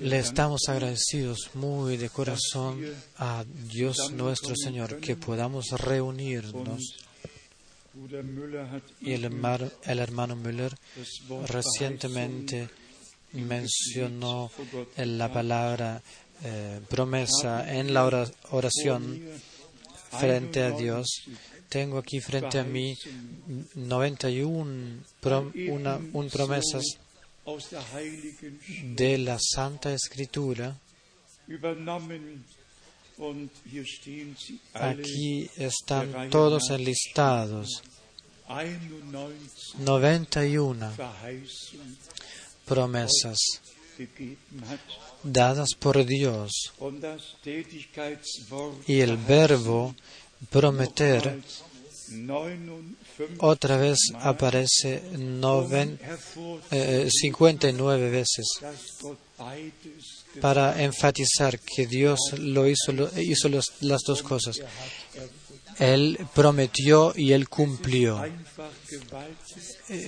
Le 0.00 0.18
estamos 0.18 0.60
agradecidos 0.68 1.50
muy 1.54 1.96
de 1.96 2.10
corazón 2.10 2.80
a 3.16 3.44
Dios 3.46 4.12
nuestro 4.12 4.54
Señor 4.56 5.00
que 5.00 5.16
podamos 5.16 5.70
reunirnos. 5.70 6.96
Y 9.00 9.12
el, 9.12 9.24
hermano, 9.24 9.70
el 9.84 9.98
hermano 9.98 10.36
Müller 10.36 10.74
recientemente 11.46 12.68
mencionó 13.32 14.50
la 14.96 15.32
palabra 15.32 16.02
eh, 16.44 16.80
promesa 16.88 17.74
en 17.74 17.94
la 17.94 18.04
oración 18.50 19.20
frente 20.18 20.62
a 20.62 20.70
Dios. 20.70 21.06
Tengo 21.68 21.98
aquí 21.98 22.20
frente 22.20 22.58
a 22.58 22.64
mí 22.64 22.94
91 23.74 25.04
prom 25.20 25.52
una, 25.70 25.98
un 26.12 26.28
promesas 26.30 26.84
de 28.94 29.18
la 29.18 29.38
Santa 29.38 29.92
Escritura. 29.92 30.76
Aquí 34.74 35.50
están 35.56 36.30
todos 36.30 36.70
enlistados. 36.70 37.82
91 39.78 40.92
promesas 42.64 43.38
dadas 45.22 45.74
por 45.78 46.04
Dios. 46.04 46.72
Y 48.86 49.00
el 49.00 49.16
verbo 49.16 49.94
prometer 50.50 51.40
otra 53.38 53.76
vez 53.76 53.98
aparece 54.20 55.02
noven, 55.18 55.98
eh, 56.70 57.08
59 57.10 58.10
veces 58.10 58.46
para 60.40 60.82
enfatizar 60.82 61.58
que 61.60 61.86
Dios 61.86 62.18
lo 62.38 62.66
hizo, 62.66 62.92
hizo 63.16 63.48
las 63.48 64.02
dos 64.06 64.22
cosas. 64.22 64.60
Él 65.78 66.18
prometió 66.34 67.12
y 67.16 67.32
él 67.32 67.48
cumplió. 67.48 68.24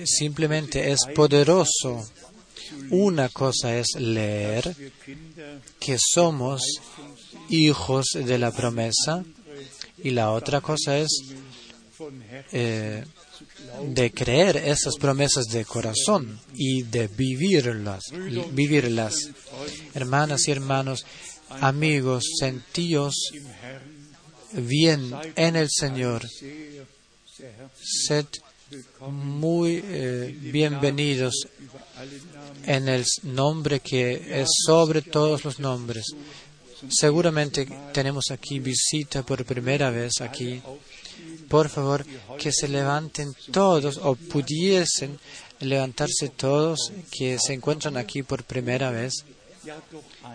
Simplemente 0.04 0.90
es 0.90 1.00
poderoso. 1.14 2.04
Una 2.90 3.28
cosa 3.28 3.76
es 3.76 3.86
leer 3.98 4.74
que 5.78 5.96
somos 5.98 6.62
hijos 7.48 8.06
de 8.14 8.38
la 8.38 8.52
promesa 8.52 9.24
y 10.02 10.10
la 10.10 10.30
otra 10.30 10.60
cosa 10.60 10.98
es 10.98 11.08
eh, 12.52 13.04
de 13.82 14.12
creer 14.12 14.56
esas 14.56 14.96
promesas 14.96 15.46
de 15.46 15.64
corazón 15.64 16.40
y 16.54 16.82
de 16.82 17.08
vivirlas, 17.08 18.04
vivirlas. 18.52 19.30
Hermanas 19.94 20.48
y 20.48 20.52
hermanos, 20.52 21.04
amigos, 21.60 22.24
sentíos 22.38 23.14
bien 24.52 25.12
en 25.36 25.56
el 25.56 25.68
Señor. 25.70 26.26
Sed 27.82 28.26
muy 29.00 29.82
eh, 29.84 30.36
bienvenidos 30.40 31.48
en 32.66 32.88
el 32.88 33.04
nombre 33.24 33.80
que 33.80 34.42
es 34.42 34.48
sobre 34.64 35.02
todos 35.02 35.44
los 35.44 35.58
nombres. 35.58 36.06
Seguramente 36.88 37.68
tenemos 37.92 38.30
aquí 38.30 38.58
visita 38.58 39.22
por 39.22 39.44
primera 39.44 39.90
vez 39.90 40.20
aquí. 40.20 40.62
Por 41.50 41.68
favor, 41.68 42.06
que 42.38 42.52
se 42.52 42.68
levanten 42.68 43.34
todos 43.50 43.98
o 43.98 44.14
pudiesen 44.14 45.18
levantarse 45.58 46.28
todos 46.28 46.92
que 47.10 47.38
se 47.44 47.54
encuentran 47.54 47.96
aquí 47.96 48.22
por 48.22 48.44
primera 48.44 48.92
vez. 48.92 49.24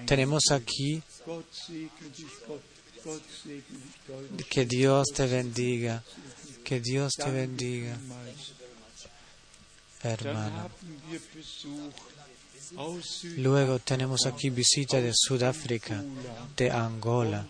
Tenemos 0.05 0.52
aquí 0.52 1.02
que 4.49 4.65
Dios 4.65 5.08
te 5.15 5.26
bendiga, 5.26 6.03
que 6.65 6.81
Dios 6.81 7.14
te 7.15 7.32
bendiga, 7.32 7.97
hermano. 10.03 10.70
Luego 13.37 13.80
tenemos 13.80 14.26
aquí 14.26 14.49
visita 14.49 14.99
de 14.99 15.14
Sudáfrica, 15.15 16.03
de 16.58 16.70
Angola 16.71 17.47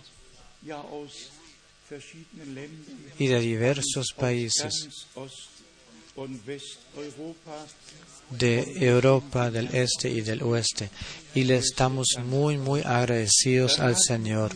y 3.20 3.28
de 3.28 3.40
diversos 3.40 4.14
países 4.18 4.88
de 8.30 8.64
Europa 8.80 9.52
del 9.52 9.68
Este 9.76 10.10
y 10.10 10.22
del 10.22 10.42
Oeste. 10.44 10.90
Y 11.36 11.44
le 11.44 11.58
estamos 11.58 12.08
muy, 12.26 12.58
muy 12.58 12.82
agradecidos 12.82 13.80
al 13.80 13.98
Señor. 13.98 14.52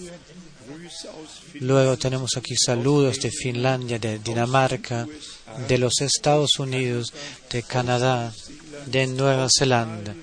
Luego 1.55 1.97
tenemos 1.97 2.35
aquí 2.37 2.55
saludos 2.55 3.19
de 3.19 3.31
Finlandia, 3.31 3.99
de 3.99 4.19
Dinamarca, 4.19 5.07
de 5.67 5.77
los 5.77 6.01
Estados 6.01 6.57
Unidos, 6.57 7.13
de 7.51 7.63
Canadá, 7.63 8.33
de 8.85 9.07
Nueva 9.07 9.47
Zelanda, 9.55 10.15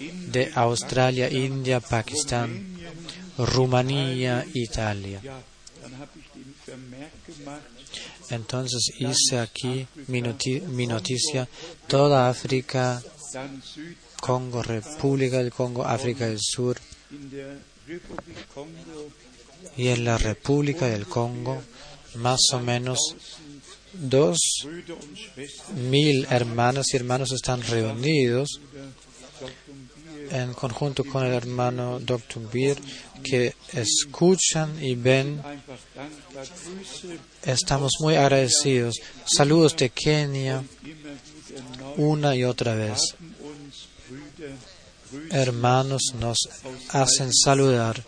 de 0.00 0.50
Australia, 0.54 1.30
India, 1.30 1.80
Pakistán, 1.80 2.78
Rumanía, 3.36 4.44
Italia. 4.54 5.20
Entonces 8.30 8.92
hice 8.98 9.38
aquí 9.38 9.86
mi, 10.06 10.86
noticia, 10.86 11.48
toda 11.86 12.28
África, 12.28 13.02
Congo, 14.20 14.62
República 14.62 15.38
del 15.38 15.52
Congo, 15.52 15.84
África 15.84 16.26
del 16.26 16.40
Sur. 16.40 16.78
Y 19.76 19.88
en 19.88 20.04
la 20.04 20.18
República 20.18 20.86
del 20.86 21.06
Congo, 21.06 21.62
más 22.16 22.40
o 22.52 22.60
menos 22.60 22.98
dos 23.94 24.38
mil 25.74 26.26
hermanas 26.30 26.92
y 26.92 26.96
hermanos 26.96 27.32
están 27.32 27.62
reunidos 27.62 28.60
en 30.30 30.54
conjunto 30.54 31.04
con 31.04 31.24
el 31.24 31.32
hermano 31.32 31.98
Dr. 32.00 32.50
Beer, 32.50 32.78
que 33.22 33.54
escuchan 33.72 34.82
y 34.82 34.94
ven. 34.94 35.40
Estamos 37.42 37.92
muy 38.00 38.16
agradecidos. 38.16 38.96
Saludos 39.24 39.76
de 39.76 39.90
Kenia, 39.90 40.62
una 41.96 42.34
y 42.34 42.44
otra 42.44 42.74
vez. 42.74 43.14
Hermanos 45.30 46.14
nos 46.18 46.38
hacen 46.90 47.32
saludar 47.32 48.04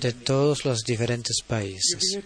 de 0.00 0.12
todos 0.12 0.64
los 0.64 0.82
diferentes 0.82 1.40
países. 1.46 2.18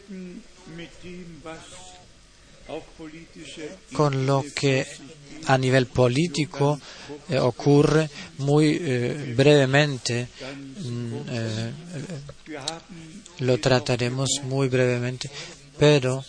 Con 3.92 4.26
lo 4.26 4.44
que 4.54 4.86
a 5.48 5.56
nivel 5.56 5.86
político 5.86 6.78
eh, 7.28 7.38
ocurre 7.38 8.08
muy 8.38 8.78
eh, 8.80 9.34
brevemente. 9.36 10.28
Mm, 10.84 11.14
eh, 11.28 11.72
lo 13.40 13.58
trataremos 13.58 14.28
muy 14.44 14.68
brevemente, 14.68 15.30
pero 15.78 16.22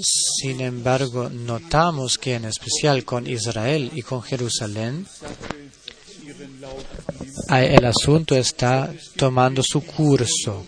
sin 0.00 0.60
embargo 0.60 1.28
notamos 1.28 2.16
que 2.18 2.34
en 2.34 2.44
especial 2.44 3.04
con 3.04 3.26
Israel 3.26 3.90
y 3.94 4.02
con 4.02 4.22
Jerusalén 4.22 5.06
el 7.50 7.84
asunto 7.84 8.36
está 8.36 8.92
tomando 9.16 9.62
su 9.62 9.80
curso 9.82 10.64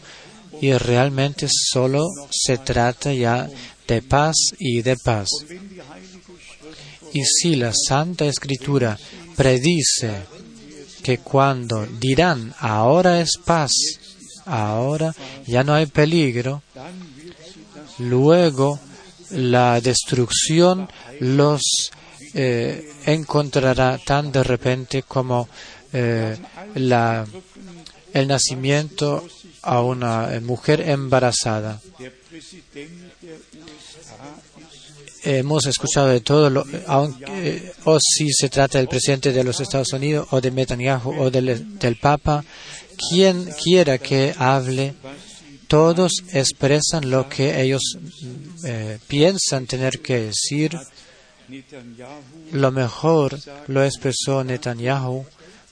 y 0.60 0.72
realmente 0.72 1.46
solo 1.48 2.06
se 2.30 2.58
trata 2.58 3.12
ya 3.12 3.48
de 3.86 4.02
paz 4.02 4.36
y 4.58 4.82
de 4.82 4.96
paz. 4.96 5.28
Y 7.12 7.24
si 7.24 7.56
la 7.56 7.72
Santa 7.72 8.26
Escritura 8.26 8.98
predice 9.36 10.22
que 11.02 11.18
cuando 11.18 11.86
dirán 11.86 12.54
ahora 12.58 13.20
es 13.20 13.38
paz, 13.44 13.72
ahora 14.46 15.14
ya 15.46 15.64
no 15.64 15.74
hay 15.74 15.86
peligro, 15.86 16.62
luego 17.98 18.78
la 19.30 19.80
destrucción 19.80 20.88
los 21.20 21.90
eh, 22.34 22.92
encontrará 23.06 23.98
tan 23.98 24.30
de 24.30 24.42
repente 24.44 25.02
como 25.02 25.48
eh, 25.92 26.36
el 26.74 28.28
nacimiento 28.28 29.26
a 29.62 29.82
una 29.82 30.40
mujer 30.42 30.80
embarazada 30.88 31.80
hemos 35.24 35.66
escuchado 35.66 36.08
de 36.08 36.20
todo, 36.20 36.50
lo, 36.50 36.64
aunque, 36.86 37.72
o 37.84 37.98
si 38.00 38.32
se 38.32 38.48
trata 38.48 38.78
del 38.78 38.88
presidente 38.88 39.32
de 39.32 39.44
los 39.44 39.60
Estados 39.60 39.92
Unidos 39.92 40.28
o 40.30 40.40
de 40.40 40.50
Netanyahu 40.50 41.20
o 41.20 41.30
del, 41.30 41.78
del 41.78 41.96
Papa, 41.96 42.44
quien 43.08 43.48
quiera 43.62 43.98
que 43.98 44.34
hable, 44.36 44.94
todos 45.68 46.24
expresan 46.32 47.10
lo 47.10 47.28
que 47.28 47.60
ellos 47.62 47.96
eh, 48.64 48.98
piensan 49.06 49.66
tener 49.66 50.00
que 50.00 50.20
decir 50.20 50.76
Lo 52.52 52.70
mejor 52.70 53.38
lo 53.68 53.84
expresó 53.84 54.44
Netanyahu 54.44 55.26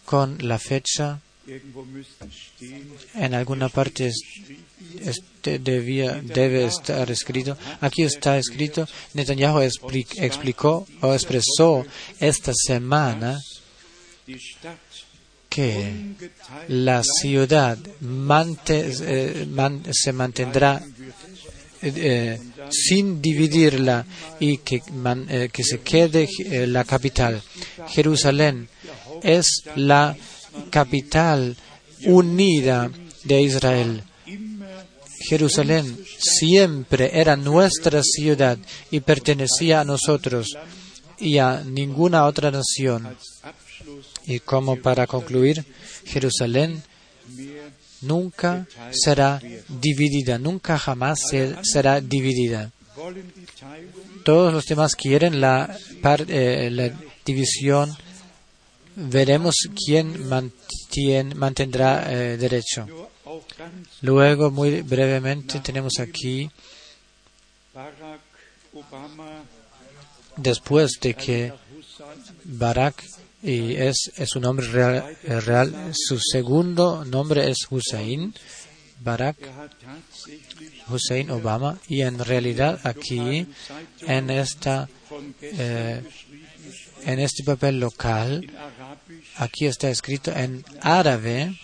con 0.04 0.38
la 0.40 0.58
fecha. 0.58 1.20
En 3.14 3.34
alguna 3.34 3.68
parte 3.68 4.12
este 5.04 5.58
debe 5.58 6.64
estar 6.64 7.10
escrito. 7.10 7.56
Aquí 7.80 8.02
está 8.02 8.38
escrito. 8.38 8.86
Netanyahu 9.14 9.60
explicó 9.60 10.86
o 11.00 11.12
expresó 11.12 11.84
esta 12.20 12.52
semana 12.54 13.38
que 15.48 15.92
la 16.68 17.02
ciudad 17.02 17.78
eh, 18.68 19.46
se 19.90 20.12
mantendrá 20.12 20.82
eh, 21.80 22.38
sin 22.70 23.22
dividirla 23.22 24.04
y 24.40 24.58
que, 24.58 24.82
eh, 25.28 25.48
que 25.52 25.64
se 25.64 25.80
quede 25.80 26.28
la 26.66 26.84
capital. 26.84 27.42
Jerusalén 27.88 28.68
es 29.22 29.62
la 29.76 30.16
capital 30.70 31.56
unida 32.04 32.90
de 33.24 33.42
Israel. 33.42 34.02
Jerusalén 35.28 35.98
siempre 36.18 37.10
era 37.20 37.36
nuestra 37.36 38.02
ciudad 38.02 38.56
y 38.90 39.00
pertenecía 39.00 39.80
a 39.80 39.84
nosotros 39.84 40.56
y 41.18 41.36
a 41.36 41.62
ninguna 41.64 42.24
otra 42.24 42.50
nación. 42.50 43.14
Y 44.26 44.40
como 44.40 44.80
para 44.80 45.06
concluir, 45.06 45.66
Jerusalén 46.06 46.82
nunca 48.00 48.66
será 48.90 49.38
dividida, 49.68 50.38
nunca 50.38 50.78
jamás 50.78 51.18
será 51.62 52.00
dividida. 52.00 52.70
Todos 54.24 54.52
los 54.52 54.64
demás 54.64 54.94
quieren 54.94 55.42
la, 55.42 55.76
eh, 56.28 56.92
división. 57.24 57.94
Veremos 58.96 59.54
quién 59.84 61.38
mantendrá 61.38 62.10
eh, 62.10 62.36
derecho. 62.38 62.86
Luego, 64.02 64.50
muy 64.50 64.82
brevemente, 64.82 65.60
tenemos 65.60 65.98
aquí, 65.98 66.50
después 70.36 70.92
de 71.00 71.14
que 71.14 71.52
Barak 72.44 73.04
y 73.42 73.76
es, 73.76 74.10
su 74.26 74.40
nombre 74.40 74.66
real, 74.66 75.16
real, 75.22 75.92
Su 75.94 76.18
segundo 76.18 77.04
nombre 77.04 77.48
es 77.48 77.58
Hussein, 77.70 78.34
Barack 79.00 79.36
Hussein 80.88 81.30
Obama, 81.30 81.78
y 81.86 82.02
en 82.02 82.18
realidad 82.18 82.80
aquí, 82.82 83.46
en, 84.00 84.30
esta, 84.30 84.88
eh, 85.40 86.02
en 87.04 87.18
este 87.20 87.44
papel 87.44 87.78
local, 87.78 88.50
aquí 89.36 89.66
está 89.66 89.88
escrito 89.88 90.32
en 90.32 90.64
árabe, 90.80 91.56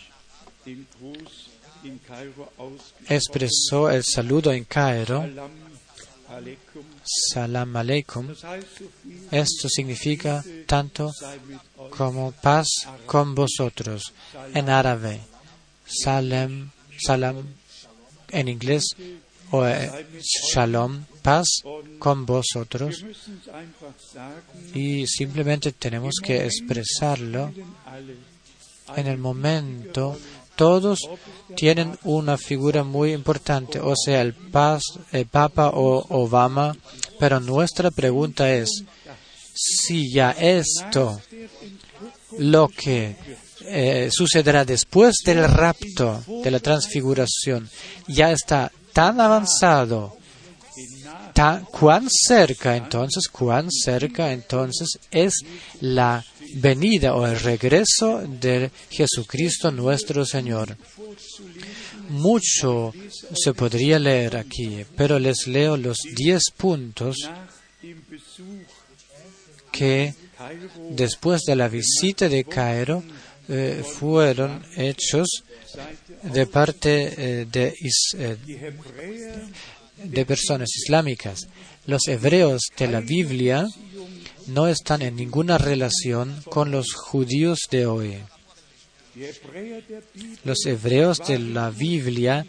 expresó 3.09 3.91
el 3.91 4.05
saludo 4.05 4.53
en 4.53 4.65
Cairo, 4.65 5.25
Salam 7.05 7.77
aleikum. 7.77 8.29
Esto 9.31 9.69
significa 9.69 10.43
tanto 10.67 11.13
como 11.97 12.33
paz 12.33 12.67
con 13.07 13.35
vosotros 13.35 14.13
en 14.55 14.69
árabe. 14.69 15.21
Salam, 15.87 16.71
salam 16.99 17.45
en 18.31 18.49
inglés 18.49 18.85
o 19.51 19.67
eh, 19.67 20.07
shalom, 20.21 21.05
paz 21.23 21.47
con 21.99 22.27
vosotros. 22.27 23.05
Y 24.75 25.07
simplemente 25.07 25.73
tenemos 25.73 26.15
que 26.23 26.45
expresarlo 26.47 27.53
en 28.97 29.07
el 29.07 29.19
momento 29.19 30.19
todos 30.57 30.99
tienen 31.57 31.99
una 32.05 32.37
figura 32.37 32.85
muy 32.85 33.13
importante, 33.13 33.81
o 33.81 33.95
sea, 33.97 34.23
el, 34.23 34.35
Papa 34.35 35.71
o 35.71 36.05
Obama, 36.09 36.77
pero 37.19 37.41
nuestra 37.41 37.91
pregunta 37.91 38.53
es, 38.53 38.85
si 39.55 40.13
ya 40.13 40.33
esto, 40.33 41.21
lo 42.39 42.69
que 42.69 43.17
eh, 43.67 44.09
sucederá 44.11 44.65
después 44.65 45.17
del 45.25 45.45
rapto, 45.45 46.23
de 46.43 46.51
la 46.51 46.61
transfiguración, 46.61 47.69
ya 48.09 48.33
está 48.33 48.71
tan 48.93 49.21
avanzado, 49.21 50.17
tan, 51.33 51.65
cuán 51.65 52.09
cerca 52.11 52.77
entonces, 52.77 53.29
cuán 53.29 53.71
cerca 53.71 54.33
entonces 54.33 54.99
es 55.11 55.35
la 55.81 56.25
venida 56.57 57.15
o 57.15 57.27
el 57.27 57.39
regreso 57.39 58.23
de 58.27 58.71
Jesucristo 58.91 59.71
nuestro 59.71 60.25
Señor. 60.25 60.77
Mucho 62.11 62.93
se 63.35 63.55
podría 63.55 63.99
leer 63.99 64.37
aquí, 64.37 64.85
pero 64.97 65.19
les 65.19 65.47
leo 65.47 65.77
los 65.77 65.99
diez 66.15 66.45
puntos 66.57 67.17
que 69.73 70.15
después 70.91 71.43
de 71.43 71.57
la 71.57 71.69
visita 71.69 72.29
de 72.29 72.45
Cairo 72.45 73.03
eh, 73.49 73.83
fueron 73.85 74.65
hechos 74.77 75.45
de 76.23 76.47
parte 76.47 77.15
eh, 77.17 77.47
eh, 77.53 78.37
de 80.03 80.27
personas 80.27 80.69
islámicas. 80.77 81.47
Los 81.87 82.07
hebreos 82.09 82.63
de 82.79 82.89
la 82.89 83.01
Biblia 83.01 83.67
no 84.47 84.69
están 84.69 85.03
en 85.03 85.17
ninguna 85.17 85.59
relación 85.59 86.43
con 86.49 86.71
los 86.71 86.93
judíos 86.95 87.61
de 87.71 87.87
hoy. 87.87 88.19
Los 90.45 90.67
hebreos 90.67 91.19
de 91.27 91.39
la 91.39 91.71
Biblia 91.71 92.45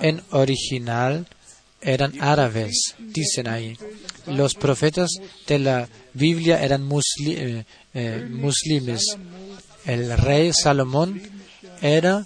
en 0.00 0.22
original 0.30 1.26
eran 1.80 2.20
árabes, 2.20 2.94
dicen 2.98 3.48
ahí. 3.48 3.76
Los 4.26 4.54
profetas 4.54 5.10
de 5.46 5.58
la 5.58 5.88
Biblia 6.14 6.62
eran 6.62 6.88
eh, 7.26 7.64
eh, 7.94 8.28
muslimes. 8.30 9.16
El 9.84 10.16
rey 10.18 10.52
Salomón 10.52 11.22
era 11.80 12.24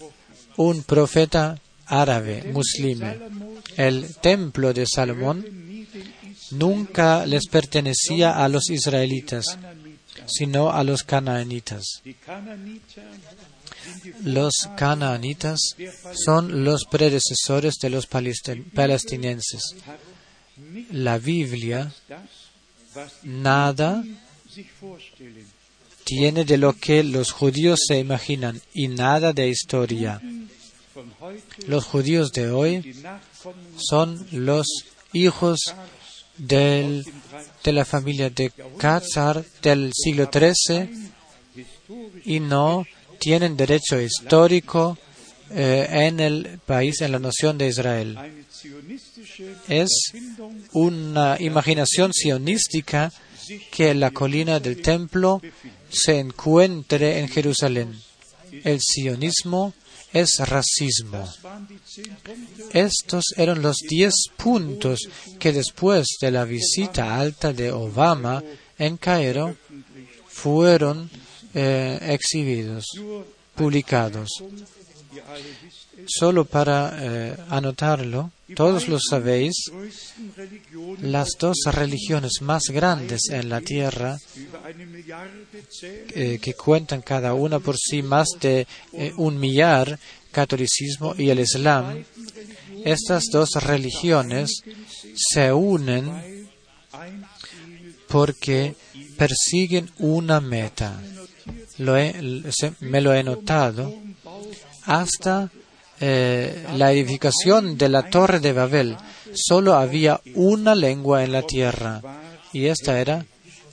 un 0.56 0.82
profeta 0.82 1.60
árabe, 1.86 2.50
muslime. 2.52 3.18
El 3.76 4.16
templo 4.16 4.72
de 4.72 4.86
Salomón 4.86 5.44
nunca 6.50 7.26
les 7.26 7.46
pertenecía 7.46 8.42
a 8.44 8.48
los 8.48 8.70
israelitas, 8.70 9.46
sino 10.26 10.70
a 10.70 10.84
los 10.84 11.02
canaanitas. 11.02 12.02
Los 14.24 14.54
canaanitas 14.76 15.76
son 16.24 16.64
los 16.64 16.84
predecesores 16.84 17.74
de 17.80 17.90
los 17.90 18.06
palestinenses. 18.06 19.76
La 20.92 21.18
Biblia 21.18 21.92
nada 23.22 24.02
tiene 26.04 26.44
de 26.44 26.58
lo 26.58 26.72
que 26.74 27.04
los 27.04 27.30
judíos 27.30 27.80
se 27.86 27.98
imaginan 27.98 28.60
y 28.74 28.88
nada 28.88 29.32
de 29.32 29.48
historia. 29.48 30.20
Los 31.66 31.84
judíos 31.84 32.32
de 32.32 32.50
hoy 32.50 32.96
son 33.76 34.26
los 34.32 34.66
hijos 35.12 35.74
de 36.40 37.04
la 37.64 37.84
familia 37.84 38.30
de 38.30 38.52
Katzar 38.78 39.44
del 39.62 39.92
siglo 39.94 40.30
XIII 40.32 40.88
y 42.24 42.40
no 42.40 42.86
tienen 43.18 43.56
derecho 43.56 44.00
histórico 44.00 44.98
eh, 45.50 45.86
en 45.90 46.20
el 46.20 46.60
país, 46.64 47.00
en 47.00 47.12
la 47.12 47.18
nación 47.18 47.58
de 47.58 47.68
Israel. 47.68 48.18
Es 49.68 50.12
una 50.72 51.36
imaginación 51.40 52.12
sionística 52.12 53.12
que 53.70 53.94
la 53.94 54.10
colina 54.10 54.60
del 54.60 54.80
templo 54.80 55.42
se 55.90 56.18
encuentre 56.18 57.18
en 57.18 57.28
Jerusalén. 57.28 58.00
El 58.64 58.80
sionismo 58.80 59.74
es 60.12 60.38
racismo. 60.40 61.28
Estos 62.72 63.24
eran 63.36 63.62
los 63.62 63.76
diez 63.88 64.14
puntos 64.36 65.00
que 65.38 65.52
después 65.52 66.06
de 66.20 66.30
la 66.30 66.44
visita 66.44 67.18
alta 67.18 67.52
de 67.52 67.72
Obama 67.72 68.42
en 68.78 68.96
Cairo 68.96 69.56
fueron 70.26 71.10
eh, 71.54 71.98
exhibidos, 72.02 72.86
publicados. 73.54 74.28
Solo 76.06 76.44
para 76.44 76.96
eh, 77.00 77.36
anotarlo, 77.50 78.30
todos 78.54 78.88
lo 78.88 78.98
sabéis, 79.00 79.54
las 81.02 81.28
dos 81.38 81.56
religiones 81.72 82.40
más 82.42 82.64
grandes 82.70 83.22
en 83.30 83.48
la 83.48 83.60
tierra, 83.60 84.18
eh, 86.14 86.38
que 86.40 86.54
cuentan 86.54 87.02
cada 87.02 87.34
una 87.34 87.58
por 87.58 87.76
sí 87.76 88.02
más 88.02 88.28
de 88.40 88.66
eh, 88.92 89.12
un 89.16 89.38
millar, 89.38 89.98
catolicismo 90.32 91.14
y 91.18 91.30
el 91.30 91.40
islam, 91.40 92.04
estas 92.84 93.24
dos 93.32 93.50
religiones 93.62 94.62
se 95.16 95.52
unen 95.52 96.48
porque 98.08 98.74
persiguen 99.16 99.90
una 99.98 100.40
meta. 100.40 101.00
Lo 101.78 101.96
he- 101.96 102.14
me 102.80 103.00
lo 103.00 103.12
he 103.14 103.22
notado 103.22 103.92
hasta 104.84 105.50
eh, 106.00 106.66
la 106.76 106.92
edificación 106.92 107.76
de 107.76 107.88
la 107.88 108.08
torre 108.10 108.40
de 108.40 108.52
Babel. 108.52 108.96
Solo 109.34 109.74
había 109.74 110.20
una 110.34 110.74
lengua 110.74 111.22
en 111.24 111.32
la 111.32 111.42
tierra 111.42 112.00
y 112.52 112.66
esta 112.66 112.98
era 113.00 113.24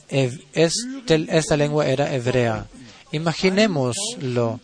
este- 0.10 1.28
esta 1.30 1.58
lengua 1.58 1.88
era 1.88 2.14
hebrea. 2.14 2.66
Imaginémoslo. 3.12 4.60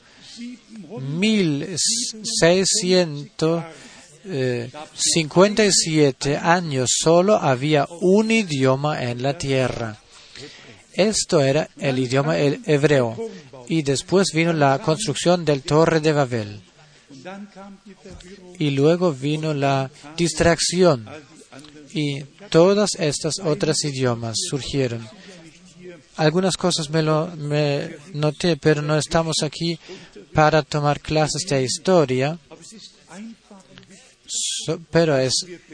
1657 5.04 6.38
años 6.38 6.90
solo 7.02 7.36
había 7.36 7.88
un 8.02 8.32
idioma 8.32 9.04
en 9.04 9.22
la 9.22 9.38
tierra. 9.38 9.98
Esto 10.94 11.42
era 11.42 11.68
el 11.80 12.00
idioma 12.00 12.38
hebreo. 12.38 13.18
Y 13.68 13.82
después 13.84 14.30
vino 14.34 14.54
la 14.54 14.80
construcción 14.80 15.46
del 15.46 15.64
Torre 15.64 16.00
de 16.00 16.14
Babel. 16.14 16.62
Y 18.60 18.72
luego 18.72 19.14
vino 19.14 19.54
la 19.54 19.90
distracción. 20.18 21.08
Y 21.94 22.24
todas 22.50 22.92
estas 22.98 23.40
otras 23.40 23.84
idiomas 23.84 24.36
surgieron. 24.50 25.08
Algunas 26.16 26.58
cosas 26.58 26.90
me 26.90 27.02
lo 27.02 27.32
noté, 28.14 28.58
pero 28.58 28.82
no 28.82 28.98
estamos 28.98 29.38
aquí 29.44 29.80
para 30.34 30.62
tomar 30.64 31.00
clases 31.00 31.48
de 31.48 31.64
historia. 31.64 32.38
Pero 34.90 35.18
es 35.18 35.34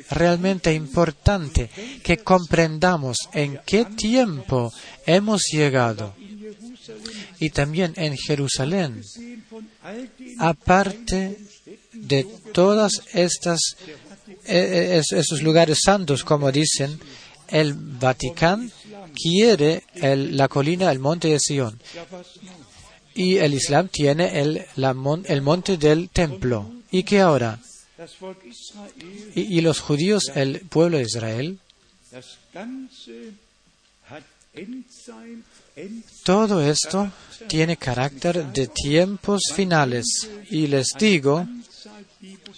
realmente 0.09 0.73
importante 0.73 1.69
que 2.03 2.17
comprendamos 2.17 3.17
en 3.33 3.59
qué 3.65 3.85
tiempo 3.85 4.71
hemos 5.05 5.43
llegado. 5.51 6.13
Y 7.39 7.49
también 7.51 7.93
en 7.95 8.17
Jerusalén, 8.17 9.01
aparte 10.39 11.37
de 11.93 12.23
todas 12.53 13.01
estas 13.13 13.59
es- 14.45 15.11
esos 15.11 15.41
lugares 15.41 15.79
santos, 15.83 16.23
como 16.23 16.51
dicen, 16.51 16.99
el 17.47 17.73
Vaticano 17.73 18.69
quiere 19.15 19.83
el- 19.95 20.35
la 20.37 20.47
colina, 20.47 20.91
el 20.91 20.99
monte 20.99 21.29
de 21.29 21.39
Sion. 21.39 21.79
Y 23.15 23.37
el 23.37 23.53
Islam 23.53 23.87
tiene 23.89 24.39
el, 24.39 24.65
la 24.75 24.95
el 25.25 25.41
monte 25.41 25.77
del 25.77 26.09
templo. 26.09 26.71
¿Y 26.91 27.03
qué 27.03 27.21
ahora? 27.21 27.59
Y, 29.35 29.57
y 29.57 29.61
los 29.61 29.79
judíos, 29.79 30.31
el 30.35 30.61
pueblo 30.61 30.97
de 30.97 31.03
Israel, 31.03 31.59
todo 36.23 36.61
esto 36.61 37.11
tiene 37.47 37.77
carácter 37.77 38.45
de 38.51 38.67
tiempos 38.67 39.41
finales. 39.53 40.05
Y 40.49 40.67
les 40.67 40.87
digo, 40.97 41.47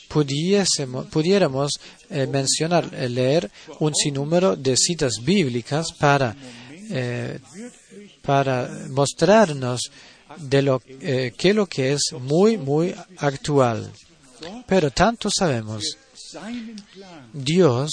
pudiéramos 0.08 1.72
eh, 2.10 2.28
mencionar, 2.28 2.90
eh, 2.94 3.10
leer 3.10 3.50
un 3.80 3.96
sinnúmero 3.96 4.56
de 4.56 4.76
citas 4.76 5.14
bíblicas 5.24 5.94
para, 5.98 6.36
eh, 6.90 7.40
para 8.22 8.70
mostrarnos 8.90 9.82
de 10.38 10.62
lo 10.62 10.82
eh, 10.88 11.34
que 11.38 11.54
lo 11.54 11.66
que 11.66 11.94
es 11.94 12.14
muy, 12.20 12.58
muy 12.58 12.94
actual. 13.18 13.92
Pero 14.66 14.90
tanto 14.92 15.30
sabemos, 15.30 15.98
Dios 17.32 17.92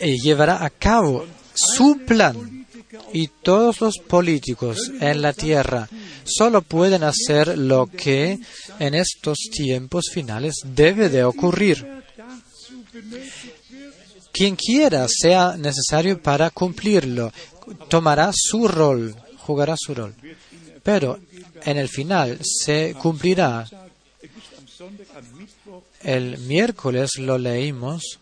llevará 0.00 0.64
a 0.64 0.70
cabo 0.70 1.26
su 1.54 1.98
plan 2.06 2.63
y 3.12 3.28
todos 3.28 3.80
los 3.80 3.98
políticos 3.98 4.90
en 5.00 5.22
la 5.22 5.32
tierra 5.32 5.88
solo 6.24 6.62
pueden 6.62 7.02
hacer 7.02 7.58
lo 7.58 7.86
que 7.86 8.38
en 8.78 8.94
estos 8.94 9.38
tiempos 9.52 10.06
finales 10.12 10.56
debe 10.64 11.08
de 11.08 11.24
ocurrir. 11.24 11.86
Quien 14.32 14.56
quiera 14.56 15.06
sea 15.08 15.56
necesario 15.56 16.20
para 16.20 16.50
cumplirlo, 16.50 17.32
tomará 17.88 18.30
su 18.34 18.66
rol, 18.66 19.14
jugará 19.38 19.76
su 19.78 19.94
rol. 19.94 20.14
Pero 20.82 21.18
en 21.64 21.78
el 21.78 21.88
final 21.88 22.40
se 22.42 22.94
cumplirá. 23.00 23.66
El 26.02 26.38
miércoles 26.38 27.10
lo 27.18 27.38
leímos 27.38 28.18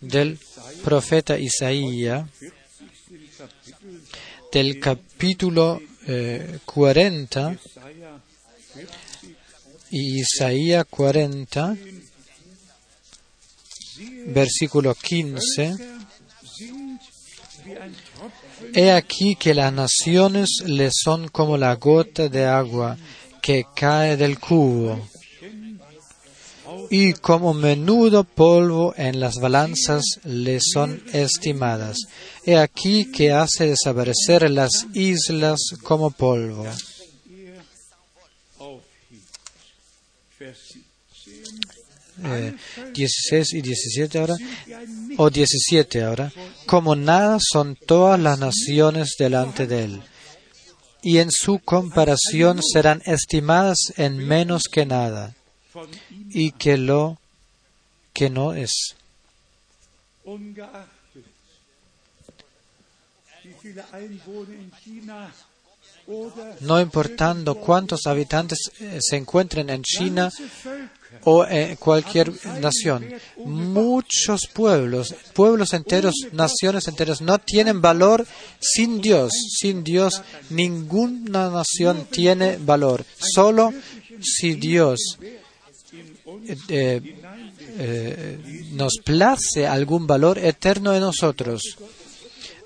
del 0.00 0.38
profeta 0.84 1.38
Isaías, 1.38 2.28
40. 2.30 2.38
Kapitel 2.38 2.57
del 4.52 4.78
capítulo 4.80 5.80
eh, 6.06 6.58
40 6.64 7.52
Jesaja 7.52 8.20
40 8.74 8.98
y 9.90 10.20
Isaías 10.20 10.84
40, 10.88 11.76
versículo 14.26 14.94
15. 14.94 15.98
sind 16.58 17.00
wie 17.64 17.76
ein 17.78 17.94
Tropfen 17.94 18.74
He 18.74 18.90
aquí 18.90 19.36
que 19.36 19.54
las 19.54 19.72
naciones 19.72 20.48
le 20.66 20.90
son 20.92 21.28
como 21.28 21.56
la 21.56 21.74
gota 21.76 22.28
de 22.28 22.44
agua 22.44 22.96
que 23.40 23.66
cae 23.74 24.16
del 24.16 24.38
cubo 24.38 25.08
y 26.90 27.12
como 27.14 27.54
menudo 27.54 28.24
polvo 28.24 28.94
en 28.96 29.20
las 29.20 29.36
balanzas 29.36 30.02
le 30.24 30.58
son 30.60 31.02
estimadas. 31.12 31.98
He 32.44 32.56
aquí 32.56 33.10
que 33.10 33.32
hace 33.32 33.66
desaparecer 33.66 34.50
las 34.50 34.86
islas 34.94 35.58
como 35.82 36.10
polvo. 36.10 36.66
ihr 37.30 37.60
aufhebt. 38.58 39.28
Vers 40.38 40.58
17. 40.72 41.58
Eh, 42.24 42.54
16 42.94 43.54
y 43.54 43.62
17 43.62 44.18
ahora, 44.18 44.36
o 45.18 45.30
17 45.30 46.02
ahora, 46.02 46.32
como 46.66 46.96
nada 46.96 47.38
son 47.40 47.76
todas 47.76 48.18
las 48.18 48.38
naciones 48.38 49.14
delante 49.18 49.66
de 49.68 49.84
él, 49.84 50.02
y 51.00 51.18
en 51.18 51.30
su 51.30 51.60
comparación 51.60 52.60
serán 52.60 53.02
estimadas 53.06 53.78
en 53.96 54.18
menos 54.18 54.64
que 54.64 54.84
nada, 54.84 55.36
y 56.30 56.52
que 56.52 56.76
lo 56.76 57.18
que 58.12 58.30
no 58.30 58.52
es. 58.54 58.94
No 66.60 66.80
importando 66.80 67.54
cuántos 67.54 68.06
habitantes 68.06 68.58
eh, 68.80 68.98
se 69.00 69.16
encuentren 69.16 69.68
en 69.70 69.82
China 69.82 70.30
o 71.24 71.44
en 71.46 71.76
cualquier 71.76 72.32
nación, 72.60 73.06
muchos 73.44 74.46
pueblos, 74.52 75.14
pueblos 75.34 75.72
enteros, 75.72 76.14
naciones 76.32 76.88
enteras, 76.88 77.20
no 77.20 77.38
tienen 77.38 77.80
valor 77.80 78.26
sin 78.60 79.00
Dios. 79.00 79.32
Sin 79.58 79.84
Dios, 79.84 80.22
ninguna 80.50 81.50
nación 81.50 82.06
tiene 82.10 82.56
valor. 82.58 83.04
Solo 83.18 83.72
si 84.20 84.54
Dios 84.54 85.18
eh, 86.68 88.38
nos 88.72 88.94
place 89.04 89.66
algún 89.66 90.06
valor 90.06 90.38
eterno 90.38 90.94
en 90.94 91.00
nosotros. 91.00 91.62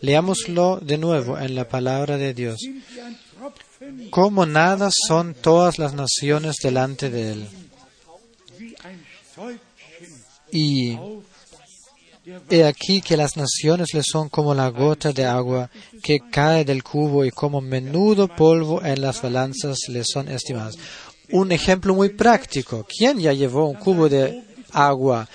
Leámoslo 0.00 0.80
de 0.80 0.98
nuevo 0.98 1.38
en 1.38 1.54
la 1.54 1.68
palabra 1.68 2.16
de 2.18 2.34
Dios. 2.34 2.58
Como 4.10 4.46
nada 4.46 4.90
son 4.90 5.34
todas 5.34 5.78
las 5.78 5.94
naciones 5.94 6.56
delante 6.62 7.10
de 7.10 7.32
Él. 7.32 7.48
Y 10.52 10.98
he 12.50 12.64
aquí 12.64 13.00
que 13.00 13.16
las 13.16 13.36
naciones 13.36 13.94
le 13.94 14.02
son 14.02 14.28
como 14.28 14.54
la 14.54 14.68
gota 14.68 15.12
de 15.12 15.24
agua 15.24 15.70
que 16.02 16.20
cae 16.30 16.64
del 16.64 16.84
cubo 16.84 17.24
y 17.24 17.30
como 17.30 17.60
menudo 17.60 18.28
polvo 18.28 18.82
en 18.84 19.00
las 19.00 19.22
balanzas 19.22 19.78
le 19.88 20.04
son 20.04 20.28
estimadas. 20.28 20.76
Un 21.32 21.52
ejemplo 21.52 21.94
muy 21.94 22.10
práctico. 22.10 22.86
¿Quién 22.86 23.18
ya 23.18 23.32
llevó 23.32 23.68
un 23.68 23.76
cubo 23.76 24.08
de 24.08 24.42
agua 24.72 25.28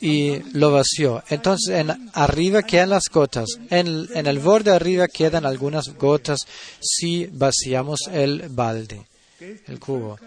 y 0.00 0.38
lo 0.56 0.70
vació? 0.72 1.22
Entonces 1.28 1.74
en 1.76 2.10
arriba 2.14 2.62
quedan 2.62 2.90
las 2.90 3.04
gotas. 3.12 3.48
En, 3.70 4.08
el 4.14 4.38
borde 4.38 4.70
arriba 4.70 5.08
quedan 5.08 5.44
algunas 5.44 5.88
gotas 5.94 6.40
si 6.80 7.26
vaciamos 7.26 8.00
el 8.12 8.48
balde, 8.48 9.02
el 9.40 9.78
cubo. 9.80 10.18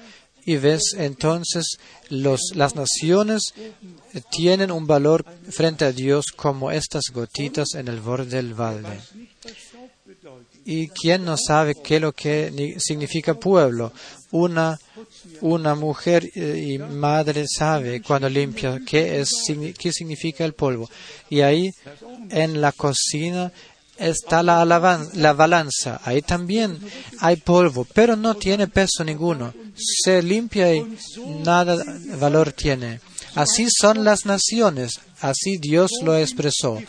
Y 0.48 0.58
ves, 0.58 0.94
entonces 0.98 1.78
las 2.10 2.76
naciones 2.76 3.42
tienen 4.30 4.72
un 4.72 4.86
valor 4.86 5.26
frente 5.50 5.86
a 5.86 5.92
Dios 5.92 6.26
como 6.36 6.70
estas 6.72 7.06
gotitas 7.12 7.74
en 7.74 7.88
el 7.88 8.00
borde 8.00 8.36
del 8.36 8.54
balde. 8.54 9.00
¿Y 10.66 10.88
quién 10.90 11.26
no 11.26 11.36
sabe 11.38 11.76
qué 11.84 12.00
lo 12.00 12.12
que 12.12 12.52
ni- 12.54 12.80
significa 12.80 13.34
pueblo? 13.36 13.92
Una, 14.32 14.80
una 15.42 15.76
mujer 15.76 16.30
eh, 16.36 16.74
y 16.74 16.78
madre 16.78 17.46
sabe 17.48 18.02
cuando 18.02 18.30
limpia 18.30 18.80
qué, 18.86 19.22
es, 19.22 19.32
qué 19.78 19.92
significa 19.92 20.46
el 20.46 20.54
polvo. 20.54 20.90
Y 21.30 21.42
ahí 21.42 21.72
en 22.30 22.62
la 22.62 22.72
cocina 22.72 23.52
está 23.98 24.44
la, 24.44 24.66
la 24.66 25.34
balanza. 25.34 26.02
Ahí 26.04 26.22
también 26.22 26.80
hay 27.20 27.38
polvo, 27.38 27.88
pero 27.94 28.16
no 28.16 28.36
tiene 28.36 28.68
peso 28.68 29.04
ninguno. 29.04 29.54
Se 29.76 30.22
limpia 30.22 30.74
y 30.74 30.98
nada 31.44 31.84
valor 32.20 32.52
tiene. 32.54 33.00
Así 33.36 33.68
son 33.70 34.04
las 34.04 34.26
naciones. 34.26 35.00
Así 35.22 35.58
Dios 35.58 35.92
lo 36.04 36.18
expresó. 36.18 36.82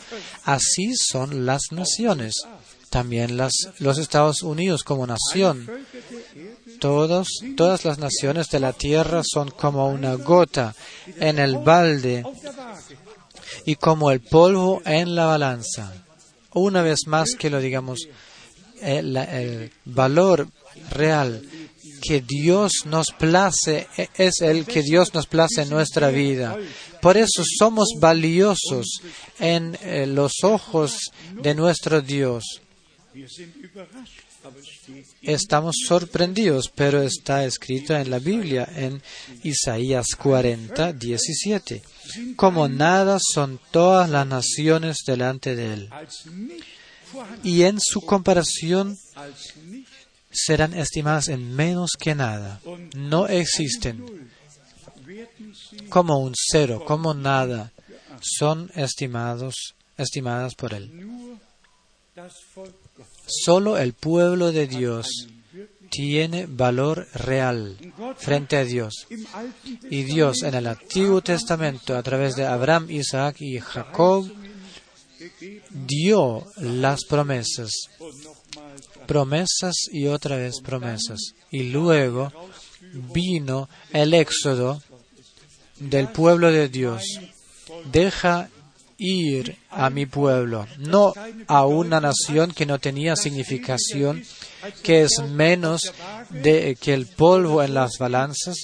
Así 0.43 0.93
son 0.95 1.45
las 1.45 1.71
naciones. 1.71 2.35
También 2.89 3.37
los 3.37 3.97
Estados 3.97 4.43
Unidos 4.43 4.83
como 4.83 5.05
nación. 5.05 5.67
Todas 6.79 7.85
las 7.85 7.97
naciones 7.97 8.49
de 8.49 8.59
la 8.59 8.73
tierra 8.73 9.21
son 9.25 9.51
como 9.51 9.87
una 9.89 10.13
gota 10.15 10.75
en 11.19 11.39
el 11.39 11.57
balde 11.57 12.23
y 13.65 13.75
como 13.75 14.11
el 14.11 14.21
polvo 14.21 14.81
en 14.85 15.15
la 15.15 15.25
balanza. 15.25 15.93
Una 16.53 16.81
vez 16.81 17.07
más 17.07 17.31
que 17.37 17.49
lo 17.49 17.59
digamos, 17.59 18.07
el, 18.81 19.15
el 19.17 19.71
valor 19.85 20.47
real 20.91 21.41
que 22.01 22.21
Dios 22.21 22.71
nos 22.85 23.07
place 23.11 23.87
e- 23.97 24.09
es 24.15 24.41
el 24.41 24.65
que 24.65 24.81
Dios 24.83 25.13
nos 25.13 25.25
place 25.27 25.63
en 25.63 25.69
nuestra 25.69 26.09
vida. 26.09 26.55
Por 27.01 27.17
eso 27.17 27.43
somos 27.57 27.89
valiosos 27.99 29.01
en 29.39 29.77
eh, 29.81 30.05
los 30.05 30.43
ojos 30.43 31.11
de 31.41 31.55
nuestro 31.55 32.01
Dios. 32.01 32.61
Estamos 35.21 35.75
sorprendidos, 35.85 36.71
pero 36.73 37.01
está 37.01 37.45
escrito 37.45 37.95
en 37.95 38.09
la 38.09 38.19
Biblia, 38.19 38.67
en 38.75 39.01
Isaías 39.43 40.07
40, 40.17 40.93
17. 40.93 41.81
Como 42.35 42.67
nada 42.67 43.17
son 43.19 43.59
todas 43.71 44.09
las 44.09 44.27
naciones 44.27 45.03
delante 45.05 45.55
de 45.55 45.73
él. 45.73 45.89
Y 47.43 47.63
en 47.63 47.79
su 47.79 48.01
comparación 48.01 48.97
serán 50.31 50.73
estimadas 50.73 51.29
en 51.29 51.55
menos 51.55 51.91
que 51.99 52.15
nada. 52.15 52.61
No 52.95 53.27
existen 53.27 54.29
como 55.89 56.19
un 56.19 56.33
cero, 56.35 56.83
como 56.85 57.13
nada. 57.13 57.71
Son 58.21 58.71
estimados, 58.75 59.75
estimadas 59.97 60.55
por 60.55 60.73
él. 60.73 60.91
Solo 63.27 63.77
el 63.77 63.93
pueblo 63.93 64.51
de 64.51 64.67
Dios 64.67 65.27
tiene 65.89 66.45
valor 66.47 67.07
real 67.13 67.77
frente 68.17 68.57
a 68.57 68.63
Dios. 68.63 69.07
Y 69.89 70.03
Dios 70.03 70.43
en 70.43 70.55
el 70.55 70.67
Antiguo 70.67 71.21
Testamento, 71.21 71.97
a 71.97 72.03
través 72.03 72.35
de 72.35 72.45
Abraham, 72.45 72.89
Isaac 72.89 73.37
y 73.41 73.59
Jacob, 73.59 74.29
dio 75.69 76.45
las 76.57 77.05
promesas, 77.05 77.71
promesas 79.05 79.75
y 79.91 80.07
otra 80.07 80.37
vez 80.37 80.61
promesas. 80.61 81.33
Y 81.51 81.63
luego 81.63 82.31
vino 83.13 83.69
el 83.91 84.13
éxodo 84.13 84.81
del 85.79 86.09
pueblo 86.09 86.51
de 86.51 86.69
Dios. 86.69 87.03
Deja 87.91 88.49
ir 88.97 89.57
a 89.69 89.89
mi 89.89 90.05
pueblo, 90.05 90.67
no 90.79 91.13
a 91.47 91.65
una 91.65 92.01
nación 92.01 92.51
que 92.51 92.65
no 92.65 92.79
tenía 92.79 93.15
significación, 93.15 94.23
que 94.83 95.03
es 95.03 95.19
menos 95.19 95.93
de, 96.29 96.77
que 96.79 96.93
el 96.93 97.05
polvo 97.05 97.61
en 97.63 97.73
las 97.73 97.97
balanzas, 97.99 98.57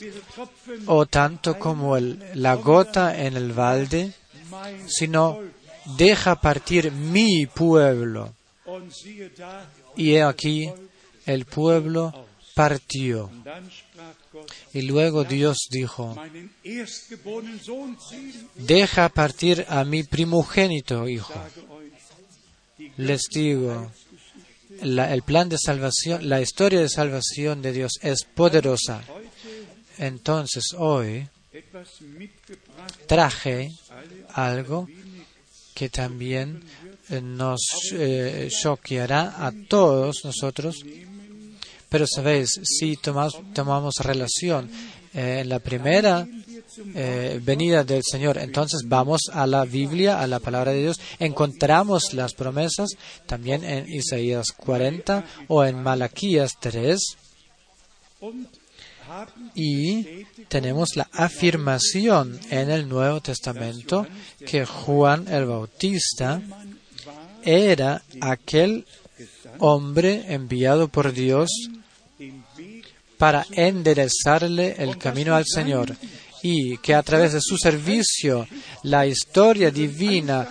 o 0.87 1.05
tanto 1.05 1.59
como 1.59 1.97
la 1.97 2.55
gota 2.55 3.25
en 3.25 3.37
el 3.37 3.53
balde, 3.53 4.13
sino 4.87 5.39
deja 5.97 6.35
partir 6.35 6.91
mi 6.91 7.45
pueblo. 7.45 8.33
Y 9.95 10.17
aquí, 10.17 10.71
el 11.25 11.45
pueblo 11.45 12.25
partió. 12.55 13.29
Y 14.73 14.81
luego 14.83 15.23
Dios 15.23 15.67
dijo, 15.69 16.15
deja 18.55 19.09
partir 19.09 19.65
a 19.69 19.83
mi 19.83 20.03
primogénito 20.03 21.07
hijo. 21.07 21.33
Les 22.97 23.21
digo, 23.31 23.91
el 24.81 25.21
plan 25.23 25.49
de 25.49 25.57
salvación, 25.57 26.27
la 26.27 26.41
historia 26.41 26.81
de 26.81 26.89
salvación 26.89 27.61
de 27.61 27.71
Dios 27.71 27.93
es 28.01 28.23
poderosa. 28.23 29.03
Entonces 29.97 30.73
hoy 30.77 31.27
traje 33.07 33.71
algo 34.33 34.87
que 35.73 35.89
también 35.89 36.63
nos 37.21 37.61
eh, 37.93 38.49
choqueará 38.49 39.45
a 39.45 39.51
todos 39.67 40.23
nosotros. 40.23 40.83
Pero 41.93 42.07
sabéis, 42.07 42.49
si 42.63 42.97
tomamos 42.97 43.93
relación 43.99 44.67
eh, 45.13 45.41
en 45.41 45.49
la 45.49 45.59
primera 45.59 46.27
eh, 46.95 47.39
venida 47.39 47.83
del 47.83 48.01
Señor, 48.03 48.39
entonces 48.39 48.81
vamos 48.87 49.29
a 49.31 49.45
la 49.45 49.63
Biblia, 49.63 50.19
a 50.19 50.25
la 50.25 50.39
palabra 50.39 50.71
de 50.71 50.81
Dios, 50.81 50.99
encontramos 51.19 52.15
las 52.15 52.33
promesas 52.33 52.89
también 53.27 53.63
en 53.63 53.87
Isaías 53.93 54.53
40 54.57 55.23
o 55.49 55.63
en 55.63 55.83
Malaquías 55.83 56.53
3 56.59 56.99
und 58.21 58.47
haben 59.07 59.51
y 59.53 60.25
tenemos 60.47 60.95
la 60.95 61.07
afirmación 61.13 62.39
en 62.49 62.71
el 62.71 62.89
Nuevo 62.89 63.21
Testamento 63.21 64.07
que 64.43 64.65
Juan 64.65 65.27
el 65.27 65.45
Bautista 65.45 66.41
era 67.43 68.01
aquel 68.19 68.87
hombre 69.59 70.33
enviado 70.33 70.87
por 70.87 71.13
Dios 71.13 71.51
para 73.23 73.47
enderezarle 73.51 74.75
el 74.77 74.97
camino 74.97 75.33
al 75.33 75.45
Señor 75.47 75.95
y 76.41 76.77
que 76.79 76.93
a 76.93 77.01
través 77.01 77.31
de 77.31 77.39
su 77.39 77.57
servicio 77.57 78.45
la 78.81 79.07
historia 79.07 79.71
divina 79.71 80.45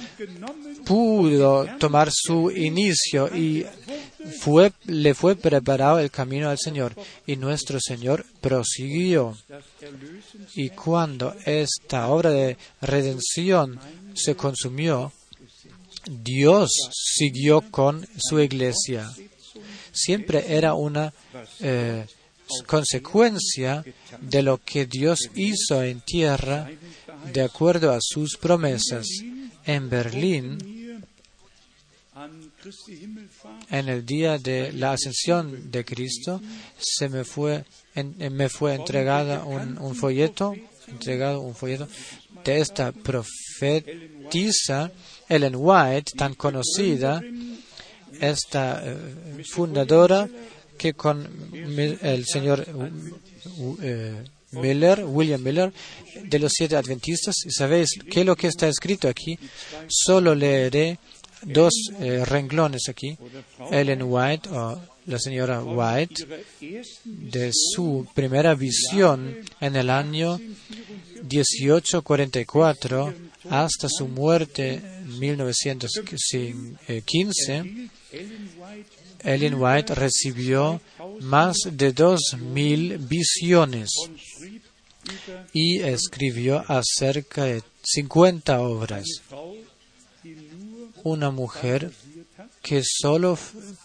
pudo 0.82 1.66
tomar 1.78 2.08
su 2.10 2.50
inicio 2.50 3.28
y 3.36 3.66
fue, 4.40 4.72
le 4.86 5.12
fue 5.12 5.36
preparado 5.36 5.98
el 5.98 6.10
camino 6.10 6.48
al 6.48 6.56
Señor 6.58 6.94
y 7.26 7.36
nuestro 7.36 7.78
Señor 7.78 8.24
prosiguió. 8.40 9.36
Y 10.54 10.70
cuando 10.70 11.36
esta 11.44 12.08
obra 12.08 12.30
de 12.30 12.56
redención 12.80 13.78
se 14.14 14.34
consumió, 14.34 15.12
Dios 16.06 16.70
siguió 16.90 17.60
con 17.70 18.08
su 18.16 18.40
iglesia. 18.40 19.10
Siempre 19.92 20.56
era 20.56 20.72
una 20.72 21.12
eh, 21.60 22.06
consecuencia 22.66 23.84
de 24.20 24.42
lo 24.42 24.58
que 24.58 24.86
Dios 24.86 25.30
hizo 25.34 25.82
en 25.82 26.00
tierra 26.00 26.70
de 27.32 27.42
acuerdo 27.42 27.92
a 27.92 27.98
sus 28.00 28.36
promesas. 28.36 29.06
En 29.64 29.88
Berlín, 29.88 31.02
en 33.70 33.88
el 33.88 34.04
día 34.04 34.38
de 34.38 34.72
la 34.72 34.92
ascensión 34.92 35.70
de 35.70 35.84
Cristo, 35.84 36.40
se 36.78 37.08
me 37.08 37.24
fue, 37.24 37.64
me 37.94 38.48
fue 38.48 38.74
entregada 38.74 39.44
un, 39.44 39.78
un 39.78 39.94
folleto, 39.94 40.54
entregado 40.88 41.40
un 41.40 41.54
folleto 41.54 41.88
de 42.44 42.60
esta 42.60 42.92
profetisa 42.92 44.90
Ellen 45.28 45.54
White, 45.56 46.12
tan 46.16 46.34
conocida, 46.34 47.22
esta 48.20 48.82
eh, 48.84 49.42
fundadora 49.44 50.28
que 50.82 50.94
con 50.94 51.28
el 51.52 52.24
señor 52.26 52.66
eh, 53.82 54.24
Miller, 54.50 55.04
William 55.06 55.40
Miller, 55.40 55.72
de 56.24 56.38
los 56.40 56.50
siete 56.52 56.74
adventistas, 56.74 57.36
sabéis 57.50 57.90
qué 58.10 58.24
lo 58.24 58.34
que 58.34 58.48
está 58.48 58.66
escrito 58.66 59.06
aquí, 59.06 59.38
solo 59.88 60.34
leeré 60.34 60.98
dos 61.42 61.72
eh, 62.00 62.24
renglones 62.24 62.88
aquí. 62.88 63.16
Ellen 63.70 64.02
White 64.02 64.48
o 64.50 64.82
la 65.06 65.20
señora 65.20 65.62
White 65.62 66.26
de 67.04 67.52
su 67.52 68.04
primera 68.12 68.56
visión 68.56 69.36
en 69.60 69.76
el 69.76 69.88
año 69.88 70.40
1844 71.30 73.14
hasta 73.50 73.88
su 73.88 74.08
muerte 74.08 74.74
en 74.74 75.20
1915, 75.20 77.88
Ellen 79.24 79.54
White 79.54 79.94
recibió 79.94 80.80
más 81.20 81.56
de 81.70 81.92
dos 81.92 82.20
mil 82.38 82.98
visiones 82.98 83.90
y 85.52 85.80
escribió 85.80 86.64
acerca 86.68 87.44
de 87.44 87.62
50 87.82 88.60
obras. 88.60 89.04
Una 91.04 91.30
mujer 91.30 91.90
que 92.62 92.82
solo 92.84 93.36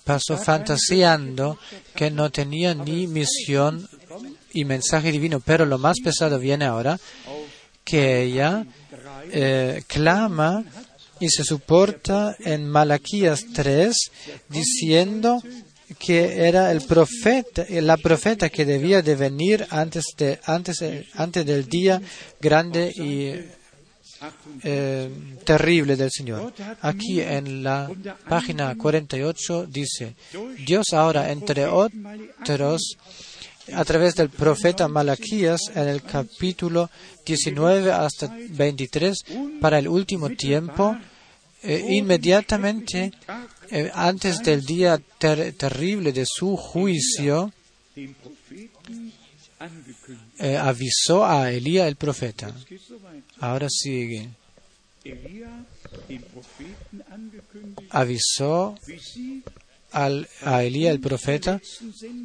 pasó 0.03 0.37
fantaseando, 0.37 1.57
que 1.95 2.11
no 2.11 2.29
tenía 2.29 2.75
ni 2.75 3.07
misión 3.07 3.87
y 4.53 4.65
mensaje 4.65 5.11
divino. 5.11 5.39
Pero 5.39 5.65
lo 5.65 5.77
más 5.77 5.97
pesado 6.03 6.37
viene 6.37 6.65
ahora, 6.65 6.99
que 7.83 8.23
ella 8.23 8.65
eh, 9.31 9.83
clama 9.87 10.63
y 11.19 11.29
se 11.29 11.43
soporta 11.43 12.35
en 12.39 12.67
Malaquías 12.67 13.45
3 13.53 13.95
diciendo 14.49 15.41
que 15.99 16.47
era 16.47 16.71
el 16.71 16.81
profeta, 16.81 17.65
la 17.69 17.97
profeta 17.97 18.49
que 18.49 18.65
debía 18.65 19.01
de 19.01 19.15
venir 19.15 19.65
antes, 19.69 20.05
de, 20.17 20.39
antes, 20.45 20.79
del 21.45 21.67
día 21.67 22.01
grande 22.41 22.91
y 22.93 23.33
eh, 24.63 25.09
terrible 25.45 25.95
del 25.95 26.11
Señor. 26.11 26.53
Aquí 26.81 27.21
en 27.21 27.63
la 27.63 27.89
página 28.27 28.75
48 28.75 29.67
dice, 29.67 30.15
Dios 30.65 30.87
ahora, 30.91 31.31
entre 31.31 31.65
otros, 31.65 32.97
a 33.73 33.83
través 33.85 34.15
del 34.15 34.29
profeta 34.29 34.87
Malaquías, 34.87 35.61
en 35.75 35.87
el 35.87 36.01
capítulo 36.03 36.89
19 37.25 37.91
hasta 37.91 38.33
23, 38.49 39.17
para 39.59 39.79
el 39.79 39.87
último 39.87 40.29
tiempo, 40.29 40.97
eh, 41.63 41.85
inmediatamente 41.89 43.11
eh, 43.69 43.91
antes 43.93 44.39
del 44.43 44.63
día 44.65 44.99
ter- 45.17 45.53
terrible 45.53 46.13
de 46.13 46.25
su 46.25 46.55
juicio, 46.55 47.51
eh, 50.39 50.55
avisó 50.57 51.25
a 51.25 51.51
Elías 51.51 51.87
el 51.87 51.95
profeta. 51.95 52.53
Ahora 53.39 53.67
sigue. 53.69 54.29
Avisó 57.89 58.75
a 59.91 60.63
Elías 60.63 60.93
el 60.93 60.99
profeta 60.99 61.59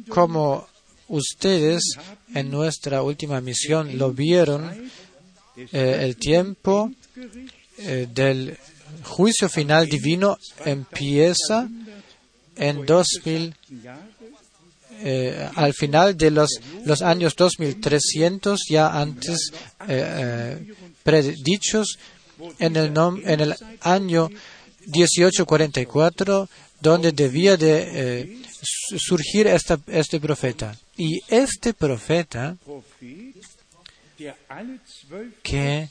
como 0.09 0.67
ustedes 1.07 1.83
en 2.33 2.49
nuestra 2.49 3.01
última 3.03 3.41
misión 3.41 3.97
lo 3.97 4.11
vieron 4.11 4.89
eh, 5.55 5.99
el 6.01 6.15
tiempo 6.17 6.91
eh, 7.77 8.07
del 8.13 8.57
juicio 9.03 9.49
final 9.49 9.87
divino 9.87 10.37
empieza 10.65 11.67
en 12.55 12.85
2000 12.85 13.55
Jahre 13.83 14.01
eh, 15.05 15.49
al 15.55 15.73
final 15.73 16.15
de 16.15 16.31
los, 16.31 16.49
los 16.85 17.01
años 17.01 17.35
2300 17.35 18.61
ya 18.69 18.99
antes 19.01 19.51
eh, 19.87 20.73
predichos 21.03 21.97
en 22.59 22.75
el, 22.77 22.93
nom- 22.93 23.21
en 23.25 23.39
el 23.41 23.55
año 23.81 24.29
1844 24.87 26.49
donde 26.81 27.11
debía 27.11 27.57
de 27.57 28.37
surgir 28.63 29.47
esta- 29.47 29.79
este 29.87 30.19
profeta 30.19 30.75
y 30.97 31.19
este 31.27 31.73
profeta 31.73 32.55
que 35.43 35.89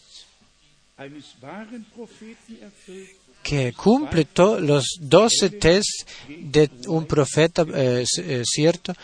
que 3.42 3.72
cumple 3.72 4.24
to- 4.24 4.60
los 4.60 4.84
doce 5.00 5.50
test 5.50 6.08
de 6.28 6.70
un 6.86 7.06
profeta 7.06 7.66
eh, 7.74 8.04
eh, 8.18 8.42
cierto 8.44 8.94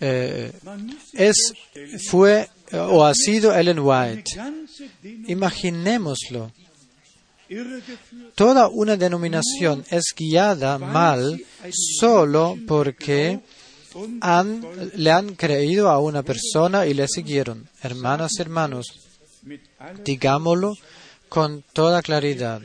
eh, 0.00 0.52
es 1.14 1.36
fue 2.10 2.46
o 2.72 3.04
ha 3.04 3.14
sido 3.14 3.54
Ellen 3.56 3.78
White. 3.78 4.24
Imaginémoslo. 5.28 6.52
Toda 8.34 8.68
una 8.68 8.96
denominación 8.96 9.84
es 9.90 10.14
guiada 10.16 10.78
mal 10.78 11.40
solo 11.98 12.56
porque 12.66 13.40
le 14.94 15.10
han 15.10 15.34
creído 15.36 15.90
a 15.90 15.98
una 15.98 16.22
persona 16.22 16.86
y 16.86 16.94
le 16.94 17.08
siguieron. 17.08 17.68
Hermanas 17.82 18.32
hermanos, 18.38 18.86
digámoslo 20.04 20.74
con 21.28 21.64
toda 21.72 22.02
claridad. 22.02 22.60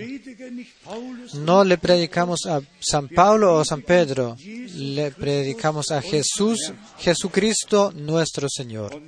No 1.34 1.64
le 1.64 1.78
predicamos 1.78 2.46
a 2.48 2.62
San 2.80 3.08
Pablo 3.10 3.56
o 3.56 3.66
San 3.66 3.82
Pedro, 3.82 4.36
le 4.40 5.12
predicamos 5.12 5.92
a 5.92 6.02
Jesús, 6.02 6.72
Jesucristo 7.00 7.92
nuestro 7.92 8.48
Señor. 8.50 9.02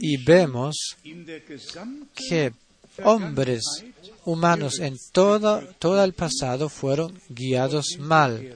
Y 0.00 0.16
vemos 0.24 0.96
que 2.14 2.52
hombres 3.04 3.62
humanos 4.24 4.80
en 4.80 4.98
todo, 5.12 5.62
todo 5.78 6.02
el 6.04 6.12
pasado 6.12 6.68
fueron 6.68 7.18
guiados 7.28 7.98
mal. 7.98 8.54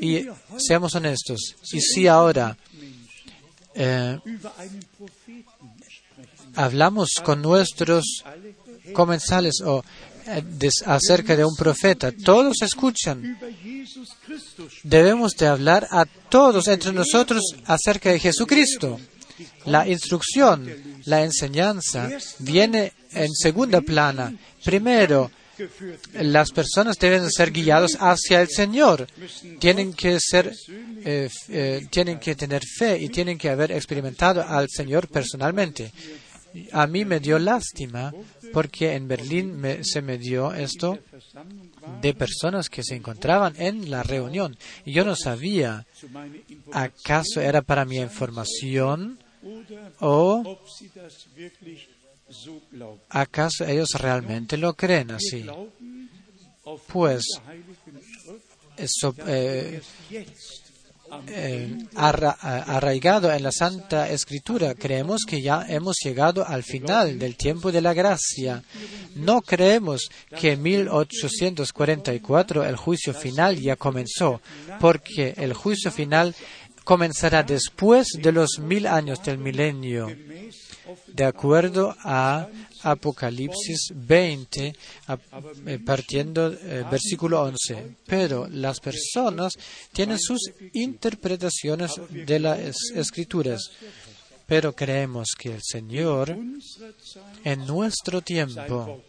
Y 0.00 0.26
seamos 0.58 0.94
honestos, 0.94 1.56
y 1.72 1.80
si 1.80 2.06
ahora 2.06 2.56
eh, 3.74 4.18
hablamos 6.54 7.14
con 7.24 7.40
nuestros 7.40 8.04
comensales 8.92 9.62
o 9.64 9.82
eh, 10.26 10.42
acerca 10.84 11.34
de 11.34 11.44
un 11.44 11.56
profeta, 11.56 12.12
todos 12.12 12.60
escuchan. 12.62 13.38
Debemos 14.82 15.34
de 15.36 15.46
hablar 15.46 15.88
a 15.90 16.04
todos 16.04 16.68
entre 16.68 16.92
nosotros 16.92 17.42
acerca 17.64 18.10
de 18.10 18.20
Jesucristo. 18.20 19.00
La 19.64 19.88
instrucción, 19.88 20.70
la 21.06 21.22
enseñanza 21.22 22.10
viene 22.40 22.92
en 23.12 23.32
segunda 23.34 23.80
plana. 23.80 24.32
Primero, 24.64 25.30
las 26.14 26.50
personas 26.52 26.98
deben 26.98 27.30
ser 27.30 27.50
guiadas 27.50 27.96
hacia 28.00 28.40
el 28.40 28.48
Señor. 28.48 29.06
Tienen 29.58 29.92
que 29.92 30.18
ser, 30.20 30.52
eh, 31.04 31.28
eh, 31.48 31.86
tienen 31.90 32.18
que 32.18 32.34
tener 32.34 32.62
fe 32.64 32.98
y 32.98 33.08
tienen 33.08 33.38
que 33.38 33.50
haber 33.50 33.72
experimentado 33.72 34.42
al 34.46 34.68
Señor 34.68 35.08
personalmente. 35.08 35.92
A 36.72 36.86
mí 36.86 37.04
me 37.04 37.20
dio 37.20 37.38
lástima 37.38 38.12
porque 38.52 38.94
en 38.94 39.06
Berlín 39.06 39.62
se 39.82 40.02
me 40.02 40.18
dio 40.18 40.52
esto 40.52 40.98
de 42.02 42.14
personas 42.14 42.68
que 42.68 42.82
se 42.82 42.96
encontraban 42.96 43.54
en 43.56 43.90
la 43.90 44.02
reunión 44.02 44.56
y 44.84 44.92
yo 44.92 45.04
no 45.04 45.14
sabía 45.14 45.86
acaso 46.72 47.40
era 47.40 47.62
para 47.62 47.84
mi 47.84 47.98
información 47.98 49.18
o 50.00 50.58
acaso 53.08 53.64
ellos 53.66 53.88
realmente 53.98 54.56
lo 54.56 54.74
creen 54.74 55.10
así. 55.12 55.44
Pues, 56.86 57.24
eh, 59.26 59.80
eh, 61.28 61.76
a- 61.96 62.76
arraigado 62.76 63.32
en 63.32 63.42
la 63.42 63.50
Santa 63.50 64.08
Escritura, 64.08 64.74
creemos 64.74 65.22
que 65.26 65.42
ya 65.42 65.66
hemos 65.68 65.96
llegado 66.04 66.46
al 66.46 66.62
final 66.62 67.18
del 67.18 67.36
tiempo 67.36 67.72
de 67.72 67.80
la 67.80 67.92
gracia. 67.94 68.62
No 69.16 69.42
creemos 69.42 70.08
que 70.38 70.52
en 70.52 70.62
1844 70.62 72.64
el 72.64 72.76
juicio 72.76 73.12
final 73.12 73.58
ya 73.60 73.74
comenzó, 73.76 74.40
porque 74.78 75.34
el 75.36 75.52
juicio 75.52 75.90
final 75.90 76.34
comenzará 76.84 77.42
después 77.42 78.06
de 78.16 78.30
los 78.32 78.58
mil 78.60 78.86
años 78.86 79.20
del 79.24 79.38
milenio, 79.38 80.06
de 81.06 81.24
acuerdo 81.24 81.94
a 82.04 82.46
Apocalipsis 82.82 83.88
20, 83.94 84.74
a- 85.08 85.18
eh, 85.66 85.78
partiendo 85.84 86.52
eh, 86.52 86.84
versículo 86.90 87.42
11. 87.42 87.96
Pero 88.06 88.46
las 88.48 88.80
personas 88.80 89.52
tienen 89.92 90.18
sus 90.18 90.40
interpretaciones 90.72 91.92
de 92.10 92.38
las 92.40 92.58
escrituras. 92.94 93.60
Pero 94.46 94.72
creemos 94.74 95.28
que 95.38 95.54
el 95.54 95.60
Señor 95.62 96.36
en 97.44 97.66
nuestro 97.66 98.20
tiempo 98.20 99.02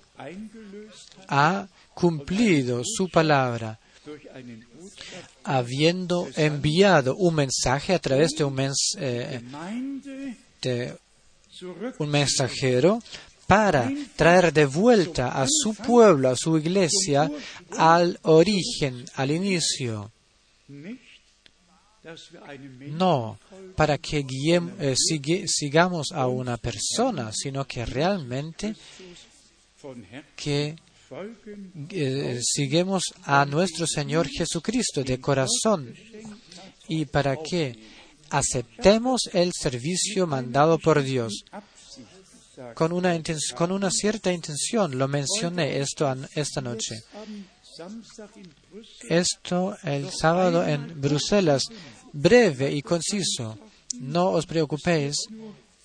ha 1.28 1.68
cumplido 1.96 2.84
su 2.86 3.10
palabra, 3.10 3.80
habiendo 5.44 6.28
enviado 6.36 7.16
un 7.16 7.36
mensaje 7.36 7.94
a 7.94 8.00
través 8.00 8.32
de 8.32 8.44
un, 8.44 8.56
mens- 8.56 8.96
eh, 9.00 9.42
de 10.62 10.96
un 12.00 12.10
mensajero 12.10 13.00
para 13.48 13.92
traer 14.16 14.54
de 14.54 14.66
vuelta 14.66 15.42
a 15.42 15.46
su 15.48 15.74
pueblo, 15.76 16.30
a 16.30 16.36
su 16.36 16.58
iglesia, 16.58 17.30
al 17.78 18.18
origen, 18.24 19.06
al 19.16 19.32
inicio. 19.32 20.12
No 22.92 23.38
para 23.76 23.98
que 23.98 24.26
eh, 24.80 24.96
sigamos 25.48 26.12
a 26.14 26.28
una 26.28 26.58
persona, 26.58 27.32
sino 27.34 27.66
que 27.66 27.86
realmente 27.86 28.76
que 30.36 30.76
eh, 31.90 32.40
seguimos 32.42 33.04
a 33.24 33.46
nuestro 33.46 33.86
Señor 33.86 34.28
Jesucristo 34.28 35.04
de 35.04 35.20
corazón 35.20 35.94
y 36.88 37.06
para 37.06 37.38
que 37.38 37.76
aceptemos 38.32 39.30
el 39.34 39.52
servicio 39.54 40.26
mandado 40.26 40.80
por 40.80 41.04
Dios. 41.04 41.44
Con 42.76 42.92
una, 42.92 43.20
con 43.56 43.72
una 43.72 43.90
cierta 43.90 44.32
intención, 44.32 44.98
lo 44.98 45.08
mencioné 45.08 45.80
esto 45.80 46.14
esta 46.36 46.62
noche. 46.62 47.04
esto 49.10 49.78
el 49.84 50.12
sábado 50.12 50.66
en 50.66 51.00
Bruselas, 51.00 51.64
breve 52.14 52.72
y 52.72 52.82
conciso. 52.82 53.58
No 54.00 54.30
os 54.32 54.46
preocupéis, 54.46 55.16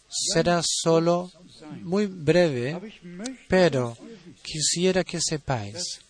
será 0.08 0.62
solo 0.62 1.30
muy 1.82 2.06
breve, 2.06 2.80
pero 3.48 3.96
quisiera 4.42 5.02
que 5.02 5.20
sepáis 5.20 6.00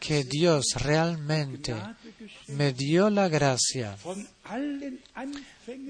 que 0.00 0.24
Dios 0.24 0.66
realmente 0.76 1.74
me 2.48 2.72
dio 2.72 3.10
la 3.10 3.28
gracia 3.28 3.96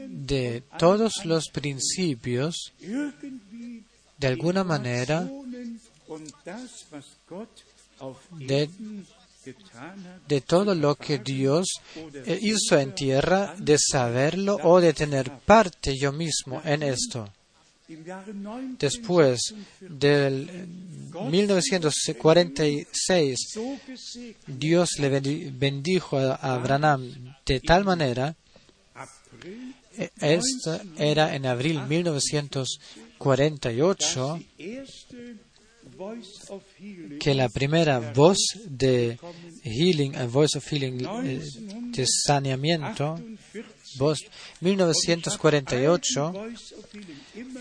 de 0.09 0.63
todos 0.79 1.25
los 1.25 1.49
principios, 1.51 2.73
de 4.19 4.27
alguna 4.27 4.65
manera, 4.65 5.29
de, 8.39 8.71
de 10.29 10.41
todo 10.41 10.75
lo 10.75 10.95
que 10.97 11.19
Dios 11.19 11.67
eh, 11.97 12.39
hizo 12.41 12.79
en 12.79 12.95
tierra, 12.95 13.55
de 13.59 13.79
saberlo 13.79 14.59
o 14.63 14.81
de 14.81 14.93
tener 14.93 15.31
parte 15.41 15.97
yo 15.99 16.13
mismo 16.13 16.61
en 16.65 16.83
esto. 16.83 17.31
Después 18.79 19.55
del 19.81 20.69
1946, 21.31 23.39
Dios 24.47 24.91
le 24.99 25.21
bendijo 25.51 26.17
a 26.19 26.55
Abraham 26.55 27.35
de 27.45 27.61
tal 27.61 27.85
manera, 27.85 28.35
e, 29.97 30.11
esto 30.19 30.81
era 30.97 31.37
en 31.37 31.45
abril 31.45 31.83
1948, 31.87 34.41
que 37.21 37.35
la 37.35 37.51
primera 37.51 38.01
voz 38.13 38.39
de 38.67 39.19
healing, 39.63 40.17
a 40.17 40.27
voice 40.27 40.57
of 40.57 40.67
healing, 40.73 41.07
eh, 41.25 41.43
de 41.93 42.07
saneamiento, 42.07 43.21
voz 43.97 44.21
1948, 44.61 46.33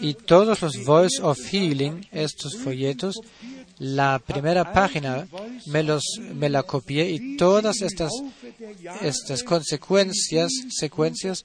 y 0.02 0.14
todos 0.14 0.62
los 0.62 0.84
voice 0.84 1.22
of 1.22 1.40
healing, 1.52 2.08
estos 2.12 2.58
folletos, 2.58 3.16
la 3.80 4.20
primera 4.20 4.72
página 4.72 5.28
me, 5.66 5.84
los, 5.84 6.04
me 6.34 6.50
la 6.50 6.64
copié 6.64 7.10
y 7.10 7.36
todas 7.38 7.82
estas, 7.82 8.12
estas 9.02 9.44
consecuencias, 9.44 10.52
secuencias, 10.70 11.44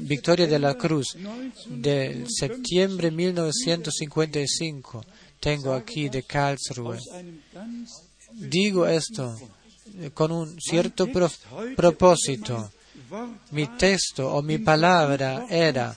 Victoria 0.00 0.46
de 0.46 0.58
la 0.58 0.74
Cruz 0.74 1.16
de 1.68 2.24
septiembre 2.28 3.10
1955 3.10 5.04
tengo 5.40 5.72
aquí 5.72 6.08
de 6.08 6.22
Karlsruhe. 6.22 6.98
Digo 8.32 8.86
esto 8.86 9.36
con 10.14 10.32
un 10.32 10.60
cierto 10.60 11.08
propósito 11.76 12.70
mi 13.50 13.66
texto 13.66 14.32
o 14.32 14.42
mi 14.42 14.58
palabra 14.58 15.46
era 15.48 15.94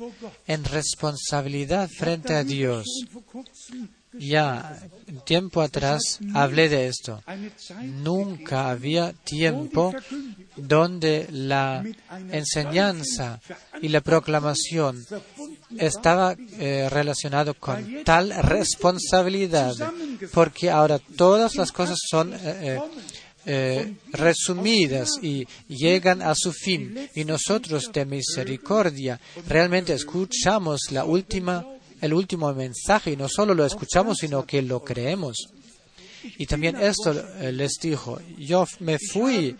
en 0.47 0.63
responsabilidad 0.63 1.89
frente 1.89 2.33
a 2.33 2.43
Dios. 2.43 2.85
Ya 4.19 4.79
tiempo 5.25 5.61
atrás 5.61 6.19
hablé 6.33 6.69
de 6.69 6.87
esto. 6.87 7.21
Nunca 7.81 8.69
había 8.69 9.13
tiempo 9.13 9.93
donde 10.55 11.27
la 11.31 11.83
enseñanza 12.31 13.39
y 13.81 13.89
la 13.89 14.01
proclamación 14.01 15.03
estaba 15.77 16.35
eh, 16.59 16.87
relacionado 16.91 17.53
con 17.55 18.03
tal 18.03 18.33
responsabilidad, 18.43 19.73
porque 20.33 20.69
ahora 20.69 20.99
todas 20.99 21.55
las 21.55 21.71
cosas 21.71 21.97
son 22.09 22.33
eh, 22.33 22.39
eh, 22.43 22.79
eh, 23.45 23.95
resumidas 24.13 25.09
y 25.21 25.45
llegan 25.67 26.21
a 26.21 26.33
su 26.33 26.53
fin. 26.53 27.09
Y 27.13 27.25
nosotros 27.25 27.91
de 27.91 28.05
misericordia 28.05 29.19
realmente 29.47 29.93
escuchamos 29.93 30.91
la 30.91 31.03
última, 31.03 31.65
el 32.03 32.13
último 32.13 32.53
mensaje 32.53 33.11
y 33.11 33.15
no 33.15 33.29
solo 33.29 33.53
lo 33.53 33.65
escuchamos, 33.65 34.17
sino 34.19 34.45
que 34.45 34.61
lo 34.61 34.83
creemos. 34.83 35.37
Y 36.37 36.45
también 36.45 36.75
esto 36.75 37.11
eh, 37.39 37.51
les 37.53 37.73
dijo, 37.81 38.19
yo 38.37 38.65
me 38.79 38.97
fui 38.99 39.55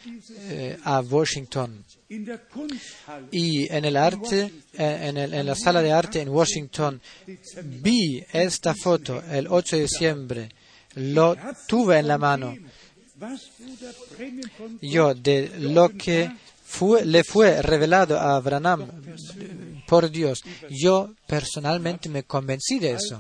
eh, 0.49 0.77
a 0.83 0.99
Washington. 0.99 1.85
Y 3.31 3.73
en 3.73 3.85
el 3.85 3.95
arte, 3.95 4.51
en, 4.73 5.17
en, 5.17 5.45
la 5.45 5.55
sala 5.55 5.81
de 5.81 5.91
arte 5.93 6.21
en 6.21 6.29
Washington, 6.29 7.01
vi 7.63 8.23
esta 8.33 8.75
foto 8.75 9.23
el 9.31 9.47
8 9.49 9.77
de 9.77 9.81
diciembre, 9.81 10.49
lo 10.95 11.35
tuve 11.65 11.99
en 11.99 12.07
la 12.07 12.17
mano. 12.17 12.55
Yo 14.81 15.13
de 15.13 15.51
lo 15.59 15.89
que 15.89 16.29
le 17.03 17.23
fue 17.23 17.61
revelado 17.61 18.19
a 18.19 18.35
Abraham 18.35 18.89
por 19.87 20.09
Dios, 20.09 20.43
yo 20.69 21.13
personalmente 21.27 22.09
me 22.09 22.23
convencí 22.23 22.79
de 22.79 22.91
eso. 22.93 23.19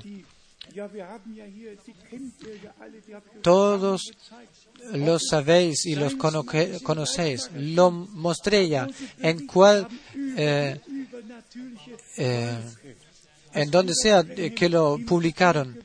Todos 3.41 4.11
lo 4.93 5.19
sabéis 5.19 5.85
y 5.85 5.95
los 5.95 6.15
conocéis. 6.15 7.49
Lo 7.55 7.91
mostré 7.91 8.67
ya 8.67 8.87
en 9.19 9.45
cual, 9.45 9.87
eh, 10.37 10.79
eh, 12.17 12.57
en 13.53 13.71
donde 13.71 13.93
sea 13.93 14.23
que 14.23 14.69
lo 14.69 14.97
publicaron. 15.05 15.82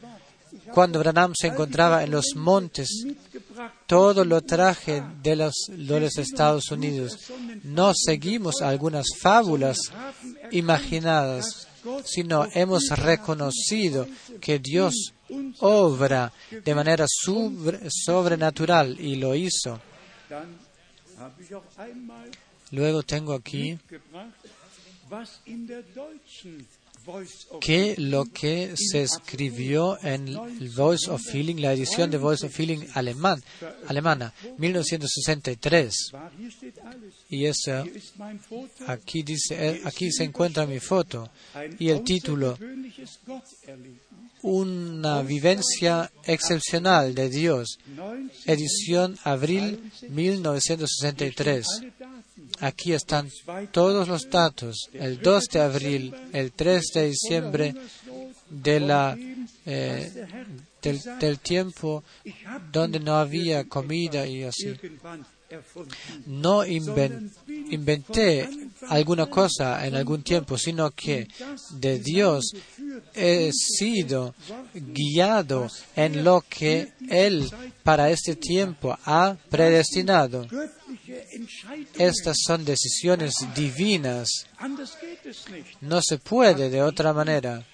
Cuando 0.73 0.99
Branham 0.99 1.33
se 1.35 1.49
encontraba 1.49 2.05
en 2.05 2.11
los 2.11 2.35
montes 2.37 3.07
todo 3.87 4.25
lo 4.25 4.41
traje 4.43 5.03
de 5.23 5.37
los, 5.37 6.19
Estados 6.19 6.71
Unidos. 6.71 7.19
No 7.65 7.93
seguimos 7.95 8.61
algunas 8.63 9.07
fábulas 9.21 9.79
imaginadas, 10.51 11.69
sino 12.05 12.47
hemos 12.53 12.89
reconocido 12.91 14.07
que 14.41 14.59
Dios 14.59 15.15
obra 15.61 16.33
de 16.65 16.75
manera 16.75 17.07
sobrenatural 17.09 18.99
y 19.01 19.17
lo 19.17 19.35
hizo. 19.35 19.81
Luego 22.71 23.03
tengo 23.03 23.33
aquí 23.35 23.79
que 27.61 27.95
lo 27.99 28.25
que 28.27 28.75
se 28.77 29.03
escribió 29.03 29.99
en 30.03 30.29
el 30.29 30.71
Voice 30.71 31.11
of 31.11 31.23
Feeling, 31.23 31.57
la 31.57 31.73
edición 31.73 32.11
de 32.11 32.19
Voice 32.19 32.47
of 32.47 32.53
Feeling 32.53 32.87
alemán, 32.95 33.43
alemana, 33.87 34.33
1963. 34.59 36.13
war. 36.13 36.31
Hier 36.39 36.51
steht 36.51 36.79
alles. 36.79 37.15
Y 37.31 38.19
mein 38.19 38.39
Foto. 38.41 38.85
aquí 38.87 39.23
dice, 39.23 39.55
eh, 39.55 39.81
aquí 39.85 40.11
se 40.11 40.25
encuentra 40.25 40.67
mi 40.67 40.81
foto 40.81 41.31
y 41.79 41.89
el 41.89 42.03
título. 42.03 42.59
Una 44.43 45.23
vivencia 45.23 46.11
excepcional 46.25 47.15
de 47.15 47.29
Dios, 47.29 47.79
19 47.87 48.31
edición 48.47 49.19
abril 49.25 49.91
1963. 50.09 51.67
alle 51.67 51.93
Daten. 51.99 52.29
Aquí 52.61 52.93
están 52.93 53.31
todos 53.73 54.09
los 54.09 54.29
datos. 54.31 54.89
El 54.93 55.21
2 55.21 55.49
de 55.49 55.61
abril, 55.61 56.15
el 56.33 56.53
3 56.53 56.87
de 56.95 57.07
diciembre 57.09 57.75
de 58.49 58.81
la, 58.81 59.17
eh, 59.67 60.27
del, 60.83 61.39
tiempo 61.39 62.03
donde 62.73 63.01
no 63.01 63.17
había 63.17 63.65
comida 63.65 64.27
y 64.27 64.45
así. 64.45 64.75
No 66.27 66.63
inven- 66.65 67.31
inventé 67.71 68.49
alguna 68.89 69.27
cosa 69.27 69.87
en 69.87 69.95
algún 69.95 70.23
tiempo, 70.23 70.59
sino 70.59 70.91
que 70.91 71.27
de 71.81 71.99
Dios 71.99 72.53
he 73.15 73.51
sido 73.53 74.35
guiado 74.75 75.69
en 75.97 76.23
lo 76.23 76.43
que 76.49 76.93
Él 77.09 77.51
para 77.83 78.11
este 78.11 78.37
tiempo 78.37 78.97
ha 79.05 79.37
predestinado. 79.49 80.47
Estas 81.99 82.37
son 82.47 82.65
decisiones 82.65 83.33
divinas. 83.55 84.29
No 85.81 86.01
se 86.03 86.19
puede 86.19 86.69
de 86.69 86.83
otra 86.83 87.13
manera. 87.15 87.65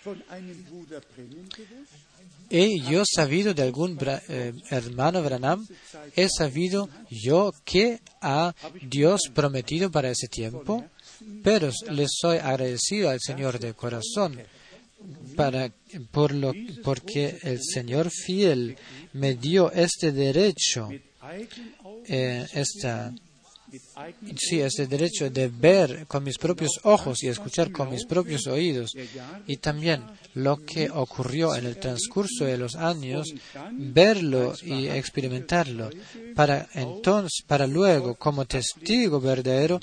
He 2.50 2.78
yo 2.80 3.02
sabido 3.04 3.54
de 3.54 3.62
algún 3.62 3.98
eh, 4.28 4.52
hermano 4.70 5.22
Branham, 5.22 5.66
he 6.14 6.28
sabido 6.28 6.88
yo 7.10 7.52
que 7.64 8.00
ha 8.20 8.54
Dios 8.82 9.22
prometido 9.32 9.90
para 9.90 10.10
ese 10.10 10.28
tiempo, 10.28 10.84
pero 11.42 11.70
le 11.90 12.06
soy 12.08 12.38
agradecido 12.38 13.10
al 13.10 13.20
Señor 13.20 13.58
de 13.58 13.74
corazón 13.74 14.38
para, 15.36 15.70
por 16.10 16.32
lo, 16.32 16.52
porque 16.82 17.38
el 17.42 17.60
Señor 17.62 18.10
fiel 18.10 18.76
me 19.12 19.34
dio 19.34 19.70
este 19.72 20.12
derecho, 20.12 20.90
eh, 22.06 22.46
esta, 22.52 23.12
sí, 24.36 24.60
este 24.60 24.86
derecho 24.86 25.30
de 25.30 25.48
ver 25.48 26.06
con 26.06 26.24
mis 26.24 26.38
propios 26.38 26.80
ojos 26.84 27.22
y 27.22 27.28
escuchar 27.28 27.70
con 27.72 27.90
mis 27.90 28.04
propios 28.06 28.46
oídos 28.46 28.92
y 29.46 29.56
también 29.58 30.02
lo 30.34 30.56
que 30.64 30.90
ocurrió 30.90 31.54
en 31.54 31.66
el 31.66 31.76
transcurso 31.78 32.44
de 32.44 32.58
los 32.58 32.74
años, 32.76 33.32
verlo 33.72 34.54
y 34.62 34.86
experimentarlo, 34.88 35.90
para 36.34 36.68
entonces, 36.74 37.42
para 37.46 37.66
luego, 37.66 38.14
como 38.16 38.44
testigo 38.44 39.20
verdadero, 39.20 39.80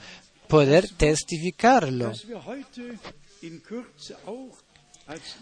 poder 0.48 0.88
testificarlo. 0.98 2.12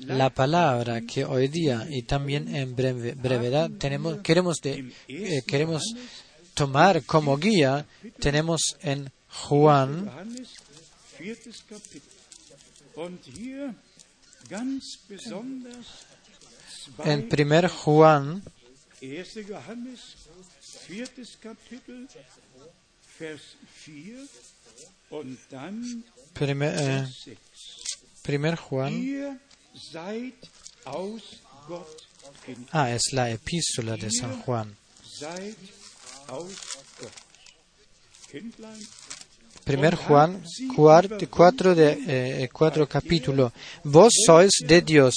La 0.07 0.29
palabra 0.31 1.01
que 1.01 1.23
hoy 1.25 1.47
día 1.47 1.85
y 1.89 2.01
también 2.03 2.53
en 2.55 2.75
breve- 2.75 3.13
brevedad 3.15 3.69
tenemos, 3.77 4.19
queremos, 4.21 4.57
de- 4.62 4.91
eh, 5.07 5.41
queremos 5.45 5.83
tomar 6.60 7.02
como 7.06 7.38
guía, 7.38 7.86
tenemos 8.19 8.76
en 8.82 9.10
Juan 9.30 10.12
en 17.06 17.30
primer 17.30 17.69
Juan 17.69 18.43
1. 19.02 19.24
Johannes, 19.48 20.02
viertes 20.89 21.38
Kapitel, 21.38 22.10
Vers 23.17 23.56
4 23.86 24.28
und 25.12 25.39
dann 25.50 26.04
primer, 26.34 26.74
eh, 26.74 26.76
Vers 26.76 27.22
6. 27.24 27.38
primer 28.22 28.58
Juan 28.58 29.39
ah 32.72 32.91
es 32.91 33.13
la 33.13 33.30
epístola 33.30 33.95
de 33.95 34.10
San 34.12 34.41
Juan 34.41 34.76
primer 39.63 39.96
Juan 39.96 40.44
cuart- 40.76 41.28
cuatro 41.30 41.76
de 41.76 41.98
eh, 42.08 42.50
capítulo. 42.89 43.52
Vos 43.84 44.13
sois 44.26 44.52
de 44.65 44.82
Dios 44.82 45.15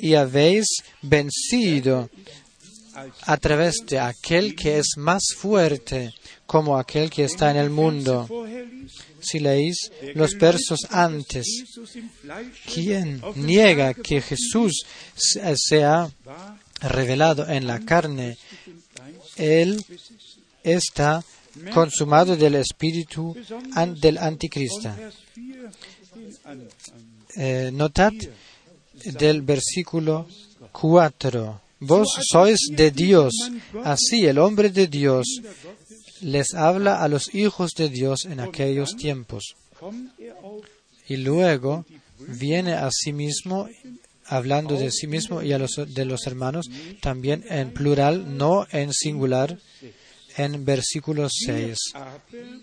y 0.00 0.14
habéis 0.14 0.66
vencido 1.02 2.10
a 3.22 3.36
través 3.36 3.76
de 3.86 3.98
aquel 3.98 4.54
que 4.54 4.78
es 4.78 4.96
más 4.96 5.22
fuerte 5.36 6.12
como 6.46 6.76
aquel 6.78 7.10
que 7.10 7.24
está 7.24 7.50
en 7.50 7.56
el 7.56 7.70
mundo. 7.70 8.26
Si 9.20 9.38
leéis 9.40 9.90
los 10.14 10.34
versos 10.38 10.80
antes 10.90 11.46
quien 12.72 13.20
niega 13.36 13.94
que 13.94 14.20
Jesús 14.20 14.84
se 15.16 15.54
se 15.56 15.84
ha 15.84 16.10
war, 16.24 16.58
revelado 16.80 17.48
en 17.48 17.66
la 17.66 17.80
carne 17.80 18.38
él 19.36 19.84
está 20.72 21.24
consumado 21.72 22.36
del 22.36 22.56
espíritu 22.56 23.34
del 24.00 24.18
anticristo. 24.18 24.90
Vers 24.96 25.16
4 25.32 25.38
den 26.14 26.38
Anfang. 26.44 27.18
Eh, 27.36 27.70
notad 27.72 28.12
del 29.04 29.42
versículo 29.42 30.26
4. 30.72 31.60
Vos 31.80 32.08
sois 32.30 32.58
de 32.70 32.90
Dios. 32.90 33.32
Así 33.84 34.26
el 34.26 34.38
hombre 34.38 34.70
de 34.70 34.86
Dios 34.88 35.26
les 36.20 36.54
habla 36.54 37.02
a 37.02 37.08
los 37.08 37.34
hijos 37.34 37.72
de 37.76 37.88
Dios 37.88 38.24
en 38.24 38.40
aquellos 38.40 38.96
tiempos. 38.96 39.54
Y 41.08 41.18
luego 41.18 41.84
viene 42.18 42.72
a 42.72 42.90
sí 42.90 43.12
mismo, 43.12 43.68
hablando 44.24 44.76
de 44.76 44.90
sí 44.90 45.06
mismo 45.06 45.42
y 45.42 45.52
a 45.52 45.58
los, 45.58 45.76
de 45.86 46.04
los 46.04 46.26
hermanos, 46.26 46.66
también 47.00 47.44
en 47.48 47.72
plural, 47.72 48.36
no 48.36 48.66
en 48.72 48.92
singular, 48.92 49.58
en 50.38 50.64
versículo 50.64 51.28
6. 51.28 51.76
aber 51.94 52.20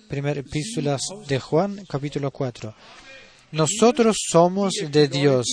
Primera 0.07 0.39
epístola 0.39 0.97
de 1.27 1.39
Juan, 1.39 1.85
capítulo 1.87 2.31
4. 2.31 2.73
Nosotros 3.51 4.15
somos 4.31 4.73
de 4.89 5.07
Dios. 5.07 5.45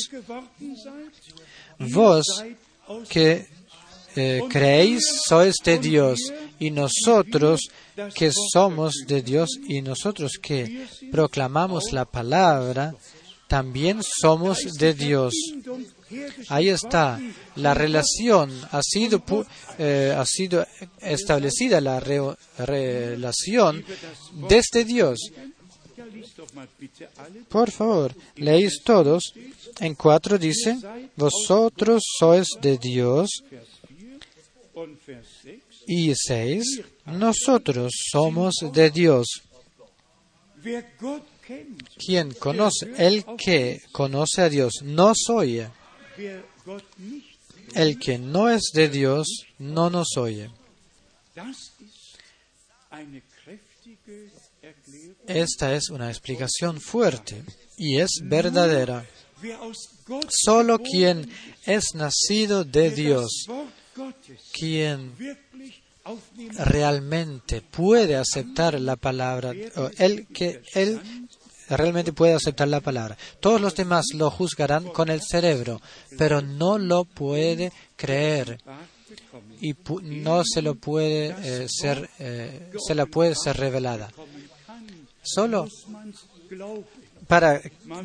Vos 1.78 2.24
que 3.08 3.46
eh, 4.14 4.40
creéis 4.48 5.02
sois 5.26 5.54
de 5.64 5.78
Dios 5.78 6.20
y 6.58 6.70
nosotros 6.70 7.60
que 8.14 8.30
somos 8.52 8.94
de 9.06 9.22
Dios 9.22 9.50
y 9.66 9.82
nosotros 9.82 10.38
que 10.40 10.86
proclamamos 11.10 11.92
la 11.92 12.04
palabra 12.04 12.94
también 13.48 14.00
somos 14.02 14.58
de 14.78 14.94
Dios. 14.94 15.34
Ahí 16.48 16.68
está, 16.68 17.20
la 17.56 17.74
relación 17.74 18.50
ha 18.70 18.80
sido, 18.82 19.22
eh, 19.78 20.14
ha 20.16 20.24
sido 20.26 20.66
establecida, 21.00 21.80
la 21.80 22.00
re- 22.00 22.36
relación 22.58 23.84
desde 24.48 24.84
Dios. 24.84 25.18
Bitte 26.78 27.08
alle. 27.16 27.42
Por 27.48 27.70
favor, 27.70 28.14
leéis 28.36 28.82
todos. 28.84 29.32
En 29.80 29.94
cuatro 29.94 30.38
dice, 30.38 30.76
vosotros 31.16 32.02
sois 32.18 32.46
de 32.60 32.76
Dios. 32.78 33.30
Vers 33.50 33.66
4 34.72 34.82
und 34.82 34.98
Vers 35.06 35.26
6. 35.42 35.62
Y 35.86 36.14
seis, 36.14 36.80
nosotros 37.06 37.92
somos 38.10 38.54
de 38.72 38.90
Dios. 38.90 39.26
Quien 41.98 42.32
conoce, 42.34 42.92
el 42.96 43.24
que 43.36 43.80
conoce 43.90 44.42
a 44.42 44.48
Dios, 44.48 44.74
no 44.82 45.12
oye. 45.30 45.68
El 47.74 47.98
que 47.98 48.18
no 48.18 48.48
es 48.48 48.70
de 48.74 48.88
Dios, 48.88 49.26
no 49.58 49.90
nos 49.90 50.16
oye. 50.16 50.50
Esta 55.26 55.74
es 55.74 55.90
una 55.90 56.08
explicación 56.08 56.80
fuerte 56.80 57.42
y 57.76 57.98
es 57.98 58.10
verdadera. 58.22 59.06
Solo 60.28 60.78
quien 60.78 61.28
es 61.64 61.94
nacido 61.94 62.64
de 62.64 62.90
Dios, 62.90 63.46
quien 64.52 65.14
realmente 66.58 67.60
puede 67.60 68.16
aceptar 68.16 68.80
la 68.80 68.96
palabra, 68.96 69.52
el 69.98 70.26
que 70.28 70.62
él 70.74 71.21
realmente 71.68 72.12
puede 72.12 72.34
aceptar 72.34 72.68
la 72.68 72.80
palabra. 72.80 73.16
Todos 73.40 73.60
los 73.60 73.74
demás 73.74 74.06
lo 74.14 74.30
juzgarán 74.30 74.84
con 74.84 75.08
el 75.08 75.20
cerebro, 75.22 75.80
pero 76.18 76.40
no 76.42 76.78
lo 76.78 77.04
puede 77.04 77.72
creer. 77.96 78.58
y 79.60 79.74
no 80.02 80.42
se 80.44 80.62
lo 80.62 80.74
puede 80.74 81.34
eh, 81.42 81.66
ser, 81.68 82.08
eh, 82.18 82.70
se 82.86 82.94
la 82.94 83.06
puede 83.06 83.34
ser 83.34 83.56
revelada. 83.56 84.10
Solo 85.22 85.68
para, 87.28 87.60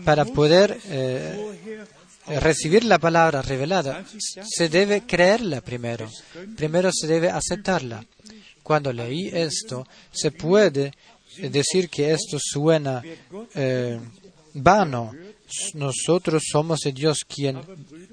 para 0.05 0.25
poder 0.25 0.79
eh, 0.85 1.85
recibir 2.27 2.83
la 2.83 2.99
palabra 2.99 3.41
revelada, 3.41 4.05
se 4.45 4.69
debe 4.69 5.01
creerla 5.01 5.61
primero. 5.61 6.09
Primero 6.55 6.91
se 6.93 7.07
debe 7.07 7.29
aceptarla. 7.29 8.05
Cuando 8.63 8.91
leí 8.91 9.29
esto, 9.33 9.87
se 10.11 10.31
puede 10.31 10.93
decir 11.41 11.89
que 11.89 12.11
esto 12.11 12.38
suena 12.39 13.03
eh, 13.55 13.99
vano. 14.53 15.13
Nosotros 15.75 16.43
somos 16.51 16.85
el 16.85 16.93
Dios 16.93 17.19
quien 17.25 17.61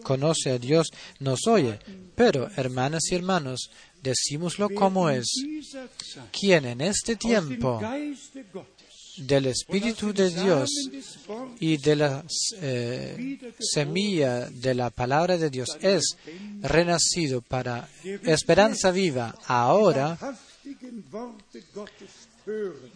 conoce 0.02 0.50
a 0.52 0.58
Dios, 0.58 0.88
nos 1.18 1.46
oye. 1.48 1.78
Pero, 2.14 2.48
hermanas 2.56 3.02
y 3.10 3.16
hermanos, 3.16 3.70
decímoslo 4.02 4.68
como 4.70 5.10
es. 5.10 5.26
Quien 6.30 6.66
en 6.66 6.80
este 6.80 7.16
tiempo 7.16 7.80
del 9.16 9.46
Espíritu 9.46 10.12
de 10.12 10.30
Dios 10.30 10.70
y 11.60 11.76
de 11.76 11.96
la 11.96 12.24
eh, 12.60 13.52
semilla 13.58 14.48
de 14.50 14.74
la 14.74 14.90
palabra 14.90 15.38
de 15.38 15.50
Dios 15.50 15.76
es 15.80 16.16
renacido 16.60 17.40
para 17.40 17.88
esperanza 18.24 18.90
viva 18.90 19.36
ahora, 19.46 20.18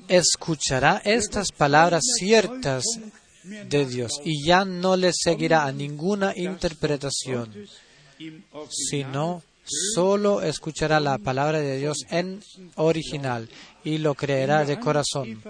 escuchará 0.08 1.00
estas 1.04 1.52
palabras 1.52 2.02
ciertas 2.18 2.84
de 3.44 3.86
Dios 3.86 4.20
y 4.24 4.44
ya 4.44 4.64
no 4.64 4.96
le 4.96 5.12
seguirá 5.12 5.64
a 5.64 5.72
ninguna 5.72 6.32
interpretación, 6.36 7.52
sino 8.68 9.42
solo 9.94 10.42
escuchará 10.42 11.00
la 11.00 11.18
palabra 11.18 11.60
de 11.60 11.78
Dios 11.78 11.98
en 12.10 12.42
original 12.76 13.48
y 13.84 13.98
lo 13.98 14.14
creerá 14.14 14.64
de 14.64 14.78
corazón. 14.78 15.42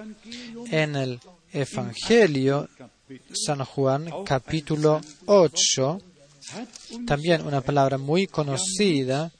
En 0.70 0.96
el 0.96 1.20
Evangelio 1.52 2.68
San 3.32 3.64
Juan 3.64 4.10
capítulo 4.24 5.00
8, 5.26 6.00
hat 6.52 6.68
uns 6.92 7.06
también 7.06 7.46
una 7.46 7.60
palabra 7.60 7.98
muy 7.98 8.26
conocida, 8.26 9.30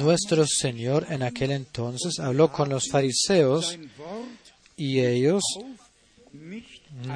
nuestro 0.00 0.46
Señor 0.46 1.06
en 1.10 1.22
aquel 1.22 1.52
entonces 1.52 2.18
habló 2.18 2.50
con 2.50 2.68
los 2.68 2.88
fariseos 2.90 3.78
y 4.76 5.00
ellos 5.00 5.42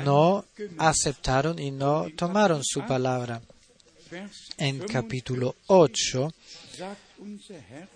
no 0.05 0.45
aceptaron 0.79 1.59
y 1.59 1.71
no 1.71 2.09
tomaron 2.17 2.63
su 2.65 2.81
palabra. 2.87 3.41
En 4.59 4.81
capítulo 4.81 5.57
8, 5.69 6.33
sagt 6.77 6.99
unser 7.19 7.63
Herr, 7.71 7.89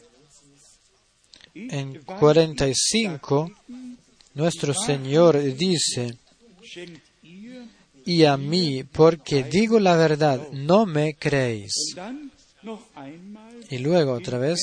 en 1.55 2.03
45, 2.05 3.51
nuestro 4.35 4.75
Señor 4.75 5.43
dice, 5.55 6.17
y 8.05 8.25
a 8.25 8.37
mí, 8.37 8.85
porque 8.85 9.43
digo 9.43 9.81
la 9.81 9.97
verdad, 9.97 10.49
no 10.53 10.87
me 10.87 11.15
creéis. 11.15 11.73
Y 13.71 13.79
luego 13.79 14.13
otra 14.13 14.39
vez 14.39 14.61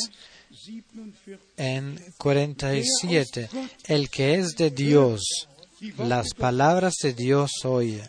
47 0.54 1.40
en 1.58 2.00
47, 2.18 3.50
el 3.86 4.10
que 4.10 4.36
es 4.36 4.56
de 4.56 4.70
Dios, 4.70 5.48
las 5.98 6.34
palabras 6.34 6.94
de 7.02 7.14
Dios 7.14 7.52
oye. 7.64 8.04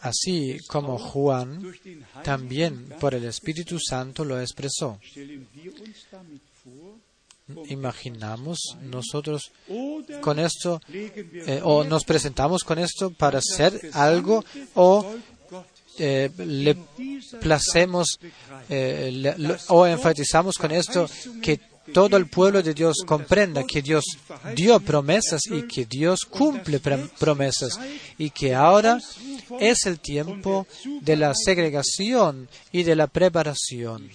Así 0.00 0.58
como 0.68 0.98
Juan 0.98 1.74
también 2.22 2.88
por 3.00 3.14
el 3.14 3.24
Espíritu 3.24 3.78
Santo 3.78 4.24
lo 4.24 4.40
expresó. 4.40 4.98
Imaginamos 7.68 8.58
nosotros 8.82 9.52
con 10.22 10.38
esto 10.38 10.80
eh, 10.90 11.60
o 11.62 11.84
nos 11.84 12.04
presentamos 12.04 12.62
con 12.64 12.78
esto 12.78 13.10
para 13.10 13.38
hacer 13.38 13.90
algo 13.92 14.44
o 14.74 15.14
eh, 15.98 16.30
le 16.38 16.76
placemos 17.40 18.18
eh, 18.68 19.34
o 19.68 19.86
enfatizamos 19.86 20.56
con 20.56 20.70
esto 20.72 21.08
que 21.42 21.60
todo 21.92 22.16
el 22.16 22.28
pueblo 22.28 22.62
de 22.62 22.72
Dios 22.72 23.02
comprenda 23.06 23.62
que 23.64 23.82
Dios 23.82 24.04
dio 24.56 24.80
promesas 24.80 25.42
y 25.50 25.62
que 25.68 25.84
Dios 25.84 26.20
cumple 26.28 26.80
prom- 26.80 27.10
promesas 27.18 27.78
y 28.16 28.30
que 28.30 28.54
ahora 28.54 28.98
es 29.60 29.84
el 29.84 30.00
tiempo 30.00 30.66
de 31.02 31.16
la 31.16 31.34
segregación 31.34 32.48
y 32.72 32.84
de 32.84 32.96
la 32.96 33.06
preparación. 33.06 34.08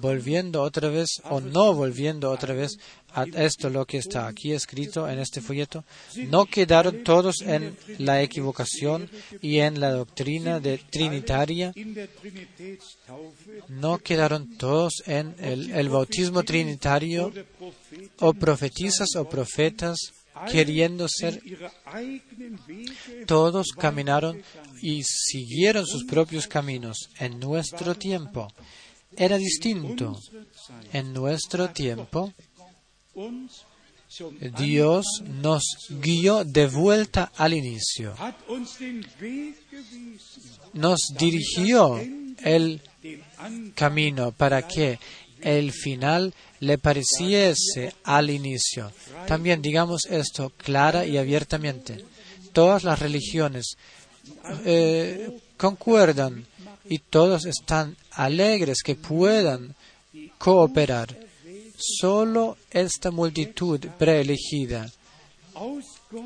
Volviendo 0.00 0.62
otra 0.62 0.88
vez 0.88 1.08
o 1.24 1.40
no 1.40 1.74
volviendo 1.74 2.30
otra 2.30 2.54
vez 2.54 2.76
a 3.12 3.22
esto 3.22 3.70
lo 3.70 3.86
que 3.86 3.98
está 3.98 4.26
aquí 4.26 4.52
escrito 4.52 5.08
en 5.08 5.20
este 5.20 5.40
folleto, 5.40 5.84
no 6.28 6.46
quedaron 6.46 7.04
todos 7.04 7.42
en 7.42 7.76
la 7.98 8.20
equivocación 8.20 9.08
y 9.40 9.58
en 9.58 9.78
la 9.78 9.92
doctrina 9.92 10.58
de 10.58 10.78
trinitaria 10.78 11.72
no 13.68 13.98
quedaron 13.98 14.56
todos 14.56 15.02
en 15.06 15.36
el, 15.38 15.70
el 15.70 15.88
bautismo 15.88 16.42
trinitario 16.42 17.32
o 18.18 18.34
profetizas 18.34 19.14
o 19.14 19.28
profetas 19.28 20.15
queriendo 20.50 21.06
ser, 21.08 21.42
todos 23.26 23.68
caminaron 23.76 24.42
y 24.82 25.02
siguieron 25.04 25.86
sus 25.86 26.04
propios 26.04 26.46
caminos. 26.46 27.10
En 27.18 27.40
nuestro 27.40 27.94
tiempo 27.94 28.48
era 29.16 29.38
distinto. 29.38 30.18
En 30.92 31.12
nuestro 31.12 31.70
tiempo 31.70 32.32
Dios 34.58 35.06
nos 35.42 35.64
guió 35.90 36.44
de 36.44 36.66
vuelta 36.66 37.32
al 37.36 37.54
inicio. 37.54 38.14
Nos 40.74 41.00
dirigió 41.18 42.00
el 42.44 42.80
camino 43.74 44.32
para 44.32 44.66
que 44.66 44.98
el 45.40 45.72
final 45.72 46.34
le 46.60 46.78
pareciese 46.78 47.94
al 48.04 48.30
inicio. 48.30 48.92
También 49.26 49.62
digamos 49.62 50.06
esto 50.06 50.52
clara 50.56 51.04
y 51.04 51.18
abiertamente. 51.18 52.04
Todas 52.52 52.84
las 52.84 52.98
religiones 52.98 53.76
eh, 54.64 55.38
concuerdan 55.56 56.46
y 56.88 56.98
todos 56.98 57.46
están 57.46 57.96
alegres 58.12 58.78
que 58.82 58.94
puedan 58.94 59.74
cooperar. 60.38 61.18
Solo 61.78 62.56
esta 62.70 63.10
multitud 63.10 63.80
preelegida 63.98 64.90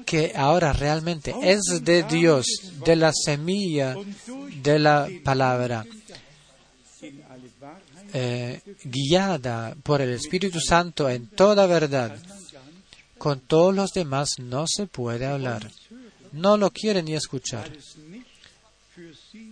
que 0.04 0.32
ahora 0.36 0.72
realmente 0.72 1.34
es 1.42 1.61
de 1.82 2.02
Dios, 2.04 2.46
de 2.84 2.96
la 2.96 3.12
semilla 3.12 3.96
de 4.62 4.78
la 4.78 5.08
palabra, 5.24 5.86
eh, 8.12 8.61
guiada 8.84 9.74
por 9.82 10.01
el 10.01 10.11
Espíritu 10.11 10.61
Santo 10.61 11.09
en 11.09 11.26
toda 11.28 11.66
verdad. 11.66 12.16
Con 13.18 13.40
todos 13.40 13.74
los 13.74 13.90
demás 13.92 14.30
no 14.38 14.64
se 14.66 14.86
puede 14.86 15.26
hablar. 15.26 15.70
No 16.32 16.57
lo 16.57 16.70
quieren 16.70 17.05
ni 17.07 17.14
escuchar, 17.14 17.70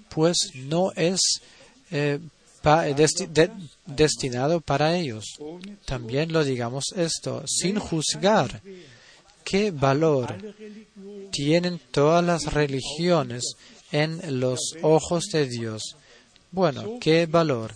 pues 0.09 0.37
no 0.55 0.93
es 0.97 1.21
eh, 1.91 2.19
de- 3.31 3.51
destinado 3.87 4.61
para 4.61 4.97
ellos. 4.97 5.25
También 5.85 6.33
lo 6.33 6.45
digamos 6.45 6.85
esto, 6.97 7.45
sin 7.47 7.79
juzgar. 7.79 8.63
¿Qué 9.45 9.71
valor 9.71 10.37
tienen 11.31 11.81
todas 11.91 12.23
las 12.25 12.53
religiones 12.53 13.55
en 13.93 14.41
los 14.41 14.61
ojos 14.83 15.25
de 15.33 15.47
Dios? 15.47 15.97
Bueno, 16.51 16.99
¿qué 17.01 17.27
valor? 17.27 17.73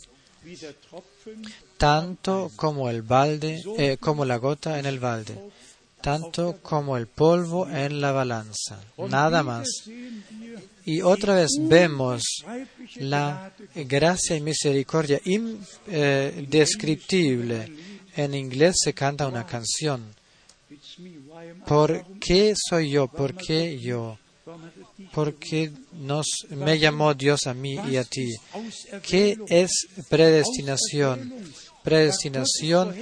tanto 1.77 2.51
como 2.57 2.91
el 2.91 3.03
balde, 3.03 3.63
eh, 3.77 3.99
como 3.99 4.25
la 4.25 4.37
gota 4.37 4.79
en 4.79 4.87
el 4.87 5.01
balde, 5.01 5.37
tanto 6.01 6.61
como 6.63 6.97
el 6.97 7.09
polvo 7.09 7.69
en 7.69 8.01
la 8.01 8.13
balanza, 8.13 8.81
nada 9.09 9.43
más. 9.43 9.67
Y 10.85 11.03
otra 11.03 11.35
vez 11.35 11.51
vemos 11.59 12.23
la 12.97 13.53
gracia 13.75 14.37
y 14.37 14.41
misericordia 14.41 15.21
indescriptible. 15.25 17.73
En 18.15 18.35
inglés 18.35 18.77
se 18.83 18.95
canta 18.95 19.27
una 19.27 19.45
canción. 19.45 20.15
¿Por 21.67 22.05
qué 22.21 22.55
soy 22.57 22.91
yo? 22.91 23.09
¿Por 23.09 23.35
qué 23.35 23.81
yo? 23.81 24.19
Warum 25.03 25.03
hat 25.03 25.03
dich 25.03 25.11
¿Por 25.11 25.35
qué 25.35 25.73
nos, 25.93 26.27
me 26.51 26.79
llamó 26.79 27.15
Dios 27.15 27.47
a 27.47 27.55
mí 27.55 27.77
y 27.91 27.97
a 27.97 28.05
ti? 28.05 28.35
¿Qué 29.03 29.37
es 29.49 29.89
predestinación? 30.09 31.33
Predestinación 31.83 32.95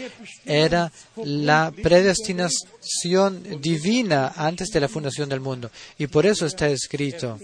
era 0.47 0.91
la 1.17 1.71
predestinación 1.83 3.61
divina 3.61 4.33
antes 4.37 4.71
de 4.71 4.81
la 4.81 4.89
fundación 4.89 5.29
del 5.29 5.41
mundo. 5.41 5.71
Y 5.99 6.07
por 6.07 6.25
eso 6.25 6.47
está 6.47 6.69
escrito, 6.69 7.39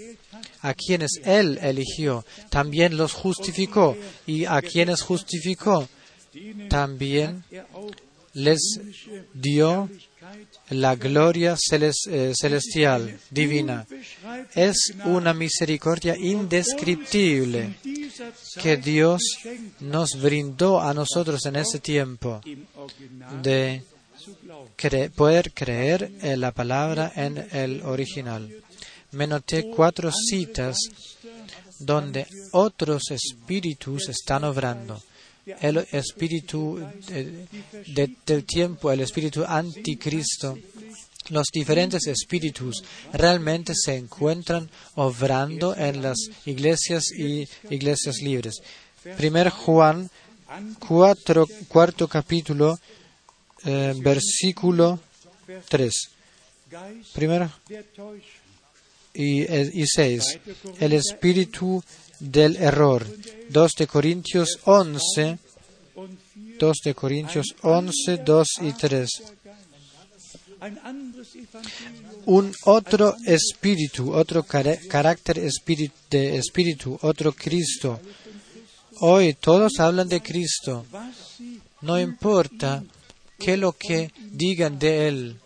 a 0.62 0.72
quienes 0.74 1.20
Él 1.24 1.58
eligió, 1.60 2.24
también 2.48 2.96
los 2.96 3.12
justificó. 3.12 3.96
Y 4.26 4.46
a 4.46 4.62
quienes 4.62 5.02
justificó, 5.02 5.86
también 6.70 7.44
les 8.32 8.60
dio 9.34 9.90
la 10.70 10.96
gloria 10.96 11.56
eh, 11.70 12.32
celestial, 12.34 13.18
divina. 13.30 13.86
Es 14.54 14.94
una 15.04 15.32
misericordia 15.32 16.16
indescriptible 16.16 17.74
que 18.60 18.76
Dios 18.76 19.22
nos 19.80 20.20
brindó 20.20 20.80
a 20.80 20.92
nosotros 20.94 21.44
en 21.46 21.56
ese 21.56 21.78
tiempo 21.78 22.40
de 23.42 23.82
poder 25.14 25.52
creer 25.52 26.10
en 26.20 26.40
la 26.40 26.52
palabra 26.52 27.12
en 27.14 27.46
el 27.52 27.82
original. 27.82 28.50
Me 29.12 29.26
noté 29.26 29.70
cuatro 29.74 30.10
citas 30.10 30.76
donde 31.78 32.26
otros 32.52 33.10
espíritus 33.10 34.08
están 34.08 34.44
obrando. 34.44 35.00
El 35.60 35.86
espíritu 35.92 36.78
de- 37.08 38.10
del 38.26 38.44
tiempo, 38.44 38.90
el 38.90 39.00
espíritu 39.00 39.44
anticristo, 39.46 40.58
los 41.28 41.46
diferentes 41.52 42.06
espíritus 42.06 42.82
realmente 43.12 43.72
se 43.74 43.94
encuentran 43.96 44.68
obrando 44.96 45.76
en 45.76 46.02
las 46.02 46.16
iglesias 46.46 47.04
y 47.16 47.46
iglesias 47.70 48.16
libres. 48.22 48.54
Primer 49.16 49.50
Juan, 49.50 50.10
cuatro, 50.80 51.46
cuarto 51.68 52.08
capítulo, 52.08 52.76
eh, 53.64 53.94
versículo 53.98 54.98
3. 55.68 55.92
Geist 56.68 57.14
Primero 57.14 57.50
y, 59.14 59.42
eh, 59.42 59.70
y 59.72 59.84
6. 59.86 60.38
El 60.80 60.92
espíritu 60.92 61.82
del 62.20 62.56
error. 62.56 63.06
2 63.50 63.72
de 63.78 63.86
Corintios 63.86 64.58
11, 64.64 65.38
Und 65.94 66.18
vier 66.34 66.58
2 66.58 66.76
de 66.84 66.94
Corintios 66.94 67.46
11, 67.62 68.18
2 68.18 68.48
y 68.62 68.72
3. 68.72 69.08
ein 70.60 70.78
anderes 70.82 71.34
Evangelium. 71.34 72.04
Un 72.26 72.54
otro 72.64 73.14
espíritu, 73.24 74.12
otro 74.12 74.42
carácter 74.42 75.36
de 76.10 76.36
espíritu, 76.36 76.98
otro 77.02 77.32
Cristo. 77.32 78.00
Hoy 79.00 79.34
todos 79.34 79.78
hablan 79.78 80.08
de 80.08 80.22
Cristo. 80.22 80.86
No 81.82 82.00
importa 82.00 82.82
qué 83.38 83.56
lo 83.56 83.72
que 83.72 84.10
digan 84.16 84.78
de 84.78 85.08
Él, 85.08 85.36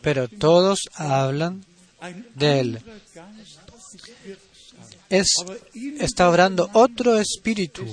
pero 0.00 0.28
todos 0.28 0.80
hablan 0.94 1.64
de 2.34 2.60
Él. 2.60 2.82
Es, 5.10 5.28
está 6.00 6.28
obrando 6.28 6.68
otro 6.74 7.18
espíritu, 7.18 7.84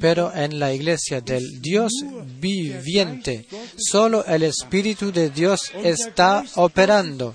pero 0.00 0.32
en 0.34 0.60
la 0.60 0.72
iglesia 0.72 1.20
del 1.20 1.60
Dios 1.60 1.92
viviente, 2.38 3.46
solo 3.76 4.24
el 4.24 4.44
Espíritu 4.44 5.10
de 5.10 5.30
Dios 5.30 5.72
está 5.82 6.44
operando. 6.54 7.34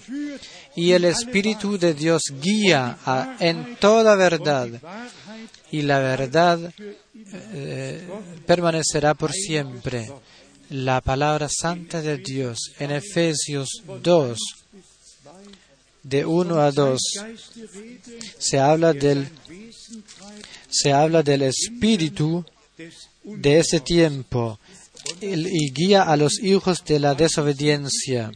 Y 0.76 0.92
el 0.94 1.04
Espíritu 1.04 1.78
de 1.78 1.94
Dios 1.94 2.22
guía 2.42 2.98
en 3.40 3.76
toda 3.78 4.16
verdad. 4.16 4.70
Y 5.72 5.82
la 5.82 6.00
verdad 6.00 6.74
eh, 7.54 8.08
permanecerá 8.46 9.14
por 9.14 9.34
siempre. 9.34 10.10
La 10.70 11.02
palabra 11.02 11.50
santa 11.50 12.02
de 12.02 12.18
Dios 12.18 12.60
en 12.80 12.92
Efesios 12.92 13.82
2, 14.04 14.38
de 16.10 16.26
1 16.26 16.60
a 16.60 16.72
2, 16.72 17.00
Geiste 17.00 17.68
rede 17.68 18.00
se 18.38 18.60
habla 18.60 18.94
del, 18.94 19.30
se 20.70 20.92
habla 20.92 21.24
del 21.24 21.44
Espíritu 21.44 22.44
de 23.24 23.60
ese 23.60 23.80
tiempo 23.82 24.60
y 25.22 25.72
guía 25.72 26.04
a 26.04 26.18
los 26.18 26.40
hijos 26.42 26.84
de 26.86 27.00
la 27.00 27.16
desobediencia. 27.16 28.32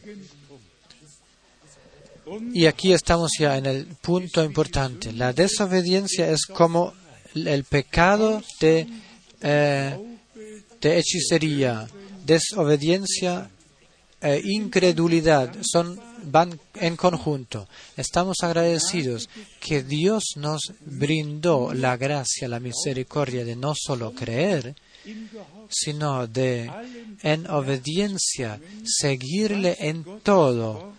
Y 2.52 2.66
aquí 2.66 2.92
estamos 2.92 3.32
ya 3.38 3.56
en 3.56 3.66
el 3.66 3.86
punto 4.00 4.42
importante. 4.42 5.12
La 5.12 5.32
desobediencia 5.32 6.30
es 6.30 6.46
como 6.46 6.94
el 7.34 7.64
pecado 7.64 8.42
de, 8.60 8.86
eh, 9.42 9.98
de 10.80 10.98
hechicería. 10.98 11.86
Desobediencia 12.24 13.50
e 14.20 14.40
incredulidad 14.42 15.52
son, 15.62 16.00
van 16.26 16.58
en 16.74 16.96
conjunto. 16.96 17.68
Estamos 17.96 18.38
agradecidos 18.42 19.28
que 19.60 19.82
Dios 19.82 20.34
nos 20.36 20.72
brindó 20.80 21.72
la 21.72 21.96
gracia, 21.96 22.48
la 22.48 22.60
misericordia 22.60 23.44
de 23.44 23.56
no 23.56 23.74
solo 23.74 24.12
creer, 24.12 24.74
sino 25.68 26.26
de, 26.26 26.70
en 27.22 27.48
obediencia, 27.50 28.60
seguirle 28.84 29.76
en 29.80 30.04
todo 30.22 30.94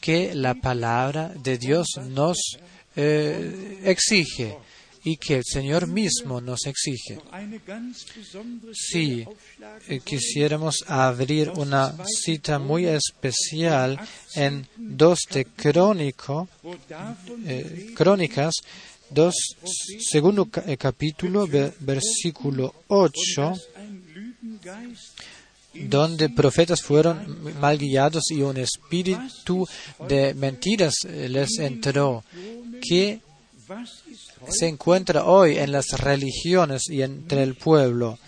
que 0.00 0.34
la 0.34 0.54
palabra 0.54 1.28
de 1.28 1.58
Dios 1.58 1.88
nos 2.08 2.38
eh, 2.96 3.80
exige 3.84 4.56
y 5.04 5.16
que 5.18 5.36
el 5.36 5.42
Señor 5.44 5.86
mismo 5.86 6.40
nos 6.40 6.64
exige. 6.66 7.18
Si 8.72 9.24
eh, 9.88 10.00
quisiéramos 10.02 10.84
abrir 10.88 11.50
una 11.50 11.94
cita 12.06 12.58
muy 12.58 12.86
especial 12.86 13.98
en 14.34 14.66
2 14.76 15.18
de 15.32 15.44
Crónico, 15.44 16.48
eh, 17.46 17.92
Crónicas, 17.94 18.54
dos, 19.10 19.34
segundo 20.00 20.46
ca- 20.46 20.64
eh, 20.66 20.76
capítulo, 20.76 21.46
ve- 21.46 21.72
versículo 21.80 22.74
8, 22.88 23.54
ein 23.76 24.02
Lügengeist 24.14 25.20
donde 25.74 26.28
profetas 26.30 26.82
fueron 26.82 27.16
mal 27.60 27.76
guiados 27.78 28.30
y 28.30 28.42
un 28.42 28.56
espíritu 28.56 29.66
de 30.08 30.32
mentiras 30.34 30.94
les 31.04 31.58
entró, 31.58 32.22
que 32.80 33.18
se 34.48 34.68
encuentra 34.68 35.24
hoy 35.24 35.58
en 35.58 35.72
las 35.72 35.90
religiones 35.92 36.82
y 36.88 37.02
entre 37.02 37.42
el 37.42 37.54
pueblo. 37.54 38.18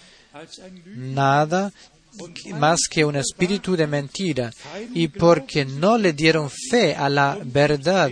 Nada 0.86 1.72
más 2.54 2.80
que 2.90 3.04
un 3.04 3.16
espíritu 3.16 3.76
de 3.76 3.86
mentira. 3.86 4.52
Y 4.94 5.08
porque 5.08 5.64
no 5.64 5.98
le 5.98 6.12
dieron 6.12 6.50
fe 6.50 6.94
a 6.94 7.08
la 7.08 7.38
verdad 7.42 8.10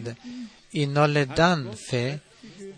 y 0.72 0.87
no 0.87 1.07
le 1.07 1.27
dan 1.27 1.77
fe, 1.77 2.20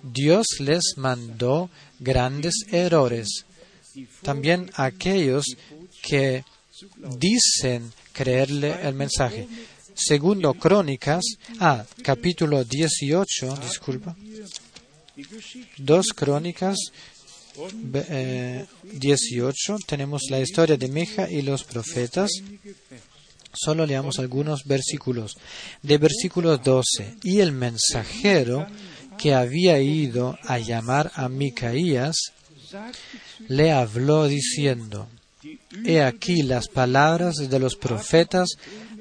Dios 0.02 0.46
les 0.60 0.96
mandó 0.96 1.70
grandes 1.98 2.54
errores. 2.70 3.44
También 4.22 4.70
aquellos 4.74 5.44
que 6.02 6.44
dicen 7.18 7.92
creerle 8.12 8.76
el 8.82 8.94
mensaje. 8.94 9.48
Segundo 9.94 10.52
Crónicas, 10.52 11.24
ah, 11.58 11.82
capítulo 12.02 12.62
18, 12.64 13.56
disculpa. 13.56 14.14
Dos 15.78 16.06
Crónicas 16.14 16.76
eh, 17.94 18.66
18 18.82 19.78
tenemos 19.86 20.22
la 20.30 20.40
historia 20.40 20.76
de 20.76 20.88
Meja 20.88 21.30
y 21.30 21.42
los 21.42 21.64
profetas. 21.64 22.30
Solo 23.52 23.86
leamos 23.86 24.18
algunos 24.18 24.64
versículos. 24.64 25.32
De 25.82 25.96
versículo 25.98 26.58
12. 26.58 27.16
Y 27.22 27.40
el 27.40 27.52
mensajero 27.52 28.66
que 29.16 29.34
había 29.34 29.80
ido 29.80 30.38
a 30.42 30.58
llamar 30.58 31.10
a 31.14 31.28
Micaías 31.28 32.16
le 33.48 33.72
habló 33.72 34.26
diciendo, 34.26 35.08
He 35.84 36.02
aquí 36.02 36.42
las 36.42 36.68
palabras 36.68 37.36
de 37.36 37.58
los 37.58 37.76
profetas 37.76 38.50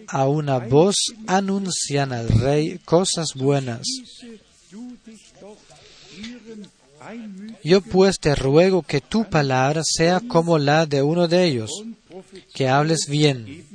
a 0.07 0.27
una 0.27 0.59
voz 0.59 0.95
anuncian 1.27 2.13
al 2.13 2.29
rey 2.29 2.79
cosas 2.85 3.33
buenas. 3.35 3.81
Yo 7.63 7.81
pues 7.81 8.19
te 8.19 8.35
ruego 8.35 8.81
que 8.83 9.01
tu 9.01 9.29
palabra 9.29 9.81
sea 9.83 10.19
como 10.19 10.57
la 10.57 10.85
de 10.85 11.01
uno 11.01 11.27
de 11.27 11.45
ellos, 11.45 11.71
que 12.53 12.67
hables 12.67 13.07
bien. 13.07 13.65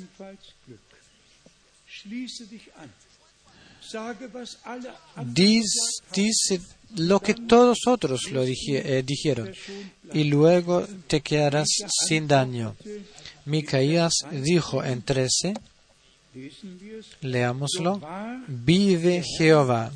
Dis- 5.35 6.03
dice 6.15 6.61
lo 6.97 7.21
que 7.21 7.35
todos 7.35 7.87
otros 7.87 8.31
lo 8.33 8.43
eh, 8.45 9.03
dijeron, 9.07 9.53
y 10.13 10.25
luego 10.25 10.87
te 11.07 11.21
quedarás 11.21 11.69
sin 12.09 12.27
daño. 12.27 12.75
Micaías 13.45 14.15
dijo 14.31 14.83
en 14.85 15.03
13, 15.03 15.55
lesen 16.35 16.79
wir 16.81 16.95
es, 17.01 17.07
leámoslo, 17.21 18.01
vive 18.49 19.23
Jehová, 19.39 19.93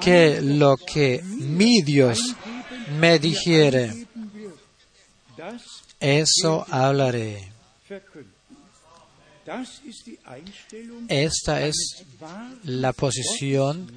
que 0.00 0.40
lo 0.40 0.76
que 0.76 1.22
mi 1.22 1.82
Dios 1.82 2.34
me 2.98 3.18
dijere, 3.18 4.06
eso 6.00 6.64
hablaré. 6.68 7.52
Esta 11.08 11.66
es 11.66 12.04
la 12.64 12.92
posición 12.92 13.90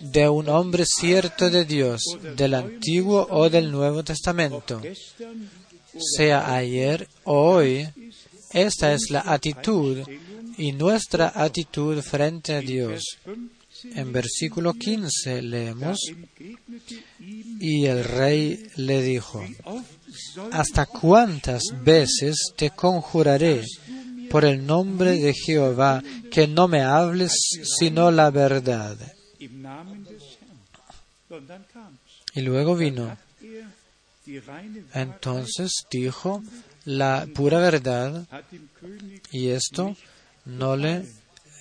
de 0.00 0.28
un 0.28 0.48
hombre 0.48 0.84
cierto 0.86 1.48
de 1.48 1.64
Dios, 1.64 2.02
del 2.36 2.54
Antiguo 2.54 3.26
o 3.30 3.48
del 3.48 3.70
Nuevo 3.70 4.04
Testamento, 4.04 4.80
sea 6.16 6.54
ayer 6.54 7.08
o 7.24 7.52
hoy. 7.52 7.88
Esta 8.52 8.92
es 8.92 9.10
la 9.10 9.20
actitud 9.20 9.98
y 10.58 10.72
nuestra 10.72 11.32
actitud 11.34 12.00
frente 12.02 12.54
a 12.54 12.60
Dios. 12.60 13.02
15 13.82 14.00
En 14.00 14.12
versículo 14.12 14.74
15 14.74 15.42
leemos, 15.42 15.98
y 17.18 17.86
el 17.86 18.04
rey 18.04 18.66
le 18.76 19.02
dijo, 19.02 19.44
¿hasta 20.52 20.86
cuántas 20.86 21.62
veces 21.82 22.52
te 22.56 22.70
conjuraré 22.70 23.64
por 24.30 24.44
el 24.44 24.66
nombre 24.66 25.18
de 25.18 25.34
Jehová 25.34 26.02
que 26.30 26.46
no 26.46 26.68
me 26.68 26.82
hables 26.82 27.32
sino 27.78 28.10
la 28.10 28.30
verdad? 28.30 28.96
Y 32.34 32.40
luego 32.42 32.76
vino. 32.76 33.16
Entonces 34.94 35.72
dijo 35.90 36.42
la 36.84 37.26
pura 37.34 37.58
verdad 37.58 38.26
y 39.32 39.48
esto 39.48 39.96
no 40.44 40.76
le 40.76 41.04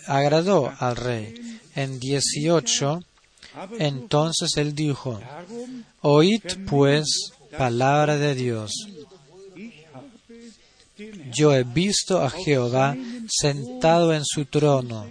agradó 0.08 0.74
al 0.80 0.96
rey. 0.96 1.60
En 1.82 2.00
18, 2.00 3.04
aber 3.56 3.82
entonces 3.82 4.58
él 4.58 4.76
dijo, 4.76 5.20
oíd 6.02 6.42
pues 6.68 7.32
palabra 7.58 8.18
de 8.18 8.36
Dios. 8.36 8.72
Yo 11.34 11.54
he 11.54 11.64
visto 11.64 12.22
a 12.22 12.30
Jehová 12.30 12.98
sentado 13.30 14.14
en 14.14 14.26
su 14.26 14.46
trono 14.46 15.08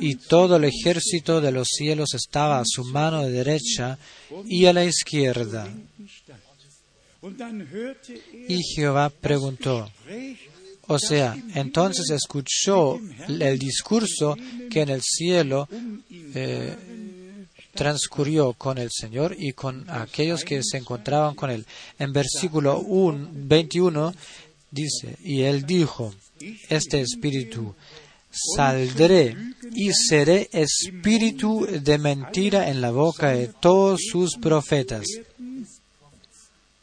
y 0.00 0.16
todo 0.16 0.56
el 0.56 0.64
ejército 0.64 1.40
de 1.40 1.52
los 1.52 1.68
cielos 1.68 2.14
estaba 2.14 2.60
a 2.60 2.64
su 2.64 2.84
mano 2.84 3.26
derecha 3.26 3.98
y 4.46 4.66
a 4.66 4.72
la 4.72 4.84
izquierda. 4.84 5.68
Er 7.22 7.96
Y 8.48 8.62
Jehová 8.74 9.10
preguntó, 9.10 9.90
o 10.86 10.98
sea, 10.98 11.36
entonces 11.54 12.10
escuchó 12.10 13.00
el 13.28 13.58
discurso 13.58 14.36
que 14.70 14.82
en 14.82 14.90
el 14.90 15.02
cielo 15.02 15.68
eh, 16.34 16.74
transcurrió 17.74 18.52
con 18.54 18.78
el 18.78 18.90
Señor 18.90 19.36
y 19.38 19.52
con 19.52 19.88
aquellos 19.90 20.44
que 20.44 20.62
se 20.62 20.78
encontraban 20.78 21.34
con 21.34 21.50
él. 21.50 21.64
En 21.98 22.12
versículo 22.12 22.80
1, 22.80 23.30
21 23.32 24.14
dice, 24.70 25.16
y 25.22 25.42
él 25.42 25.64
dijo, 25.66 26.14
este 26.68 27.00
espíritu, 27.00 27.74
saldré 28.30 29.36
y 29.74 29.92
seré 29.92 30.48
espíritu 30.52 31.66
de 31.66 31.98
mentira 31.98 32.68
en 32.68 32.80
la 32.80 32.90
boca 32.90 33.30
de 33.30 33.48
todos 33.48 34.00
sus 34.10 34.36
profetas. 34.36 35.06
da 35.06 35.22
sagte 35.24 35.32
der 35.34 36.70
Herr, 36.70 36.73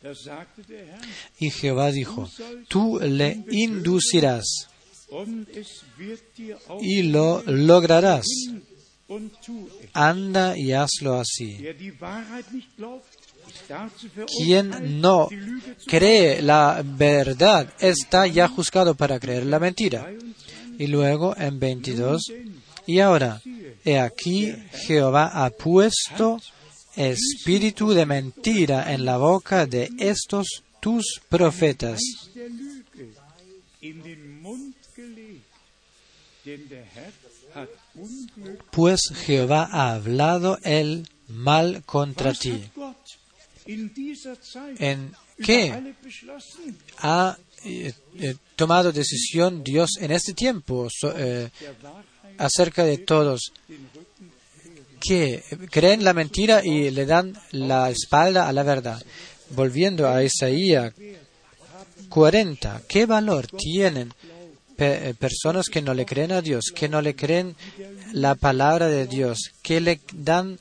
Y 1.40 1.50
Jehová 1.52 1.92
dijo, 1.92 2.30
tú 2.68 3.00
le 3.00 3.44
inducirás 3.52 4.68
y 6.82 7.04
lo 7.04 7.44
lograrás. 7.46 8.26
Anda 9.94 10.58
y 10.58 10.72
hazlo 10.72 11.20
así. 11.20 11.58
Quien 14.38 15.02
no 15.02 15.28
cree 15.86 16.42
la 16.42 16.82
verdad 16.84 17.74
está 17.80 18.26
ya 18.26 18.48
juzgado 18.48 18.96
para 18.96 19.20
creer 19.20 19.46
la 19.46 19.60
mentira. 19.60 20.12
Y 20.80 20.88
luego 20.88 21.36
en 21.38 21.60
22, 21.60 22.32
y 22.88 23.00
ahora, 23.00 23.42
he 23.84 24.00
aquí 24.00 24.52
Jehová 24.88 25.46
ha 25.46 25.50
puesto 25.50 26.40
espíritu 26.96 27.94
de 27.94 28.06
mentira 28.06 28.94
en 28.94 29.06
la 29.06 29.18
boca 29.18 29.66
de 29.66 29.90
estos 29.98 30.64
tus 30.80 31.22
profetas. 31.30 32.00
Pues 38.72 39.02
Jehová 39.26 39.70
ha 39.72 39.94
hablado 39.94 40.58
el 40.64 41.08
mal 41.28 41.84
contra 41.86 42.34
ti. 42.34 42.64
¿En 43.66 45.14
qué 45.44 45.94
ha 46.98 47.38
eh, 47.64 47.94
eh, 48.18 48.36
tomado 48.56 48.92
decisión 48.92 49.64
Dios 49.64 49.92
en 50.00 50.12
este 50.12 50.34
tiempo 50.34 50.88
eh, 51.16 51.50
acerca 52.38 52.84
de 52.84 52.98
todos 52.98 53.54
que 55.06 55.44
creen 55.70 56.04
la 56.04 56.14
mentira 56.14 56.62
y 56.64 56.92
le 56.92 57.06
dan 57.06 57.34
la 57.52 57.90
espalda 57.90 58.48
a 58.48 58.54
la 58.54 58.64
verdad. 58.64 59.02
Volviendo 59.50 60.08
a 60.08 60.24
Isaías 60.24 60.94
40, 62.08 62.84
¿qué 62.88 63.06
valor 63.06 63.48
tienen 63.48 64.14
eh, 64.78 65.14
personas 65.18 65.68
que 65.68 65.82
no 65.82 65.94
le 65.94 66.06
creen 66.06 66.32
a 66.32 66.42
Dios, 66.42 66.72
que 66.74 66.88
no 66.88 67.02
le 67.02 67.16
creen 67.16 67.56
la 68.14 68.36
palabra 68.36 68.88
de 68.88 69.08
Dios, 69.08 69.52
que 69.62 69.82
le 69.82 70.00
dan 70.14 70.60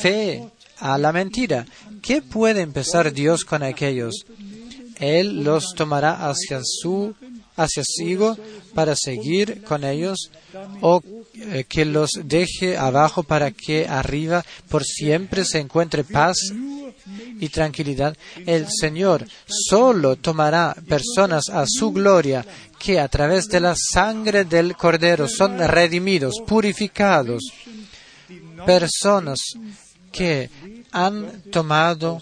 fe 0.00 0.44
a 0.78 0.98
la 0.98 1.12
mentira? 1.12 1.66
¿Qué 2.02 2.22
puede 2.22 2.60
empezar 2.60 3.12
Dios 3.12 3.44
con 3.44 3.62
aquellos? 3.62 4.26
Él 5.00 5.42
los 5.42 5.74
tomará 5.74 6.28
hacia 6.28 6.60
su 6.62 7.14
hacia 7.56 7.82
sigo 7.84 8.36
para 8.74 8.94
seguir 8.96 9.62
con 9.62 9.84
ellos 9.84 10.30
o 10.80 11.00
eh, 11.34 11.64
que 11.68 11.84
los 11.84 12.10
deje 12.24 12.76
abajo 12.76 13.22
para 13.22 13.50
que 13.50 13.86
arriba 13.86 14.44
por 14.68 14.84
siempre 14.84 15.44
se 15.44 15.58
encuentre 15.58 16.04
paz 16.04 16.36
y 17.40 17.48
tranquilidad. 17.48 18.16
El 18.46 18.66
Señor 18.70 19.26
solo 19.46 20.16
tomará 20.16 20.76
personas 20.88 21.48
a 21.48 21.64
su 21.66 21.92
gloria 21.92 22.44
que 22.78 22.98
a 22.98 23.08
través 23.08 23.48
de 23.48 23.60
la 23.60 23.74
sangre 23.76 24.44
del 24.44 24.76
Cordero 24.76 25.28
son 25.28 25.58
redimidos, 25.58 26.42
purificados, 26.46 27.42
personas 28.66 29.38
que 30.10 30.50
han 30.92 31.42
tomado 31.50 32.20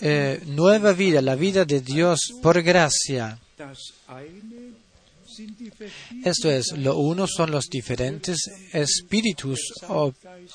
eh, 0.00 0.40
nueva 0.46 0.92
vida, 0.92 1.20
la 1.20 1.34
vida 1.34 1.64
de 1.64 1.80
Dios 1.80 2.32
por 2.42 2.62
gracia. 2.62 3.38
Esto 6.24 6.50
es, 6.50 6.72
lo 6.76 6.98
uno 6.98 7.26
son 7.26 7.50
los 7.50 7.66
diferentes 7.68 8.38
espíritus 8.72 9.58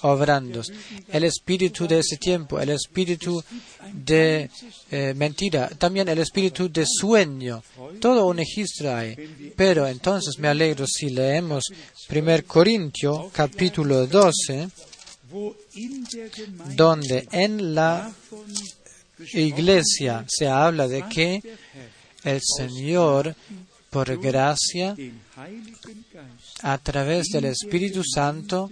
obrando. 0.01 0.61
El 1.09 1.23
espíritu 1.23 1.87
de 1.87 1.99
ese 1.99 2.17
tiempo, 2.17 2.59
el 2.59 2.69
espíritu 2.69 3.43
de 3.93 4.49
eh, 4.91 5.13
mentira, 5.15 5.69
también 5.69 6.09
el 6.09 6.19
espíritu 6.19 6.69
de 6.69 6.85
sueño. 6.85 7.63
Todo 7.99 8.27
un 8.27 8.37
registro 8.37 8.95
hay. 8.95 9.53
Pero 9.55 9.87
entonces 9.87 10.37
me 10.39 10.47
alegro 10.47 10.85
si 10.87 11.09
leemos 11.09 11.63
1 12.09 12.43
Corintio 12.45 13.29
capítulo 13.33 14.07
12, 14.07 14.69
wo 15.31 15.55
in 15.75 16.03
der 16.11 16.29
Gemeinde 16.29 16.75
donde 16.75 17.27
en 17.31 17.73
la 17.73 18.13
iglesia 19.33 20.25
se 20.27 20.47
habla 20.47 20.87
de 20.87 21.03
que 21.07 21.41
el 22.23 22.39
Señor, 22.41 23.35
por 23.93 24.19
gracia, 24.19 24.95
a 26.63 26.77
través 26.79 27.27
del 27.27 27.45
Espíritu 27.45 28.01
Santo 28.03 28.69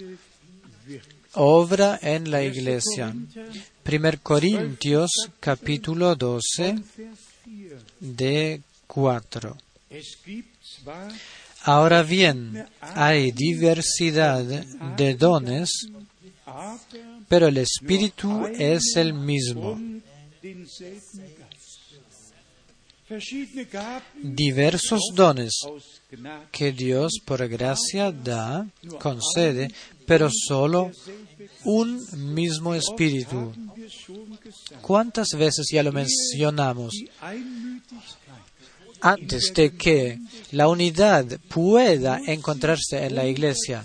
obra 1.33 1.99
en 2.01 2.31
la 2.31 2.43
iglesia. 2.43 3.13
1 3.13 4.11
Corintios 4.23 5.11
capítulo 5.39 6.15
12 6.15 6.75
Vers 6.97 7.19
4. 7.45 7.77
de 7.99 8.61
4. 8.87 9.57
Es 9.89 10.17
gibt 10.25 10.55
zwar 10.63 11.11
Ahora 11.63 12.01
bien, 12.01 12.65
hay 12.81 13.31
diversidad 13.31 14.43
de 14.43 15.13
dones, 15.13 15.69
pero 17.27 17.47
el 17.49 17.57
Espíritu 17.57 18.47
es 18.47 18.95
el 18.95 19.13
mismo. 19.13 19.79
Diversos 24.21 25.01
dones 25.13 25.53
que 26.51 26.71
Dios 26.71 27.19
por 27.25 27.47
gracia 27.47 28.11
da, 28.11 28.67
concede, 28.99 29.69
pero 30.05 30.29
solo 30.29 30.91
un 31.65 31.99
mismo 32.33 32.73
Espíritu. 32.73 33.53
¿Cuántas 34.81 35.29
veces 35.37 35.67
ya 35.71 35.83
lo 35.83 35.91
mencionamos? 35.91 36.93
Antes 39.01 39.51
de 39.55 39.75
que 39.75 40.19
la 40.51 40.67
unidad 40.67 41.25
pueda 41.49 42.19
encontrarse 42.25 43.05
en 43.05 43.15
la 43.15 43.25
iglesia, 43.25 43.83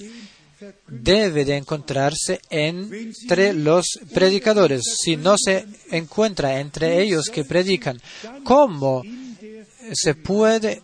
debe 0.87 1.45
de 1.45 1.57
encontrarse 1.57 2.41
entre 2.51 3.53
los 3.53 3.87
predicadores. 4.12 4.83
Si 5.03 5.16
no 5.16 5.37
se 5.39 5.66
encuentra 5.91 6.61
entre 6.61 7.03
ellos 7.03 7.29
que 7.31 7.45
predican, 7.45 8.01
¿cómo 8.45 9.03
se 9.93 10.14
puede 10.14 10.82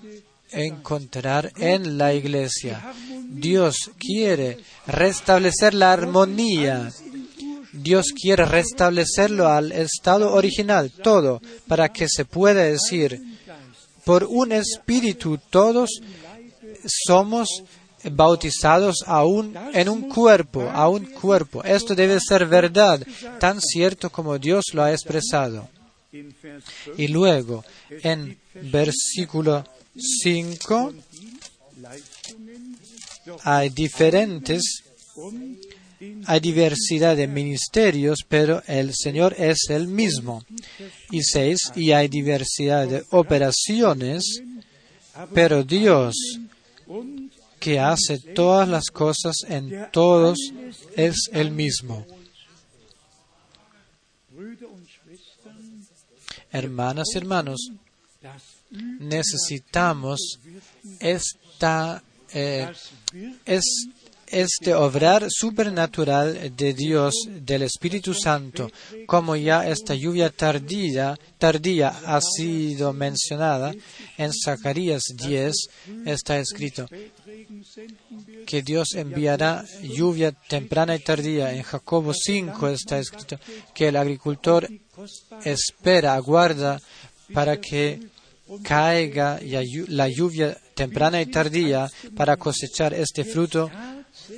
encontrar 0.51 1.53
en 1.57 1.99
la 1.99 2.15
iglesia. 2.15 2.93
Dios 3.29 3.91
quiere 3.99 4.59
restablecer 4.87 5.75
la 5.75 5.93
armonía. 5.93 6.91
Dios 7.73 8.13
quiere 8.13 8.45
restablecerlo 8.45 9.49
al 9.49 9.73
estado 9.73 10.35
original, 10.35 10.93
todo, 11.03 11.41
para 11.67 11.89
que 11.91 12.07
se 12.07 12.27
pueda 12.27 12.63
decir, 12.65 13.21
por 14.05 14.25
un 14.25 14.53
espíritu 14.53 15.39
todos 15.51 15.91
somos 16.85 17.65
bautizados 18.11 19.05
aún 19.07 19.55
en 19.73 19.89
un 19.89 20.09
cuerpo, 20.09 20.69
a 20.69 20.89
un 20.89 21.07
cuerpo. 21.07 21.63
Esto 21.65 21.95
debe 21.95 22.19
ser 22.21 22.47
verdad, 22.47 23.01
tan 23.39 23.61
cierto 23.61 24.11
como 24.11 24.39
Dios 24.39 24.67
lo 24.75 24.83
ha 24.83 24.93
expresado. 24.93 25.69
Y 26.99 27.09
luego, 27.09 27.65
en 28.03 28.39
versículo 28.55 29.65
5, 29.97 30.93
hay 33.45 33.69
diferentes, 33.71 34.63
hay 36.27 36.41
diversidad 36.41 37.17
de 37.17 37.29
ministerios, 37.29 38.21
pero 38.29 38.63
el 38.67 38.93
Señor 38.95 39.35
es 39.39 39.67
el 39.69 39.87
mismo. 39.89 40.45
Y 41.11 41.23
6, 41.23 41.59
y 41.77 41.93
hay 41.93 42.09
diversidad 42.09 42.89
de 42.89 43.05
operaciones, 43.11 44.43
pero 45.35 45.63
Dios 45.63 46.15
que 47.63 47.79
hace 47.79 48.19
todas 48.19 48.69
las 48.69 48.91
cosas 48.91 49.37
en 49.49 49.89
todos 49.93 50.39
es 50.97 51.31
el 51.33 51.53
mismo. 51.53 52.05
Hermanas 56.51 57.09
y 57.15 57.19
hermanos, 57.19 57.71
necesitamos 58.71 60.39
esta, 61.01 62.03
eh, 62.33 62.73
es, 63.45 63.65
este 64.33 64.75
obrar 64.75 65.27
supernatural 65.29 66.57
de 66.57 66.73
Dios, 66.73 67.15
del 67.29 67.63
Espíritu 67.63 68.15
Santo, 68.15 68.71
como 69.07 69.37
ya 69.37 69.69
esta 69.69 69.95
lluvia 69.95 70.31
tardía, 70.31 71.19
tardía 71.37 71.89
ha 72.07 72.19
sido 72.21 72.95
mencionada 72.95 73.75
en 74.17 74.33
Zacarías 74.33 75.03
10, 75.15 75.55
está 76.07 76.39
escrito 76.39 76.89
que 78.47 78.63
Dios 78.63 78.95
enviará 78.95 79.65
lluvia 79.83 80.33
temprana 80.33 80.97
y 80.97 81.01
tardía. 81.01 81.53
En 81.53 81.63
Jacobo 81.63 82.15
5 82.15 82.69
está 82.69 82.99
escrito 82.99 83.39
que 83.75 83.89
el 83.89 83.97
agricultor 83.97 84.69
espera, 85.45 86.15
aguarda 86.15 86.81
para 87.33 87.61
que 87.61 88.01
caiga 88.63 89.41
la 89.89 90.09
lluvia 90.09 90.57
temprana 90.75 91.21
y 91.21 91.27
tardía 91.27 91.91
para 92.17 92.37
cosechar 92.37 92.93
este 92.95 93.25
fruto 93.25 93.71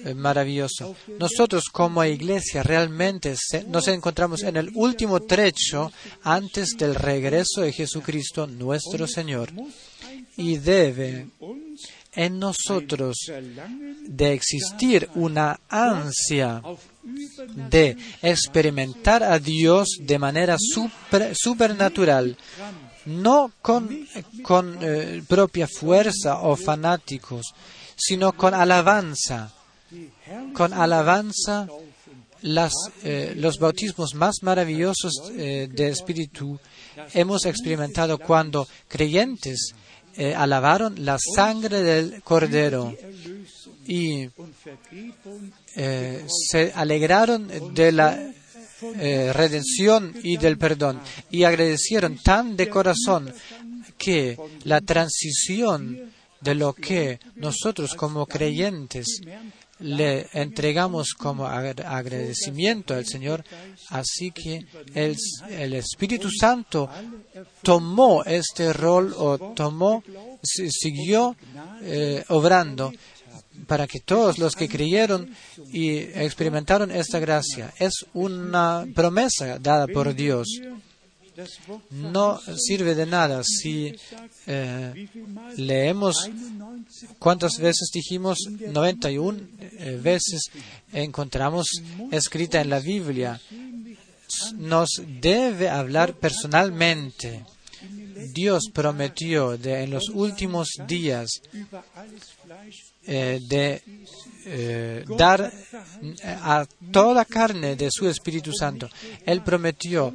eh, 0.05 0.15
maravilloso. 0.15 0.95
Nosotros 1.19 1.65
como 1.73 2.05
iglesia 2.05 2.63
realmente 2.63 3.35
nos 3.69 3.89
encontramos 3.89 4.43
en 4.43 4.57
el 4.57 4.71
último 4.75 5.21
trecho 5.21 5.93
antes 6.23 6.77
del 6.77 6.95
regreso 6.95 7.63
de 7.63 7.73
Jesucristo 7.73 8.47
nuestro 8.47 9.07
Señor 9.07 9.51
y 10.37 10.59
debe 10.59 11.27
en 12.13 12.39
nosotros 12.39 13.17
de 14.07 14.33
existir 14.33 15.09
una 15.15 15.59
ansia 15.69 16.63
de 17.71 17.97
experimentar 18.23 19.23
a 19.23 19.39
Dios 19.39 19.99
de 20.01 20.19
manera 20.19 20.57
supernatural, 21.33 22.37
no 23.07 23.53
con, 23.61 24.07
eh, 24.81 25.23
propia 25.27 25.67
fuerza 25.67 26.41
o 26.43 26.57
fanáticos, 26.57 27.55
sino 27.97 28.33
con 28.33 28.55
alabanza. 28.55 29.53
Con 30.53 30.73
alabanza, 30.73 31.69
eh, 32.43 33.35
los 33.37 33.59
bautismos 33.59 34.15
más 34.15 34.37
maravillosos 34.43 35.31
eh, 35.37 35.69
de 35.71 35.89
espíritu 35.89 36.59
hemos 37.13 37.45
experimentado 37.47 38.19
cuando 38.19 38.67
creyentes 38.89 39.75
alabaron 40.37 41.05
la 41.05 41.19
sangre 41.19 41.83
del 41.83 42.23
cordero 42.23 42.95
y 43.85 44.29
se 45.75 46.73
alegraron 46.73 47.75
de 47.75 47.91
la 47.91 48.33
eh, 48.97 49.33
redención 49.33 50.15
y 50.23 50.37
del 50.37 50.59
perdón. 50.59 51.01
Y 51.31 51.45
agradecieron 51.45 52.19
tan 52.19 52.57
de 52.57 52.69
corazón 52.69 53.33
que 53.97 54.37
la 54.65 54.81
transición 54.81 56.13
de 56.41 56.55
lo 56.55 56.75
que 56.75 57.19
nosotros 57.37 57.95
como 57.95 58.27
creyentes 58.27 59.21
le 59.81 60.29
entregamos 60.33 61.15
como 61.15 61.47
agradecimiento 61.47 62.95
al 62.95 63.07
Señor, 63.07 63.45
así 63.91 64.31
que 64.31 64.65
el, 64.95 65.17
el, 65.51 65.75
Espíritu 65.75 66.31
Santo 66.31 66.89
tomó 67.63 68.25
este 68.25 68.73
rol 68.73 69.13
o 69.17 69.53
tomó, 69.55 70.03
siguió 70.43 71.37
eh, 71.83 72.25
obrando 72.29 72.93
para 73.65 73.87
que 73.87 74.01
todos 74.01 74.39
los 74.39 74.55
que 74.55 74.69
creyeron 74.69 75.35
y 75.73 75.99
experimentaron 75.99 76.91
esta 76.91 77.19
gracia. 77.19 77.73
Es 77.79 78.07
una 78.13 78.87
promesa 78.95 79.59
dada 79.59 79.87
por 79.87 80.15
Dios. 80.15 80.49
No 81.91 82.41
sirve 82.57 82.95
de 82.95 83.07
nada 83.07 83.43
si 83.43 83.95
eh, 84.47 85.09
leemos 85.57 86.31
cuántas 87.19 87.59
veces 87.59 87.91
dijimos 87.93 88.39
91 88.49 89.41
eh, 89.59 90.01
veces 90.01 90.43
encontramos 90.93 91.67
escrita 92.13 92.61
en 92.61 92.71
la 92.71 92.79
Biblia. 92.79 93.41
Nos 94.55 95.03
debe 95.21 95.69
hablar 95.69 96.15
personalmente. 96.15 97.45
Dios 98.33 98.71
prometió 98.73 99.59
de 99.59 99.83
en 99.83 99.91
los 99.91 100.09
últimos 100.11 100.69
días 100.87 101.43
eh, 103.07 103.41
de 103.43 103.83
eh, 104.47 105.05
dar 105.17 105.53
a 106.43 106.67
toda 106.93 107.25
carne 107.25 107.77
de 107.77 107.89
su 107.91 108.09
Espíritu 108.09 108.53
Santo. 108.53 108.89
Él 109.25 109.43
prometió 109.43 110.13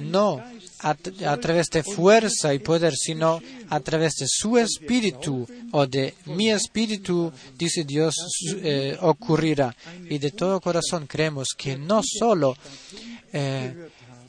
no 0.00 0.42
a, 0.80 1.36
través 1.36 1.68
de 1.68 1.84
fuerza 1.84 2.52
y 2.52 2.58
poder, 2.58 2.94
sino 2.96 3.40
a 3.70 3.78
través 3.78 4.14
de 4.16 4.26
su 4.28 4.58
espíritu 4.58 5.46
o 5.70 5.86
de 5.86 6.14
mi 6.26 6.50
espíritu, 6.50 7.32
dice 7.56 7.84
Dios, 7.84 8.14
eh, 8.56 8.96
ocurrirá. 9.00 9.74
Y 10.10 10.18
de 10.18 10.32
todo 10.32 10.60
corazón 10.60 11.06
creemos 11.06 11.48
que 11.56 11.76
no 11.76 12.02
solo 12.02 12.56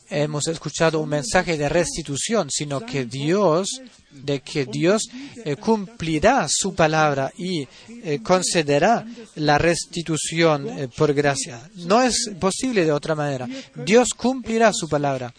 hemos 0.09 0.47
escuchado 0.47 0.99
un 0.99 1.09
mensaje 1.09 1.57
de 1.57 1.69
restitución, 1.69 2.49
sino 2.49 2.85
que 2.85 3.05
Dios, 3.05 3.81
de 4.23 4.41
que 4.41 4.65
Dios 4.65 5.03
eh, 5.43 5.55
cumplirá 5.55 6.47
su 6.49 6.73
palabra 6.73 7.31
y 7.37 7.67
eh, 7.89 8.19
concederá 8.23 9.05
la 9.35 9.57
restitución 9.57 10.67
eh, 10.67 10.87
por 10.87 11.13
gracia. 11.13 11.61
No 11.75 12.01
es 12.01 12.31
posible 12.39 12.85
de 12.85 12.91
otra 12.91 13.15
manera. 13.15 13.47
Dios 13.75 14.09
cumplirá 14.15 14.71
su 14.73 14.87
palabra. 14.87 15.33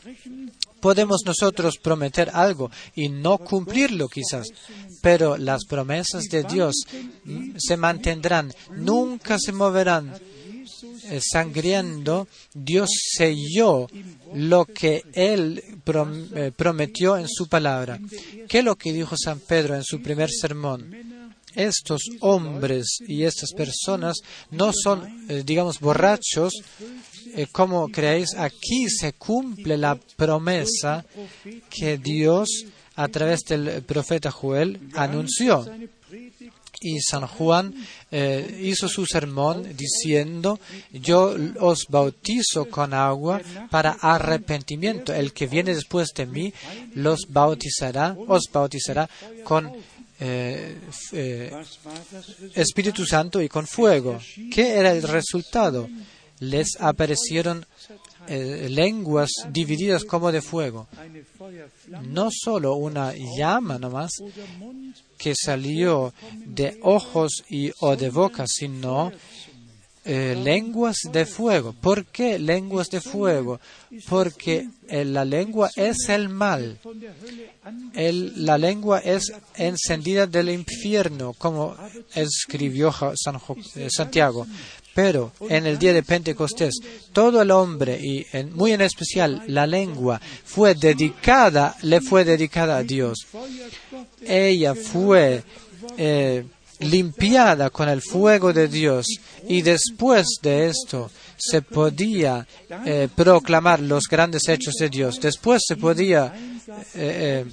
Podemos 0.81 1.23
nosotros 1.27 1.79
prometer 1.83 2.31
algo 2.33 2.71
y 2.95 3.09
no 3.09 3.39
cumplirlo 3.39 4.09
quizás, 4.09 4.47
pero 5.03 5.37
las 5.37 5.65
promesas 5.65 6.25
de 6.25 6.45
Dios 6.45 6.77
mm, 7.25 7.57
se 7.59 7.77
mantendrán, 7.77 8.53
nunca 8.77 9.39
se 9.41 9.53
moverán 9.53 10.15
eh, 11.09 11.21
sangriendo, 11.21 12.29
Dios 12.55 12.89
selló 13.17 13.89
lo 14.35 14.65
que 14.67 15.03
Él 15.13 15.63
eh, 16.35 16.53
prometió 16.55 17.17
en 17.17 17.29
su 17.29 17.49
palabra. 17.49 17.99
¿Qué 18.49 18.59
es 18.59 18.65
lo 18.65 18.77
que 18.77 18.93
dijo 18.93 19.17
San 19.17 19.41
Pedro 19.41 19.75
en 19.75 19.85
su 19.85 20.01
primer 20.03 20.31
sermón? 20.31 20.95
Estos 21.55 22.03
hombres 22.21 22.99
y 23.07 23.25
estas 23.25 23.53
personas 23.53 24.19
no 24.51 24.71
son, 24.73 25.27
eh, 25.29 25.43
digamos, 25.45 25.81
borrachos, 25.81 26.53
como 27.53 27.89
creéis, 27.89 28.35
aquí 28.37 28.89
se 28.89 29.13
cumple 29.13 29.77
la 29.77 29.97
promesa 30.17 31.05
que 31.71 31.99
Dios 31.99 32.65
a 32.97 33.07
través 33.09 33.45
del 33.45 33.83
profeta 33.83 34.31
Joel 34.31 34.81
anunció. 34.95 35.65
Y 36.81 37.01
San 37.01 37.27
Juan 37.27 37.75
eh, 38.11 38.61
hizo 38.63 38.89
su 38.89 39.07
sermón 39.07 39.77
diciendo, 39.77 40.61
yo 40.93 41.35
os 41.61 41.87
bautizo 41.89 42.67
con 42.67 42.95
agua 42.95 43.41
para 43.71 43.93
arrepentimiento. 44.01 45.13
El 45.13 45.33
que 45.33 45.47
viene 45.47 45.75
después 45.75 46.09
de 46.15 46.27
mí 46.27 46.53
los 46.95 47.21
bautizará, 47.29 48.17
os 48.27 48.45
bautizará 48.53 49.09
con 49.45 49.73
eh, 50.21 50.77
eh, 51.13 51.53
Espíritu 52.55 53.05
Santo 53.05 53.41
y 53.41 53.49
con 53.49 53.67
fuego. 53.67 54.21
¿Qué 54.53 54.75
era 54.75 54.93
el 54.93 55.03
resultado? 55.03 55.89
Les 56.41 56.77
aparecieron 56.81 57.65
eh, 58.29 58.69
lenguas 58.69 59.31
divididas 59.51 60.05
como 60.05 60.31
de 60.31 60.43
fuego. 60.43 60.89
No 62.03 62.29
solo 62.31 62.75
una 62.75 63.15
llama 63.15 63.79
nomás 63.79 64.11
que 65.17 65.35
salió 65.35 66.13
de 66.45 66.79
ojos 66.83 67.45
y 67.49 67.73
o 67.81 67.97
de 67.97 68.11
boca, 68.11 68.45
sino 68.47 69.11
eh, 70.05 70.35
lenguas 70.43 70.97
de 71.13 71.27
fuego. 71.27 71.75
¿Por 71.75 72.07
qué 72.07 72.39
lenguas 72.39 72.89
de 72.89 73.01
fuego? 73.01 73.61
Porque 74.09 74.69
eh, 74.89 75.05
la 75.05 75.25
lengua 75.25 75.71
es 75.77 76.09
el 76.09 76.31
mal. 76.31 76.79
la 77.95 78.57
lengua 78.57 79.01
es 79.01 79.33
encendida 79.55 80.27
del 80.27 80.49
infierno, 80.49 81.35
como 81.35 81.77
escribió 82.15 82.91
Santiago. 83.89 84.47
Pero 84.95 85.33
en 85.49 85.67
el 85.67 85.79
día 85.79 85.93
de 85.93 86.03
Pentecostés, 86.03 86.75
todo 87.13 87.41
el 87.43 87.51
hombre, 87.51 88.01
y 88.01 88.27
muy 88.53 88.73
en 88.73 88.81
especial 88.81 89.43
la 89.47 89.67
lengua, 89.67 90.21
fue 90.45 90.75
dedicada, 90.75 91.77
le 91.83 92.01
fue 92.01 92.25
dedicada 92.25 92.79
a 92.79 92.83
Dios. 92.83 93.27
Ella 94.27 94.75
fue 94.75 95.45
eh, 95.97 96.45
limpiada 96.81 97.71
con 97.71 97.89
el 97.89 98.03
fuego 98.03 98.53
de 98.53 98.69
Dios 98.69 99.07
y 99.47 99.63
después 99.63 100.27
de 100.43 100.69
esto 100.69 101.11
se 101.37 101.63
podía 101.63 102.47
eh, 102.85 103.09
proclamar 103.15 103.81
los 103.81 104.05
grandes 104.09 104.49
hechos 104.49 104.75
de 104.75 104.89
Dios. 104.89 105.21
Después 105.21 105.63
se 105.67 105.77
podía 105.77 106.33
eh, 106.35 106.75
eh, 106.95 107.45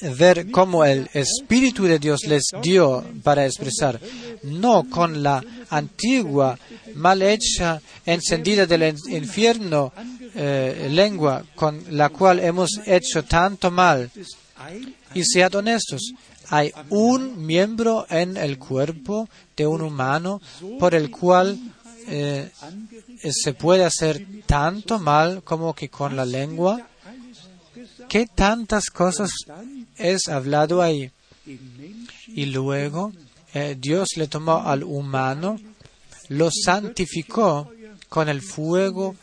ver 0.00 0.50
cómo 0.50 0.84
el 0.84 1.08
Espíritu 1.12 1.84
de 1.84 1.98
Dios 1.98 2.20
les 2.26 2.44
dio 2.62 3.04
para 3.22 3.44
expresar, 3.46 4.00
no 4.42 4.88
con 4.88 5.22
la 5.22 5.42
antigua, 5.70 6.58
mal 6.94 7.22
hecha, 7.22 7.80
encendida 8.06 8.66
del 8.66 8.82
in- 8.84 8.96
infierno 9.16 9.92
eh, 10.34 10.88
lengua 10.90 11.44
con 11.54 11.82
la 11.90 12.08
cual 12.10 12.38
hemos 12.40 12.80
hecho 12.86 13.24
tanto 13.24 13.70
mal. 13.70 14.10
Y 15.14 15.24
sean 15.24 15.54
honestos, 15.54 16.12
hay 16.50 16.72
un 16.90 17.44
miembro 17.46 18.06
en 18.10 18.36
el 18.36 18.58
cuerpo 18.58 19.28
de 19.56 19.66
un 19.66 19.82
humano 19.82 20.40
por 20.78 20.94
el 20.94 21.10
cual 21.10 21.58
eh, 22.08 22.50
se 23.30 23.52
puede 23.54 23.84
hacer 23.84 24.26
tanto 24.46 24.98
mal 24.98 25.42
como 25.44 25.74
que 25.74 25.88
con 25.88 26.16
la 26.16 26.24
lengua. 26.24 26.87
¿Qué 28.08 28.26
tantas 28.26 28.86
cosas 28.90 29.30
es 29.96 30.28
hablado 30.28 30.82
ahí? 30.82 31.10
Y 32.28 32.46
luego 32.46 33.12
eh, 33.54 33.76
Dios 33.78 34.08
le 34.16 34.28
tomó 34.28 34.62
al 34.66 34.82
humano, 34.82 35.58
lo 36.28 36.50
santificó 36.50 37.70
con 38.08 38.28
el 38.28 38.42
fuego 38.42 39.16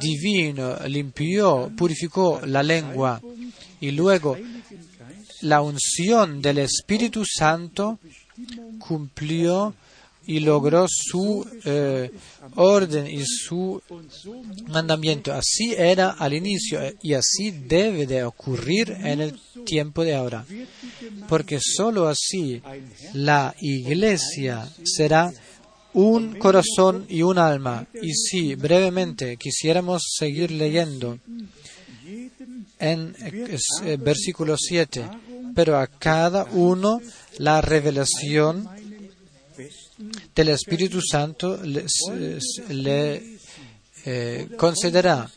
divino, 0.00 0.76
limpió, 0.86 1.70
purificó 1.76 2.40
la 2.44 2.62
lengua. 2.62 3.20
Y 3.80 3.90
luego 3.90 4.36
la 5.42 5.60
unción 5.60 6.40
del 6.40 6.58
Espíritu 6.58 7.24
Santo 7.26 7.98
cumplió 8.78 9.74
y 10.26 10.40
logró 10.40 10.86
su 10.88 11.46
eh, 11.64 12.10
orden 12.56 13.06
y 13.06 13.24
su 13.24 13.80
mandamiento. 14.68 15.32
Así 15.32 15.74
era 15.76 16.10
al 16.10 16.34
inicio 16.34 16.82
eh, 16.82 16.96
y 17.02 17.14
así 17.14 17.50
debe 17.50 18.06
de 18.06 18.24
ocurrir 18.24 18.90
en 18.90 19.20
el 19.20 19.40
tiempo 19.64 20.04
de 20.04 20.14
ahora. 20.14 20.44
Porque 21.28 21.58
sólo 21.60 22.08
así 22.08 22.60
la 23.14 23.54
iglesia 23.60 24.68
será 24.84 25.32
un 25.92 26.38
corazón 26.38 27.06
y 27.08 27.22
un 27.22 27.38
alma. 27.38 27.86
Y 28.02 28.12
si 28.12 28.54
brevemente 28.54 29.36
quisiéramos 29.36 30.02
seguir 30.18 30.50
leyendo 30.50 31.18
en 32.78 33.14
eh, 33.20 33.96
versículo 33.96 34.56
7, 34.58 35.08
pero 35.54 35.78
a 35.78 35.86
cada 35.86 36.44
uno 36.52 37.00
la 37.38 37.60
revelación 37.60 38.68
del 40.34 40.48
Espíritu 40.48 41.00
Santo 41.00 41.58
le, 41.62 41.86
le, 42.68 43.38
eh, 44.04 44.48
concederá. 44.56 45.30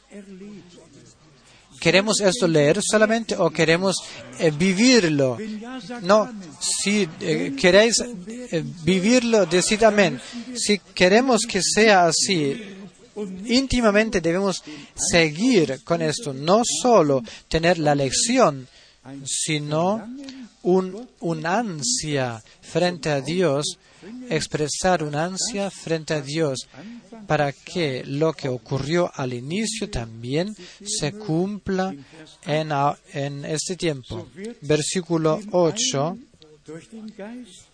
¿Queremos 1.79 2.19
esto 2.19 2.45
leer 2.45 2.81
solamente 2.83 3.35
o 3.37 3.49
queremos 3.49 3.95
eh, 4.37 4.51
vivirlo? 4.51 5.37
No, 6.01 6.29
si 6.59 7.07
eh, 7.21 7.55
queréis 7.57 8.03
vivirlo, 8.83 9.45
decid 9.45 9.83
amén. 9.83 10.19
Si 10.55 10.79
queremos 10.93 11.43
que 11.47 11.61
sea 11.61 12.07
así, 12.07 12.79
íntimamente 13.45 14.19
debemos 14.19 14.61
seguir 14.93 15.81
con 15.85 16.01
esto, 16.01 16.33
no 16.33 16.63
solo 16.65 17.23
tener 17.47 17.79
la 17.79 17.95
lección, 17.95 18.67
sino 19.25 20.05
un, 20.63 21.07
un 21.21 21.45
ansia 21.45 22.43
frente 22.61 23.09
a 23.09 23.21
Dios, 23.21 23.77
expresar 24.29 25.03
un 25.03 25.15
ansia 25.15 25.69
frente 25.69 26.13
a 26.13 26.21
Dios 26.21 26.67
para 27.27 27.51
que 27.51 28.03
lo 28.05 28.33
que 28.33 28.47
ocurrió 28.47 29.11
al 29.13 29.33
inicio 29.33 29.89
también 29.89 30.55
se 30.83 31.13
cumpla 31.13 31.93
en, 32.45 32.71
en 33.13 33.45
este 33.45 33.75
tiempo. 33.75 34.27
Versículo 34.61 35.39
8. 35.51 36.17
durch 36.69 36.87
den 36.89 37.07
Geist 37.17 37.65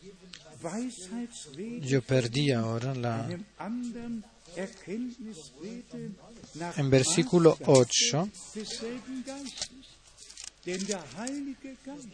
Weisheitsrede, 0.61 1.81
Yo 1.81 2.01
perdí 2.01 2.51
ahora 2.51 2.95
la. 2.95 3.27
En 6.77 6.89
versículo 6.89 7.57
Maßstab 7.59 8.23
8. 8.23 8.31
desselben 8.55 9.23
Geistes. 9.25 9.85
Denn 10.65 10.87
der 10.87 11.03
Heilige 11.17 11.75
Geist 11.83 12.07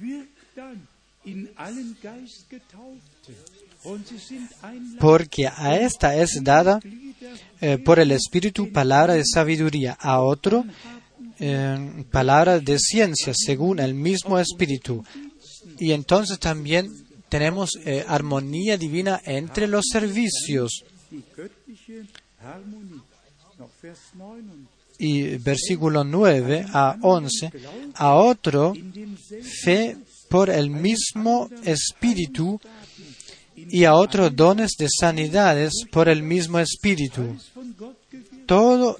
wirkt 0.00 0.56
dann 0.56 0.88
Porque 4.98 5.46
a 5.46 5.76
esta 5.76 6.16
es 6.16 6.40
dada 6.42 6.80
eh, 7.60 7.78
por 7.78 7.98
el 7.98 8.12
Espíritu 8.12 8.70
palabra 8.72 9.14
de 9.14 9.24
sabiduría, 9.24 9.96
a 10.00 10.20
otro 10.20 10.64
eh, 11.38 12.04
palabra 12.10 12.60
de 12.60 12.78
ciencia, 12.78 13.32
según 13.34 13.78
el 13.80 13.94
mismo 13.94 14.38
Espíritu. 14.38 15.04
Y 15.78 15.92
entonces 15.92 16.38
también 16.38 16.88
tenemos 17.28 17.70
eh, 17.84 18.04
armonía 18.06 18.76
divina 18.76 19.20
entre 19.24 19.66
los 19.66 19.86
servicios. 19.90 20.84
die 21.10 21.24
göttliche 21.36 22.06
Harmonie. 22.40 23.00
Noch 23.58 23.70
Vers 23.82 24.00
9 24.14 24.42
und 24.50 24.68
Y 24.98 25.38
versículo 25.38 26.04
9 26.04 26.66
a 26.74 26.98
11, 27.00 27.50
a 27.94 28.14
otro 28.16 28.74
fe 29.64 29.96
por 30.30 30.48
el 30.48 30.70
mismo 30.70 31.50
Espíritu 31.64 32.60
y 33.56 33.84
a 33.84 33.94
otro 33.94 34.30
dones 34.30 34.70
de 34.78 34.86
sanidades 34.88 35.72
por 35.90 36.08
el 36.08 36.22
mismo 36.22 36.58
Espíritu. 36.60 37.36
todo 38.46 38.96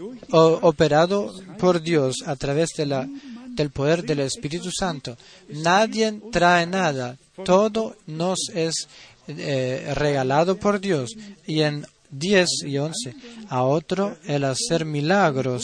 operado 0.63 1.33
por 1.59 1.81
Dios 1.81 2.17
a 2.27 2.37
través 2.37 2.71
de 2.77 2.87
la, 2.87 3.09
del 3.49 3.71
poder 3.71 4.05
del 4.05 4.21
Espíritu 4.21 4.71
Santo. 4.71 5.17
Nadie 5.49 6.21
trae 6.31 6.67
nada, 6.67 7.17
todo 7.45 7.97
nos 8.07 8.49
es 8.55 8.89
eh, 9.29 9.93
regalado 9.95 10.57
por 10.57 10.81
Dios. 10.81 11.11
Y 11.47 11.63
en 11.63 11.87
10 12.11 12.49
y 12.67 12.79
11, 12.79 13.15
a 13.49 13.63
otro 13.63 14.17
el 14.27 14.45
hacer 14.45 14.85
milagros, 14.85 15.63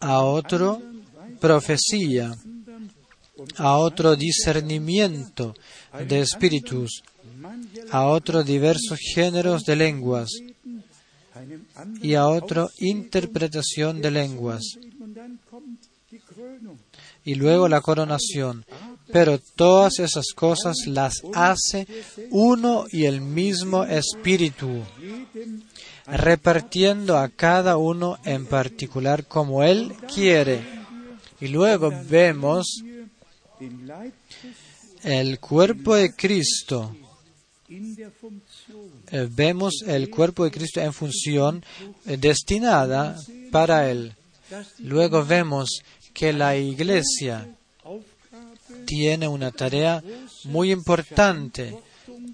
a 0.00 0.20
otro 0.22 0.82
profecía, 1.40 2.34
a 3.56 3.76
otro 3.76 4.16
discernimiento 4.16 5.54
de 6.08 6.20
espíritus, 6.20 7.02
a 7.90 8.06
otro 8.06 8.42
diversos 8.42 8.98
géneros 9.14 9.64
de 9.64 9.76
lenguas 9.76 10.30
y 12.02 12.14
a 12.14 12.26
otro 12.28 12.70
interpretación 12.78 14.00
de 14.00 14.10
lenguas 14.10 14.62
y 17.24 17.34
luego 17.34 17.68
la 17.68 17.80
coronación. 17.80 18.64
Pero 19.12 19.38
todas 19.38 19.98
esas 19.98 20.32
cosas 20.34 20.76
las 20.86 21.22
hace 21.34 21.86
uno 22.30 22.86
y 22.90 23.04
el 23.04 23.20
mismo 23.20 23.84
Espíritu, 23.84 24.82
repartiendo 26.06 27.18
a 27.18 27.28
cada 27.28 27.76
uno 27.76 28.18
en 28.24 28.46
particular 28.46 29.26
como 29.26 29.62
Él 29.62 29.94
quiere. 30.12 30.62
Y 31.40 31.48
luego 31.48 31.92
vemos 32.08 32.82
el 35.02 35.38
cuerpo 35.38 35.94
de 35.94 36.14
Cristo. 36.14 36.94
Eh, 39.10 39.28
vemos 39.30 39.82
el 39.86 40.10
cuerpo 40.10 40.44
de 40.44 40.50
Cristo 40.50 40.80
en 40.80 40.92
función 40.92 41.64
eh, 42.06 42.16
destinada 42.16 43.16
para 43.50 43.90
Él. 43.90 44.14
Luego 44.78 45.24
vemos 45.24 45.82
que 46.12 46.32
la 46.32 46.56
iglesia 46.56 47.48
tiene 48.86 49.26
una 49.26 49.50
tarea 49.50 50.02
muy 50.44 50.70
importante 50.70 51.76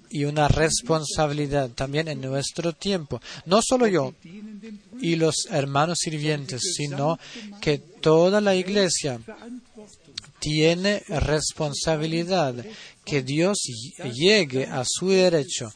y 0.09 0.25
una 0.25 0.47
responsabilidad 0.47 1.69
también 1.69 2.07
en 2.09 2.21
nuestro 2.21 2.73
tiempo. 2.73 3.21
No 3.45 3.61
solo 3.61 3.87
yo, 3.87 4.13
y 4.99 5.15
los 5.15 5.47
hermanos 5.49 5.99
sirvientes, 6.01 6.61
sino 6.75 7.17
que 7.61 7.77
toda 7.77 8.41
la 8.41 8.55
iglesia 8.55 9.19
tiene 10.41 11.03
responsabilidad 11.07 12.65
que 13.05 13.21
Dios 13.21 13.59
llegue 14.13 14.65
a 14.65 14.83
su 14.85 15.09
derecho 15.09 15.71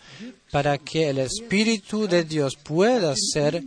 para 0.52 0.78
que 0.78 1.10
el 1.10 1.20
Espíritu 1.20 2.08
de 2.08 2.24
Dios 2.24 2.58
pueda 2.58 3.14
ser, 3.16 3.64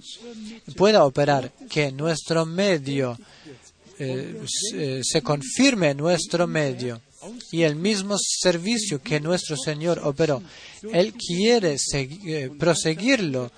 pueda 0.76 1.05
operar, 1.05 1.53
que 1.70 1.92
nuestro 1.92 2.44
medio 2.44 3.16
eh, 3.99 4.42
se, 4.46 5.03
se 5.03 5.22
confirme 5.22 5.94
nuestro 5.94 6.46
medio 6.46 7.01
y 7.51 7.62
el 7.62 7.76
mismo 7.76 8.16
servicio 8.18 9.03
que 9.03 9.20
nuestro 9.20 9.57
Señor 9.57 10.01
operó. 10.05 10.42
Él 10.92 11.14
quiere 11.14 11.76
eh, 11.92 12.51
proseguirlo 12.59 13.51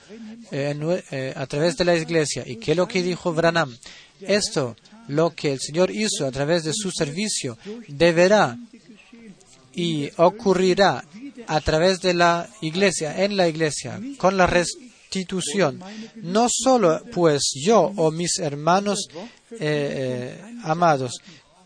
eh, 0.51 1.03
eh, 1.11 1.33
a 1.37 1.47
través 1.47 1.77
de 1.77 1.85
la 1.85 1.97
iglesia. 1.97 2.45
¿Y 2.47 2.57
qué 2.57 2.73
es 2.73 2.77
lo 2.77 2.89
que 2.89 3.03
dijo 3.03 3.33
Branham? 3.33 3.77
Esto, 4.21 4.77
lo 5.11 5.31
que 5.31 5.53
el 5.53 5.61
Señor 5.61 5.91
hizo 5.91 6.27
a 6.27 6.31
través 6.31 6.65
de 6.65 6.73
su 6.73 6.91
servicio, 6.91 7.59
deberá 7.89 8.59
y 9.75 10.11
ocurrirá 10.17 11.05
a 11.47 11.61
través 11.61 12.01
de 12.01 12.15
la 12.15 12.49
iglesia, 12.61 13.25
en 13.25 13.37
la 13.37 13.49
iglesia, 13.49 14.01
con 14.19 14.37
la 14.37 14.47
restitución. 14.47 15.81
No 16.17 16.49
solo 16.49 17.03
pues 17.13 17.53
yo 17.65 17.93
o 17.97 18.11
mis 18.11 18.39
hermanos 18.39 19.09
amados, 20.65 21.21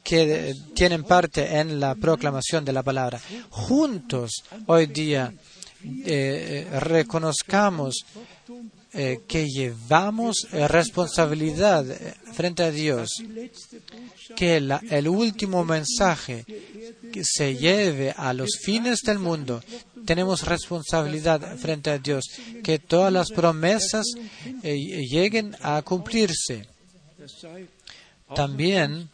que 0.05 0.55
tienen 0.75 1.03
parte 1.03 1.59
en 1.59 1.81
la 1.81 1.95
proclamación 1.95 2.65
de 2.65 2.73
la 2.73 2.83
palabra. 2.83 3.19
Juntos 3.49 4.45
hoy 4.67 4.87
día 4.87 5.33
eh, 6.05 6.69
reconozcamos 6.81 8.05
eh, 8.95 9.21
que 9.27 9.47
llevamos 9.49 10.47
responsabilidad 10.53 11.85
frente 12.33 12.63
a 12.63 12.71
Dios, 12.71 13.09
que 14.37 14.57
el 14.57 15.09
último 15.09 15.65
mensaje 15.65 16.45
que 17.13 17.23
se 17.25 17.57
lleve 17.57 18.13
a 18.17 18.33
los 18.33 18.59
fines 18.61 19.01
del 19.03 19.19
mundo, 19.19 19.63
tenemos 20.05 20.43
responsabilidad 20.43 21.57
frente 21.57 21.91
a 21.91 21.99
Dios, 21.99 22.25
que 22.63 22.79
todas 22.79 23.13
las 23.13 23.31
promesas 23.31 24.05
eh, 24.63 24.77
lleguen 25.11 25.57
a 25.61 25.83
cumplirse. 25.83 26.67
También 28.35 29.11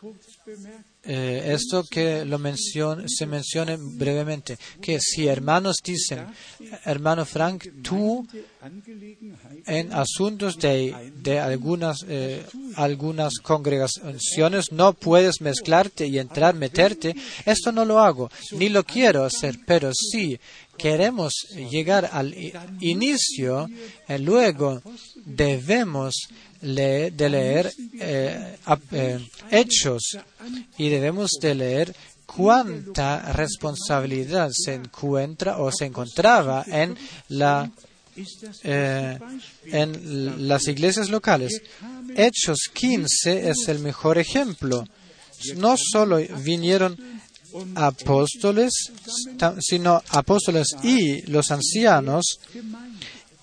eh, 1.13 1.55
esto 1.55 1.83
que 1.83 2.25
lo 2.25 2.39
se 2.39 3.27
mencione 3.27 3.77
brevemente, 3.77 4.57
que 4.81 5.01
si 5.01 5.27
hermanos 5.27 5.79
dicen, 5.83 6.27
hermano 6.85 7.25
Frank, 7.25 7.67
tú 7.83 8.25
en 9.67 9.93
asuntos 9.93 10.57
de, 10.59 11.11
de 11.17 11.41
algunas, 11.41 12.05
eh, 12.09 12.45
algunas 12.77 13.41
congregaciones 13.43 14.71
no 14.71 14.93
puedes 14.93 15.41
mezclarte 15.41 16.07
y 16.07 16.21
entrar, 16.21 16.55
meterte, 16.55 17.17
esto 17.45 17.73
no 17.73 17.85
lo 17.85 17.99
hago, 17.99 18.31
ni 18.53 18.69
lo 18.69 18.85
quiero 18.85 19.25
hacer, 19.25 19.59
pero 19.67 19.91
si 19.93 20.39
queremos 20.79 21.33
llegar 21.73 22.09
al 22.13 22.33
inicio, 22.79 23.69
eh, 24.07 24.17
luego 24.21 24.81
debemos 25.25 26.29
de 26.61 27.29
leer 27.31 27.73
eh, 27.99 28.57
eh, 28.93 29.29
hechos 29.51 30.19
y 30.77 30.89
debemos 30.89 31.31
de 31.41 31.55
leer 31.55 31.97
cuánta 32.27 33.33
responsabilidad 33.33 34.51
se 34.53 34.75
encuentra 34.75 35.59
o 35.59 35.73
se 35.73 35.87
encontraba 35.87 36.65
en 36.67 36.97
la 37.29 37.71
eh, 38.63 39.19
en 39.67 40.49
las 40.49 40.69
iglesias 40.69 41.09
locales. 41.09 41.63
Hechos 42.17 42.59
15 42.73 43.49
es 43.51 43.69
el 43.69 43.79
mejor 43.79 44.19
ejemplo. 44.19 44.85
No 45.57 45.77
solo 45.77 46.19
vinieron 46.45 46.99
apóstoles, 47.75 48.73
sino 49.61 50.03
apóstoles 50.11 50.69
y 50.83 51.23
los 51.23 51.51
ancianos 51.51 52.39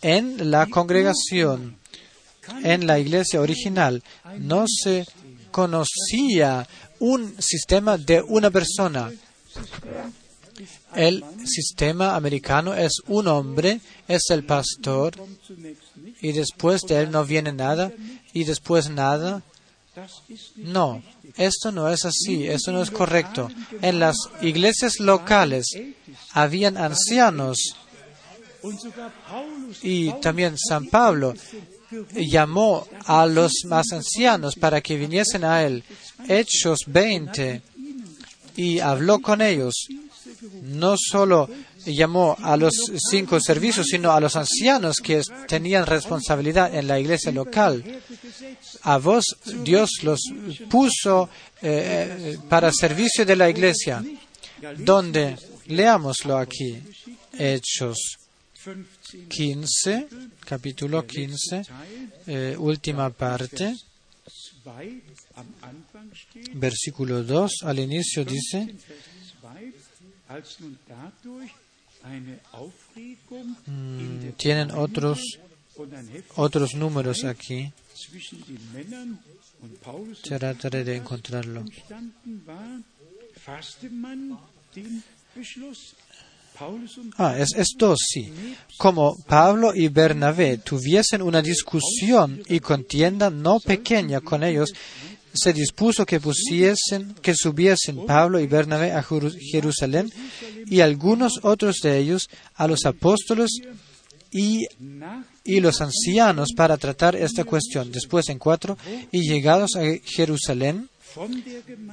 en 0.02 0.52
la 0.52 0.68
congregación 0.68 1.78
en 2.64 2.88
la 2.88 3.00
iglesia 3.00 3.42
original 3.42 4.04
no 4.40 4.66
se 4.68 5.06
conocía 5.52 6.68
un 7.00 7.36
sistema 7.40 7.98
de 7.98 8.22
una 8.22 8.52
persona. 8.52 9.12
El 10.96 11.24
sistema 11.46 12.16
americano 12.16 12.74
es 12.74 12.94
un 13.08 13.28
hombre, 13.28 13.80
es 14.08 14.24
el 14.30 14.44
pastor, 14.46 15.14
y 16.22 16.32
después 16.32 16.82
de 16.84 17.02
él 17.02 17.12
no 17.12 17.26
viene 17.26 17.52
nada, 17.52 17.92
y 18.34 18.44
después 18.46 18.90
nada. 18.90 19.44
No, 20.56 21.04
esto 21.36 21.72
no 21.72 21.90
es 21.90 22.06
así, 22.06 22.48
esto 22.48 22.72
no 22.72 22.82
es 22.82 22.92
correcto. 22.92 23.50
En 23.82 24.00
las 24.00 24.16
iglesias 24.42 25.00
locales 25.00 25.66
habían 26.34 26.78
ancianos 26.78 27.58
y 29.82 30.12
también 30.20 30.58
San 30.58 30.88
Pablo 30.88 31.34
llamó 32.14 32.88
a 33.06 33.26
los 33.26 33.52
más 33.66 33.92
ancianos 33.92 34.56
para 34.56 34.82
que 34.82 34.98
viniesen 34.98 35.44
a 35.44 35.64
él. 35.64 35.84
Hechos 36.28 36.80
20 36.88 37.62
y 38.56 38.80
habló 38.80 39.20
con 39.20 39.42
ellos. 39.42 39.88
No 40.64 40.96
solo 40.98 41.50
llamó 41.86 42.36
a 42.42 42.58
los 42.58 42.74
cinco 43.10 43.40
servicios, 43.40 43.88
sino 43.90 44.12
a 44.12 44.20
los 44.20 44.36
ancianos 44.36 44.98
que 44.98 45.22
tenían 45.48 45.86
responsabilidad 45.86 46.74
en 46.76 46.88
la 46.88 47.00
iglesia 47.00 47.32
local. 47.32 47.84
A 48.82 48.98
vos 48.98 49.24
Dios 49.64 49.90
los 50.04 50.20
puso 50.70 51.30
eh, 51.62 52.38
para 52.50 52.72
servicio 52.74 53.26
de 53.26 53.36
la 53.36 53.50
iglesia. 53.50 54.04
Donde 54.78 55.38
leámoslo 55.68 56.38
aquí, 56.38 56.82
Hechos 57.38 58.18
15, 59.30 60.08
capítulo 60.46 61.06
15, 61.06 61.62
eh, 62.28 62.56
última 62.58 63.10
parte, 63.10 63.76
versículo 66.54 67.24
2, 67.24 67.64
al 67.64 67.80
inicio 67.80 68.26
dice, 68.26 68.76
mm, 73.66 74.30
tienen 74.38 74.72
otros, 74.72 75.40
otros 76.36 76.76
números 76.76 77.24
aquí. 77.24 77.72
Trataré 80.24 80.84
de 80.84 80.96
encontrarlo. 80.98 81.66
Ah, 87.18 87.36
es, 87.38 87.54
esto 87.56 87.96
sí. 87.98 88.32
Como 88.78 89.16
Pablo 89.28 89.74
y 89.76 89.88
Bernabé 89.90 90.58
tuviesen 90.58 91.22
una 91.22 91.42
discusión 91.42 92.42
y 92.48 92.60
contienda 92.60 93.30
no 93.30 93.60
pequeña 93.60 94.22
con 94.22 94.44
ellos, 94.44 94.74
se 95.34 95.54
dispuso 95.54 96.06
que 96.06 96.20
pusiesen, 96.20 97.14
que 97.22 97.36
subiesen 97.36 98.06
Pablo 98.06 98.40
y 98.40 98.48
Bernabé 98.48 98.92
a 98.92 99.04
Jerusalén 99.04 100.12
y 100.66 100.80
algunos 100.80 101.40
otros 101.44 101.78
de 101.84 101.98
ellos 101.98 102.28
a 102.56 102.68
los 102.68 102.86
apóstoles 102.86 103.52
y, 104.32 104.66
y 105.44 105.60
los 105.60 105.82
ancianos 105.82 106.50
para 106.56 106.78
tratar 106.78 107.16
esta 107.16 107.44
cuestión. 107.44 107.92
Después 107.92 108.30
en 108.30 108.40
cuatro, 108.40 108.78
y 109.12 109.30
llegados 109.30 109.76
a 109.76 109.84
Jerusalén, 110.04 110.90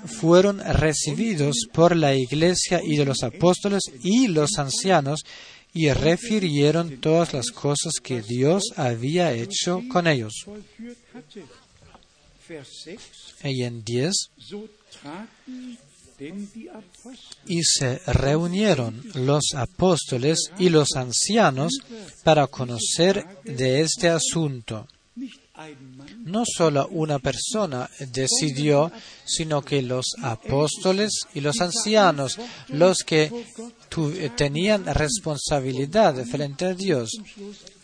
fueron 0.06 0.60
recibidos 0.60 1.66
por 1.72 1.96
la 1.96 2.14
iglesia 2.14 2.80
y 2.82 2.96
de 2.96 3.04
los 3.04 3.22
apóstoles 3.22 3.82
y 4.02 4.28
los 4.28 4.58
ancianos 4.58 5.22
y 5.72 5.90
refirieron 5.90 7.00
todas 7.00 7.32
las 7.32 7.50
cosas 7.50 7.94
que 8.02 8.22
Dios 8.22 8.62
había 8.76 9.32
hecho 9.32 9.82
con 9.90 10.06
ellos. 10.06 10.32
Y 13.42 13.62
en 13.62 13.82
10, 13.82 14.12
y 17.46 17.62
se 17.62 17.98
reunieron 18.06 19.02
los 19.14 19.54
apóstoles 19.54 20.50
y 20.58 20.68
los 20.68 20.94
ancianos 20.94 21.72
para 22.22 22.46
conocer 22.46 23.24
de 23.44 23.80
este 23.80 24.08
asunto 24.08 24.86
no 26.24 26.44
solo 26.44 26.88
una 26.88 27.18
persona 27.20 27.88
decidió, 28.12 28.90
sino 29.24 29.62
que 29.62 29.82
los 29.82 30.06
apóstoles 30.22 31.12
y 31.32 31.40
los 31.40 31.60
ancianos, 31.60 32.38
los 32.68 33.04
que 33.04 33.30
tenían 34.36 34.84
responsabilidad 34.86 36.24
frente 36.26 36.64
a 36.64 36.74
Dios. 36.74 37.10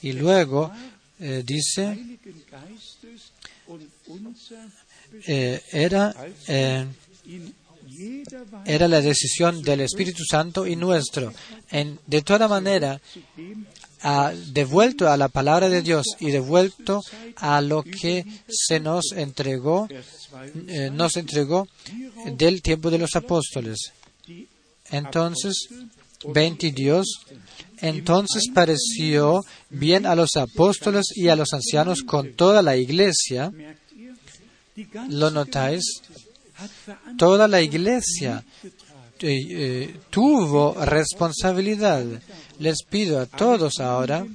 Y 0.02 0.12
luego 0.12 0.72
eh, 1.20 1.44
dice, 1.46 2.18
eh, 5.26 5.62
era, 5.70 6.14
eh, 6.48 6.86
era 8.64 8.88
la 8.88 9.00
decisión 9.00 9.62
del 9.62 9.82
Espíritu 9.82 10.24
Santo 10.24 10.66
y 10.66 10.74
nuestro. 10.74 11.32
En, 11.70 12.00
de 12.06 12.22
toda 12.22 12.48
manera, 12.48 13.00
devuelto 14.46 15.08
a 15.08 15.16
la 15.16 15.28
palabra 15.28 15.68
de 15.68 15.82
Dios 15.82 16.06
y 16.18 16.30
devuelto 16.30 17.02
a 17.36 17.60
lo 17.60 17.82
que 17.82 18.24
se 18.48 18.80
nos 18.80 19.12
entregó, 19.12 19.88
eh, 20.66 20.90
nos 20.92 21.16
entregó 21.16 21.68
del 22.36 22.62
tiempo 22.62 22.90
de 22.90 22.98
los 22.98 23.16
apóstoles. 23.16 23.92
Entonces, 24.90 25.68
22. 26.24 27.06
Entonces 27.78 28.44
pareció 28.52 29.40
bien 29.70 30.06
a 30.06 30.14
los 30.14 30.36
apóstoles 30.36 31.06
y 31.14 31.28
a 31.28 31.36
los 31.36 31.52
ancianos 31.52 32.02
con 32.02 32.34
toda 32.34 32.62
la 32.62 32.76
iglesia. 32.76 33.52
¿Lo 35.08 35.30
notáis? 35.30 35.84
Toda 37.16 37.48
la 37.48 37.62
iglesia 37.62 38.44
eh, 39.22 39.46
eh, 39.50 39.96
tuvo 40.10 40.74
responsabilidad. 40.84 42.04
Les 42.58 42.82
pido 42.82 43.20
a 43.20 43.26
todos 43.26 43.78
ahora 43.80 44.26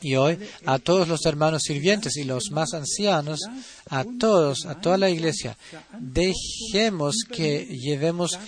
y 0.00 0.14
hoy 0.14 0.38
a 0.66 0.78
todos 0.78 1.08
los 1.08 1.24
hermanos 1.26 1.62
sirvientes 1.64 2.16
y 2.16 2.24
los 2.24 2.50
más 2.50 2.74
ancianos, 2.74 3.40
a 3.88 4.04
todos, 4.18 4.66
a 4.66 4.74
toda 4.80 4.98
la 4.98 5.10
iglesia, 5.10 5.56
dejemos 5.98 7.16
que 7.30 7.66
llevemos 7.66 8.38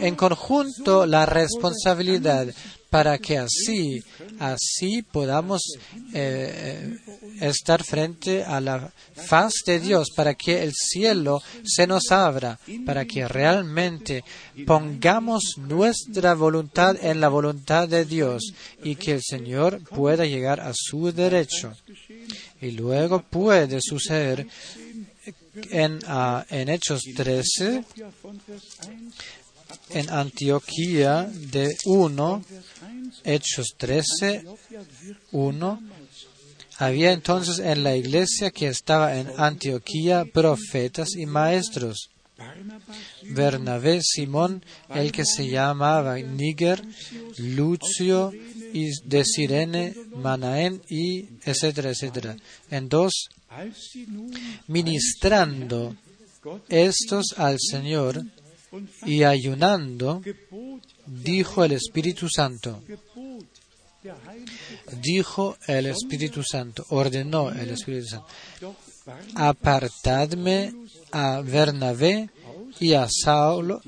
en 0.00 0.16
conjunto 0.16 1.06
la 1.06 1.26
responsabilidad 1.26 2.48
para 2.90 3.18
que 3.18 3.38
así, 3.38 4.02
así 4.38 5.02
podamos 5.02 5.62
eh, 6.12 6.96
estar 7.48 7.82
frente 7.84 8.44
a 8.44 8.60
la 8.60 8.92
faz 9.14 9.52
de 9.66 9.80
Dios, 9.80 10.08
para 10.14 10.34
que 10.34 10.62
el 10.62 10.72
cielo 10.72 11.42
se 11.64 11.86
nos 11.86 12.10
abra, 12.10 12.58
para 12.84 13.04
que 13.04 13.26
realmente 13.28 14.24
pongamos 14.66 15.54
nuestra 15.58 16.34
voluntad 16.34 16.96
en 17.02 17.20
la 17.20 17.28
voluntad 17.28 17.88
de 17.88 18.04
Dios 18.04 18.52
y 18.82 18.96
que 18.96 19.12
el 19.12 19.22
Señor 19.22 19.82
pueda 19.84 20.26
llegar 20.26 20.60
a 20.60 20.72
su 20.74 21.12
derecho. 21.12 21.72
Y 22.60 22.72
luego 22.72 23.22
puede 23.22 23.78
suceder 23.80 24.46
en, 25.70 25.98
uh, 26.04 26.42
en 26.50 26.68
Hechos 26.68 27.02
13, 27.14 27.84
en 29.90 30.10
Antioquía 30.10 31.30
de 31.32 31.76
1, 31.84 32.44
Hechos 33.24 33.74
13, 33.76 34.44
1. 35.32 35.82
Había 36.78 37.12
entonces 37.12 37.58
en 37.58 37.82
la 37.84 37.96
iglesia 37.96 38.50
que 38.50 38.68
estaba 38.68 39.16
en 39.16 39.28
Antioquía 39.36 40.24
profetas 40.24 41.14
y 41.16 41.26
maestros. 41.26 42.10
Bernabé, 43.22 44.00
Simón, 44.02 44.64
el 44.90 45.12
que 45.12 45.24
se 45.24 45.48
llamaba 45.48 46.18
Níger, 46.18 46.82
Lucio 47.38 48.32
de 49.04 49.24
Sirene, 49.24 49.94
Manaén 50.16 50.82
y 50.88 51.26
etcétera, 51.44 51.90
etcétera. 51.90 52.36
En 52.70 52.88
dos, 52.88 53.28
ministrando 54.66 55.96
estos 56.68 57.34
al 57.36 57.58
Señor 57.60 58.24
y 59.06 59.22
ayunando, 59.22 60.20
dijo 61.06 61.64
el 61.64 61.72
Espíritu 61.72 62.28
Santo. 62.28 62.82
Dijo 65.00 65.56
el 65.66 65.86
Espíritu 65.86 66.42
Santo, 66.42 66.84
ordenó 66.90 67.50
el 67.50 67.70
Espíritu 67.70 68.06
Santo, 68.06 68.26
apartadme 69.34 70.74
a 71.12 71.40
Bernabé 71.40 72.30
y 72.80 72.94
a 72.94 73.06
Saulo, 73.08 73.80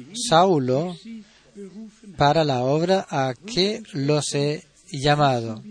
para 2.16 2.44
la 2.44 2.62
obra 2.62 3.06
a 3.08 3.34
que 3.34 3.82
los 3.92 4.34
he 4.34 4.66
llamado. 4.90 5.62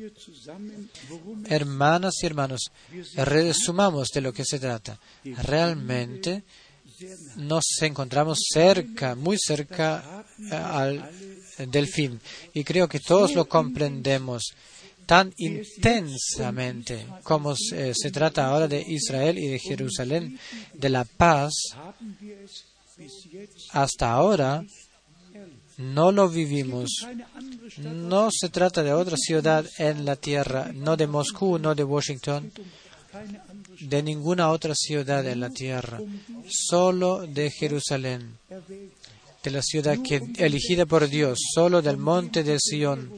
Hermanas 1.45 2.15
y 2.21 2.25
hermanos, 2.25 2.71
resumamos 3.15 4.09
de 4.09 4.21
lo 4.21 4.33
que 4.33 4.45
se 4.45 4.59
trata. 4.59 4.99
Realmente 5.23 6.43
nos 7.37 7.65
encontramos 7.81 8.39
cerca, 8.51 9.15
muy 9.15 9.37
cerca 9.37 10.25
al, 10.51 11.11
del 11.57 11.87
fin. 11.87 12.19
Y 12.53 12.63
creo 12.63 12.87
que 12.87 12.99
todos 12.99 13.33
lo 13.33 13.45
comprendemos 13.45 14.53
tan 15.05 15.33
intensamente 15.37 17.05
como 17.23 17.55
se, 17.55 17.93
se, 17.93 18.11
trata 18.11 18.47
ahora 18.47 18.67
de 18.67 18.81
Israel 18.81 19.37
y 19.37 19.47
de 19.47 19.59
Jerusalén, 19.59 20.39
de 20.73 20.89
la 20.89 21.05
paz. 21.05 21.53
Hasta 23.71 24.11
ahora 24.11 24.63
no 25.77 26.11
lo 26.11 26.29
vivimos. 26.29 27.05
No 27.77 28.29
se 28.31 28.49
trata 28.49 28.83
de 28.83 28.93
otra 28.93 29.17
ciudad 29.17 29.65
en 29.77 30.05
la 30.05 30.15
tierra, 30.15 30.71
no 30.73 30.95
de 30.95 31.07
Moscú, 31.07 31.59
no 31.59 31.75
de 31.75 31.83
Washington, 31.83 32.51
de 33.79 34.03
ninguna 34.03 34.51
otra 34.51 34.73
ciudad 34.75 35.27
en 35.27 35.39
la 35.39 35.49
tierra, 35.49 35.99
solo 36.47 37.25
de 37.27 37.51
Jerusalén, 37.51 38.37
de 39.45 39.51
la 39.51 39.61
ciudad 39.61 39.97
que 40.03 40.21
elegida 40.37 40.87
por 40.87 41.07
Dios, 41.07 41.37
solo 41.53 41.81
del 41.81 41.97
monte 41.97 42.43
de 42.43 42.57
Sión, 42.59 43.11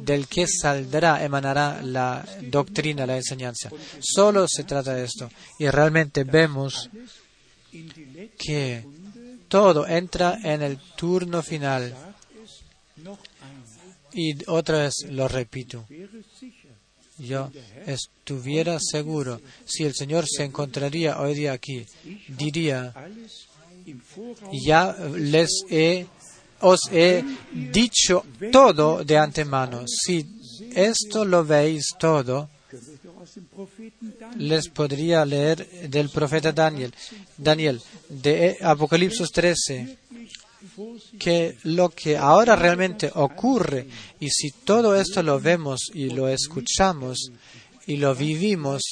del 0.00 0.28
que 0.28 0.46
saldrá, 0.46 1.24
emanará 1.24 1.82
la 1.82 2.24
doctrina, 2.42 3.06
la 3.06 3.16
enseñanza. 3.16 3.70
Solo 4.00 4.46
se 4.48 4.62
trata 4.62 4.94
de 4.94 5.04
esto. 5.04 5.28
Y 5.58 5.68
realmente 5.68 6.22
vemos 6.22 6.88
que 8.38 8.84
todo 9.48 9.86
entra 9.86 10.38
en 10.44 10.62
el 10.62 10.78
turno 10.96 11.42
final. 11.42 11.92
Y 14.12 14.48
otra 14.48 14.78
vez 14.78 14.94
lo 15.08 15.26
repito. 15.26 15.86
Yo 17.18 17.50
estuviera 17.86 18.78
seguro, 18.80 19.40
si 19.64 19.84
el 19.84 19.94
Señor 19.94 20.24
se 20.28 20.44
encontraría 20.44 21.20
hoy 21.20 21.34
día 21.34 21.52
aquí, 21.52 21.86
diría, 22.28 22.92
ya 24.52 24.96
les 25.14 25.50
he, 25.70 26.06
os 26.60 26.80
he 26.90 27.24
dicho 27.52 28.24
todo 28.52 29.04
de 29.04 29.18
antemano. 29.18 29.84
Si 29.86 30.24
esto 30.74 31.24
lo 31.24 31.44
veis 31.44 31.94
todo, 31.98 32.50
les 34.36 34.68
podría 34.68 35.24
leer 35.24 35.88
del 35.88 36.10
profeta 36.10 36.52
Daniel, 36.52 36.92
Daniel, 37.36 37.80
de 38.08 38.58
Apocalipsis 38.60 39.30
13, 39.30 39.98
que 41.18 41.56
lo 41.64 41.90
que 41.90 42.16
ahora 42.16 42.56
realmente 42.56 43.10
ocurre, 43.14 43.86
y 44.20 44.30
si 44.30 44.50
todo 44.50 44.96
esto 44.96 45.22
lo 45.22 45.40
vemos 45.40 45.90
y 45.92 46.10
lo 46.10 46.28
escuchamos 46.28 47.30
y 47.86 47.96
lo 47.96 48.14
vivimos, 48.14 48.82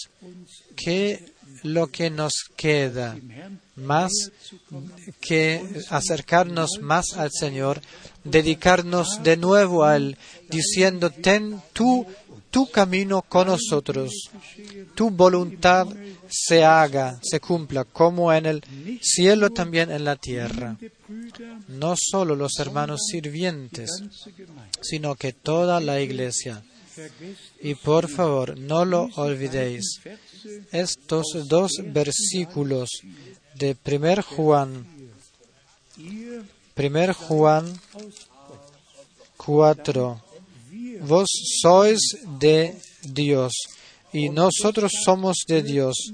que 0.76 1.32
lo 1.62 1.88
que 1.88 2.10
nos 2.10 2.32
queda 2.56 3.16
más 3.76 4.12
que 5.20 5.62
acercarnos 5.90 6.78
más 6.80 7.14
al 7.16 7.30
Señor, 7.32 7.80
dedicarnos 8.24 9.22
de 9.22 9.36
nuevo 9.36 9.84
a 9.84 9.96
Él, 9.96 10.16
diciendo, 10.50 11.10
ten 11.10 11.60
tú 11.72 12.06
tu 12.52 12.70
camino 12.70 13.22
con 13.22 13.46
nosotros, 13.46 14.12
tu 14.94 15.08
voluntad 15.08 15.86
se 16.28 16.62
haga, 16.62 17.18
se 17.22 17.40
cumpla, 17.40 17.84
como 17.84 18.30
en 18.30 18.44
el 18.44 18.62
cielo 19.00 19.50
también 19.50 19.90
en 19.90 20.04
la 20.04 20.16
tierra. 20.16 20.76
No 21.68 21.94
solo 21.96 22.36
los 22.36 22.58
hermanos 22.58 23.00
sirvientes, 23.10 23.90
sino 24.82 25.14
que 25.14 25.32
toda 25.32 25.80
la 25.80 26.00
iglesia. 26.00 26.62
Y 27.60 27.74
por 27.74 28.08
favor, 28.08 28.58
no 28.58 28.84
lo 28.84 29.08
olvidéis. 29.16 30.00
Estos 30.70 31.26
dos 31.46 31.72
versículos 31.84 32.88
de 33.54 33.76
1 33.84 34.22
Juan, 34.22 34.86
1 36.76 37.14
Juan 37.14 37.80
4, 39.36 40.22
vos 41.02 41.28
sois 41.62 42.00
de 42.38 42.76
Dios 43.02 43.52
y 44.12 44.28
nosotros 44.28 44.92
somos 45.04 45.38
de 45.46 45.62
Dios. 45.62 46.12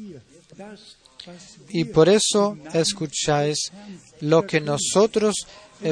Y 1.70 1.84
por 1.84 2.08
eso 2.08 2.56
escucháis 2.72 3.70
lo 4.20 4.46
que 4.46 4.60
nosotros 4.60 5.34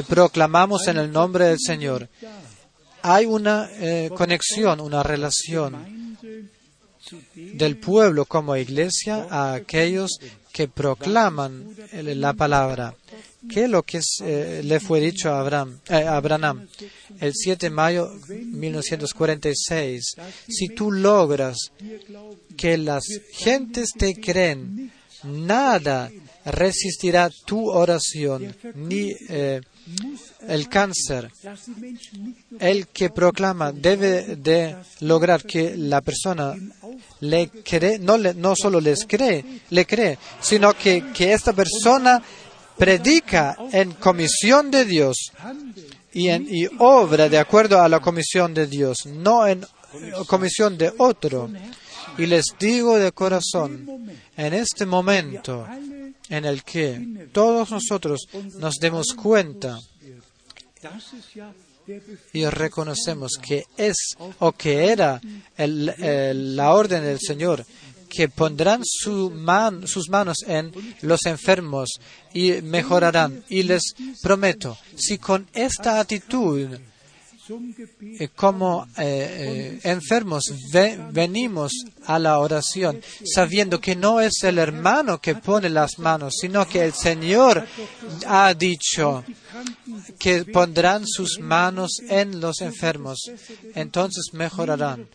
proclamamos 0.07 0.87
en 0.87 0.97
el 0.97 1.11
nombre 1.11 1.45
del 1.45 1.59
Señor. 1.59 2.09
Hay 3.09 3.25
una 3.25 3.69
eh, 3.79 4.09
conexión, 4.13 4.81
una 4.81 5.01
relación 5.01 6.17
del 7.33 7.77
pueblo 7.77 8.25
como 8.25 8.57
iglesia 8.57 9.27
a 9.29 9.53
aquellos 9.53 10.19
que 10.51 10.67
proclaman 10.67 11.73
la 11.93 12.33
palabra. 12.33 12.93
¿Qué 13.49 13.63
es 13.63 13.69
lo 13.69 13.83
que 13.83 14.01
eh, 14.23 14.61
le 14.61 14.81
fue 14.81 14.99
dicho 14.99 15.31
a 15.31 15.39
Abraham, 15.39 15.79
eh, 15.87 16.67
el 17.21 17.31
7 17.33 17.67
de 17.67 17.69
mayo 17.69 18.11
de 18.27 18.39
1946? 18.39 20.15
Si 20.49 20.67
tú 20.75 20.91
logras 20.91 21.55
que 22.57 22.77
las 22.77 23.05
gentes 23.31 23.91
te 23.97 24.19
creen, 24.19 24.91
nada 25.23 26.11
resistirá 26.43 27.29
tu 27.45 27.69
oración, 27.69 28.53
ni 28.75 29.13
el 30.47 30.69
cáncer. 30.69 31.31
El 32.59 32.87
que 32.87 33.09
proclama 33.09 33.71
debe 33.71 34.35
de 34.35 34.75
lograr 35.01 35.43
que 35.43 35.75
la 35.77 36.01
persona 36.01 36.55
le 37.21 37.49
cree, 37.49 37.99
no, 37.99 38.17
no 38.17 38.55
solo 38.55 38.79
les 38.79 39.05
cree, 39.05 39.43
le 39.69 39.85
cree, 39.85 40.17
sino 40.41 40.73
que, 40.73 41.11
que 41.13 41.33
esta 41.33 41.53
persona 41.53 42.21
predica 42.77 43.57
en 43.71 43.91
comisión 43.93 44.69
de 44.69 44.85
Dios 44.85 45.31
y, 46.13 46.29
y 46.29 46.69
obra 46.79 47.29
de 47.29 47.39
acuerdo 47.39 47.81
a 47.81 47.89
la 47.89 47.99
comisión 47.99 48.53
de 48.53 48.67
Dios, 48.67 49.05
no 49.05 49.47
en 49.47 49.65
comisión 50.27 50.77
de 50.77 50.93
otro. 50.97 51.49
Y 52.17 52.25
les 52.25 52.45
digo 52.59 52.97
de 52.97 53.11
corazón, 53.11 53.87
en 54.35 54.53
este 54.53 54.85
momento 54.85 55.67
en 56.29 56.45
el 56.45 56.63
que 56.63 57.29
todos 57.31 57.71
nosotros 57.71 58.27
nos 58.59 58.75
demos 58.75 59.07
cuenta 59.15 59.79
y 62.33 62.45
reconocemos 62.45 63.33
que 63.41 63.65
es 63.77 63.95
o 64.39 64.51
que 64.51 64.91
era 64.91 65.21
la 65.57 66.73
orden 66.73 67.03
del 67.03 67.19
Señor, 67.19 67.65
que 68.09 68.29
pondrán 68.29 68.81
su 68.83 69.31
sus 69.85 70.09
manos 70.09 70.37
en 70.45 70.71
los 71.01 71.25
enfermos 71.25 71.89
y 72.33 72.61
mejorarán. 72.61 73.43
Y 73.49 73.63
les 73.63 73.83
prometo, 74.21 74.77
si 74.95 75.17
con 75.17 75.47
esta 75.53 75.99
actitud 75.99 76.67
como 78.35 78.87
eh, 78.97 79.79
eh, 79.79 79.79
enfermos 79.83 80.43
ve, 80.71 80.99
venimos 81.11 81.71
a 82.05 82.19
la 82.19 82.39
oración 82.39 83.01
sabiendo 83.25 83.79
que 83.79 83.95
no 83.95 84.21
es 84.21 84.43
el 84.43 84.57
hermano 84.57 85.19
que 85.19 85.35
pone 85.35 85.69
las 85.69 85.99
manos, 85.99 86.35
sino 86.39 86.67
que 86.67 86.83
el 86.83 86.93
Señor 86.93 87.65
ha 88.27 88.53
dicho 88.53 89.23
que 90.19 90.45
pondrán 90.45 91.05
sus 91.05 91.39
manos 91.39 91.99
en 92.07 92.39
los 92.39 92.61
enfermos, 92.61 93.19
entonces 93.75 94.33
mejorarán. 94.33 95.07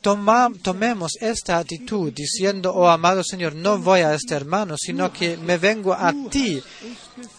Toma, 0.00 0.48
tomemos 0.62 1.12
esta 1.20 1.58
actitud 1.58 2.12
diciendo, 2.12 2.72
oh 2.72 2.88
amado 2.88 3.24
Señor, 3.24 3.54
no 3.54 3.78
voy 3.78 4.00
a 4.00 4.14
este 4.14 4.34
hermano, 4.34 4.76
sino 4.78 5.12
que 5.12 5.36
me 5.36 5.58
vengo 5.58 5.92
a 5.92 6.12
ti. 6.30 6.62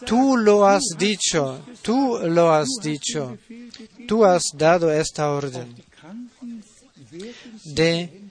Tú 0.05 0.35
lo 0.35 0.67
has 0.67 0.83
dicho, 0.97 1.61
tú 1.81 2.19
lo 2.23 2.51
has 2.51 2.67
dicho, 2.81 3.37
tú 4.07 4.25
has 4.25 4.43
dado 4.55 4.91
esta 4.91 5.31
orden 5.31 5.73
de 7.63 8.29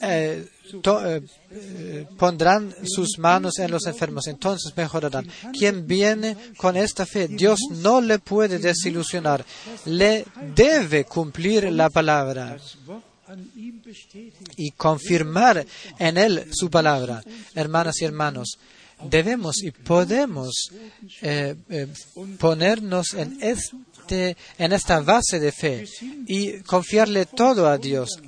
eh, 0.00 0.46
to, 0.82 1.00
eh, 1.06 2.06
pondrán 2.18 2.74
sus 2.84 3.18
manos 3.18 3.58
en 3.58 3.70
los 3.70 3.86
enfermos, 3.86 4.26
entonces 4.26 4.76
mejorarán. 4.76 5.26
Quien 5.52 5.86
viene 5.86 6.36
con 6.56 6.76
esta 6.76 7.06
fe, 7.06 7.28
Dios 7.28 7.60
no 7.70 8.00
le 8.00 8.18
puede 8.18 8.58
desilusionar, 8.58 9.44
le 9.86 10.24
debe 10.54 11.04
cumplir 11.04 11.70
la 11.72 11.88
palabra 11.90 12.56
y 14.56 14.70
confirmar 14.72 15.66
en 15.98 16.18
él 16.18 16.46
su 16.52 16.70
palabra. 16.70 17.22
Hermanas 17.54 18.00
y 18.00 18.04
hermanos, 18.04 18.58
debemos 19.02 19.62
y 19.62 19.70
podemos 19.70 20.70
eh, 21.22 21.54
eh, 21.68 21.86
ponernos 22.38 23.14
en, 23.14 23.38
este, 23.42 24.36
en 24.58 24.72
esta 24.72 25.00
base 25.00 25.38
de 25.38 25.52
fe 25.52 25.88
y 26.26 26.60
confiarle 26.60 27.26
todo 27.26 27.68
a 27.68 27.78
Dios 27.78 28.18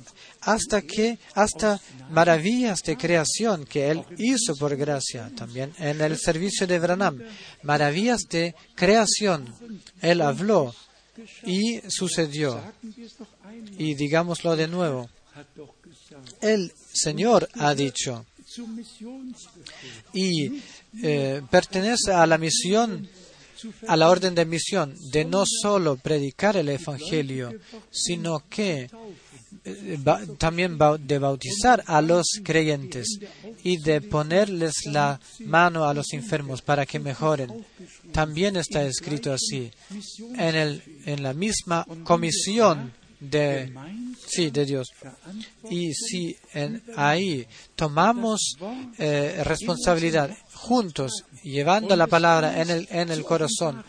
hasta 0.41 0.81
que, 0.81 1.19
hasta 1.33 1.79
maravillas 2.11 2.81
de 2.83 2.97
creación 2.97 3.65
que 3.65 3.89
Él 3.89 4.03
hizo 4.17 4.55
por 4.55 4.75
gracia, 4.75 5.29
también 5.35 5.73
en 5.79 6.01
el 6.01 6.17
servicio 6.17 6.65
de 6.65 6.79
Branham, 6.79 7.19
maravillas 7.63 8.21
de 8.29 8.55
creación, 8.75 9.53
Él 10.01 10.21
habló 10.21 10.73
y 11.45 11.79
sucedió. 11.87 12.61
Y 13.77 13.95
digámoslo 13.95 14.55
de 14.55 14.67
nuevo, 14.67 15.09
el 16.41 16.71
Señor 16.93 17.49
ha 17.53 17.73
dicho, 17.73 18.25
y 20.13 20.61
eh, 21.03 21.41
pertenece 21.49 22.11
a 22.11 22.25
la 22.25 22.37
misión, 22.37 23.07
a 23.87 23.95
la 23.95 24.09
orden 24.09 24.35
de 24.35 24.45
misión, 24.45 24.95
de 25.11 25.25
no 25.25 25.43
solo 25.45 25.97
predicar 25.97 26.57
el 26.57 26.69
Evangelio, 26.69 27.53
sino 27.91 28.43
que 28.49 28.89
también 30.37 30.77
de 30.77 31.19
bautizar 31.19 31.83
a 31.85 32.01
los 32.01 32.27
creyentes 32.43 33.19
y 33.63 33.77
de 33.77 34.01
ponerles 34.01 34.85
la 34.85 35.19
mano 35.39 35.85
a 35.85 35.93
los 35.93 36.13
enfermos 36.13 36.61
para 36.61 36.85
que 36.85 36.99
mejoren. 36.99 37.65
También 38.11 38.55
está 38.57 38.83
escrito 38.83 39.33
así, 39.33 39.71
en, 40.37 40.55
el, 40.55 40.83
en 41.05 41.23
la 41.23 41.33
misma 41.33 41.85
comisión 42.03 42.93
de, 43.19 43.73
sí, 44.27 44.49
de 44.49 44.65
Dios. 44.65 44.87
Y 45.69 45.93
si 45.93 46.35
en, 46.53 46.81
ahí 46.95 47.45
tomamos 47.75 48.55
eh, 48.97 49.41
responsabilidad 49.43 50.35
juntos, 50.53 51.25
llevando 51.43 51.95
la 51.95 52.07
palabra 52.07 52.61
en 52.61 52.69
el, 52.69 52.87
en 52.91 53.09
el 53.09 53.23
corazón, 53.23 53.83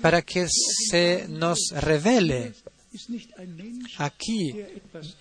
para 0.00 0.22
que 0.22 0.46
se 0.48 1.26
nos 1.28 1.58
revele 1.74 2.52
aquí, 3.98 4.54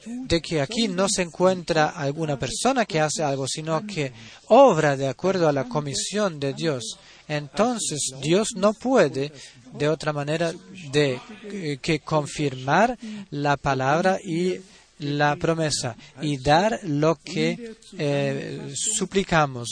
de 0.05 0.41
que 0.41 0.61
aquí 0.61 0.87
no 0.87 1.07
se 1.09 1.23
encuentra 1.23 1.89
alguna 1.89 2.37
persona 2.37 2.85
que 2.85 2.99
hace 2.99 3.23
algo, 3.23 3.47
sino 3.47 3.85
que 3.85 4.11
obra 4.47 4.95
de 4.97 5.07
acuerdo 5.07 5.47
a 5.47 5.53
la 5.53 5.65
comisión 5.65 6.39
de 6.39 6.53
Dios. 6.53 6.97
Entonces 7.27 8.11
Dios 8.21 8.49
no 8.55 8.73
puede 8.73 9.31
de 9.77 9.89
otra 9.89 10.13
manera 10.13 10.53
de 10.91 11.19
eh, 11.45 11.77
que 11.81 11.99
confirmar 11.99 12.97
la 13.31 13.57
palabra 13.57 14.19
y 14.23 14.59
la 14.99 15.35
promesa 15.35 15.95
y 16.21 16.37
dar 16.37 16.79
lo 16.83 17.15
que 17.15 17.75
eh, 17.97 18.73
suplicamos. 18.75 19.69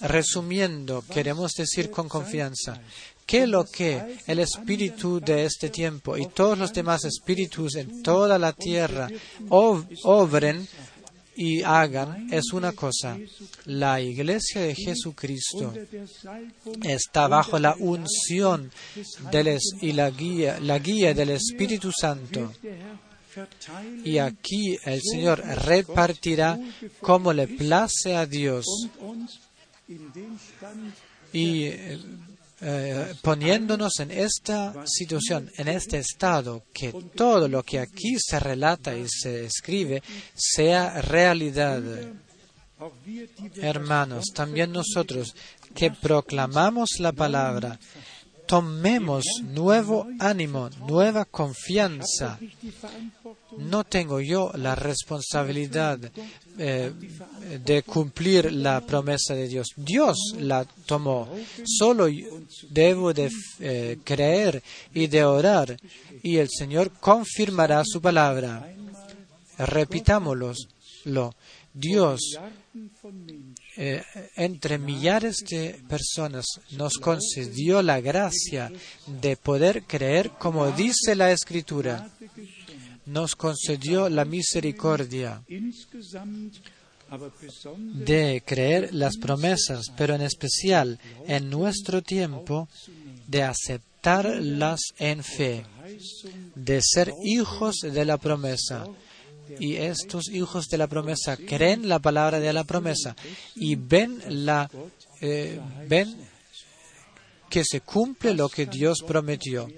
Resumiendo, 0.00 1.02
queremos 1.02 1.52
decir 1.54 1.90
con 1.90 2.08
confianza 2.08 2.80
que 3.26 3.46
lo 3.46 3.64
que 3.64 4.18
el 4.26 4.38
espíritu 4.38 5.20
de 5.20 5.44
este 5.44 5.70
tiempo 5.70 6.16
y 6.16 6.26
todos 6.26 6.58
los 6.58 6.72
demás 6.72 7.04
espíritus 7.04 7.76
en 7.76 8.02
toda 8.02 8.38
la 8.38 8.52
tierra 8.52 9.08
obren 9.48 10.68
y 11.34 11.62
hagan 11.62 12.28
es 12.32 12.52
una 12.52 12.72
cosa. 12.72 13.18
La 13.64 14.00
iglesia 14.00 14.60
de 14.60 14.74
Jesucristo 14.74 15.72
está 16.82 17.28
bajo 17.28 17.58
la 17.58 17.74
unción 17.78 18.70
y 19.80 19.92
la 19.92 20.10
guía, 20.10 20.60
la 20.60 20.78
guía 20.78 21.14
del 21.14 21.30
Espíritu 21.30 21.90
Santo. 21.92 22.52
Y 24.04 24.18
aquí 24.18 24.76
el 24.84 25.00
Señor 25.00 25.40
repartirá 25.40 26.58
como 27.00 27.32
le 27.32 27.48
place 27.48 28.14
a 28.14 28.26
Dios. 28.26 28.66
Y 31.32 31.70
eh, 32.64 33.14
poniéndonos 33.22 33.98
en 33.98 34.12
esta 34.12 34.72
situación, 34.86 35.50
en 35.56 35.66
este 35.66 35.98
estado, 35.98 36.62
que 36.72 36.92
todo 37.14 37.48
lo 37.48 37.64
que 37.64 37.80
aquí 37.80 38.16
se 38.18 38.38
relata 38.38 38.96
y 38.96 39.06
se 39.08 39.46
escribe 39.46 40.00
sea 40.32 41.02
realidad. 41.02 41.82
Hermanos, 43.56 44.26
también 44.32 44.70
nosotros 44.70 45.34
que 45.74 45.90
proclamamos 45.90 47.00
la 47.00 47.12
palabra, 47.12 47.80
tomemos 48.52 49.24
nuevo 49.44 50.06
ánimo, 50.18 50.68
nueva 50.86 51.24
confianza. 51.24 52.38
No 53.56 53.84
tengo 53.84 54.20
yo 54.20 54.52
la 54.56 54.74
responsabilidad 54.74 55.98
eh, 56.58 56.92
de 57.64 57.82
cumplir 57.82 58.52
la 58.52 58.82
promesa 58.82 59.34
de 59.34 59.48
Dios. 59.48 59.68
Dios 59.74 60.34
la 60.38 60.66
tomó. 60.84 61.30
Solo 61.64 62.08
debo 62.68 63.14
de 63.14 63.30
eh, 63.60 63.98
creer 64.04 64.62
y 64.92 65.06
de 65.06 65.24
orar 65.24 65.74
y 66.22 66.36
el 66.36 66.50
Señor 66.50 66.90
confirmará 67.00 67.82
su 67.86 68.02
palabra. 68.02 68.70
Repitámoslo. 69.56 70.52
Dios 71.72 72.38
eh, 73.76 74.02
entre 74.36 74.78
millares 74.78 75.38
de 75.48 75.80
personas 75.88 76.44
nos 76.72 76.98
concedió 76.98 77.82
la 77.82 78.00
gracia 78.00 78.70
de 79.06 79.36
poder 79.36 79.84
creer 79.84 80.30
como 80.38 80.70
dice 80.72 81.14
la 81.14 81.32
Escritura. 81.32 82.10
Nos 83.06 83.34
concedió 83.34 84.08
la 84.08 84.24
misericordia 84.24 85.42
de 87.94 88.42
creer 88.46 88.94
las 88.94 89.16
promesas, 89.16 89.86
pero 89.96 90.14
en 90.14 90.22
especial 90.22 90.98
en 91.26 91.50
nuestro 91.50 92.02
tiempo 92.02 92.68
de 93.26 93.42
aceptarlas 93.42 94.80
en 94.98 95.22
fe, 95.22 95.64
de 96.54 96.80
ser 96.82 97.12
hijos 97.24 97.76
de 97.82 98.04
la 98.04 98.16
promesa, 98.16 98.86
Y 99.58 99.76
estos 99.76 100.28
hijos 100.28 100.66
de 100.66 100.78
la 100.78 100.86
promesa 100.86 101.36
creen 101.36 101.88
la 101.88 101.98
palabra 101.98 102.40
de 102.40 102.52
la 102.52 102.64
promesa 102.64 103.16
y 103.54 103.76
ven 103.76 104.22
la 104.44 104.70
eh, 105.20 105.60
ven 105.88 106.14
que 107.48 107.64
se 107.64 107.80
cumple 107.80 108.34
lo 108.34 108.48
que 108.48 108.66
Dios 108.66 109.02
prometió. 109.06 109.68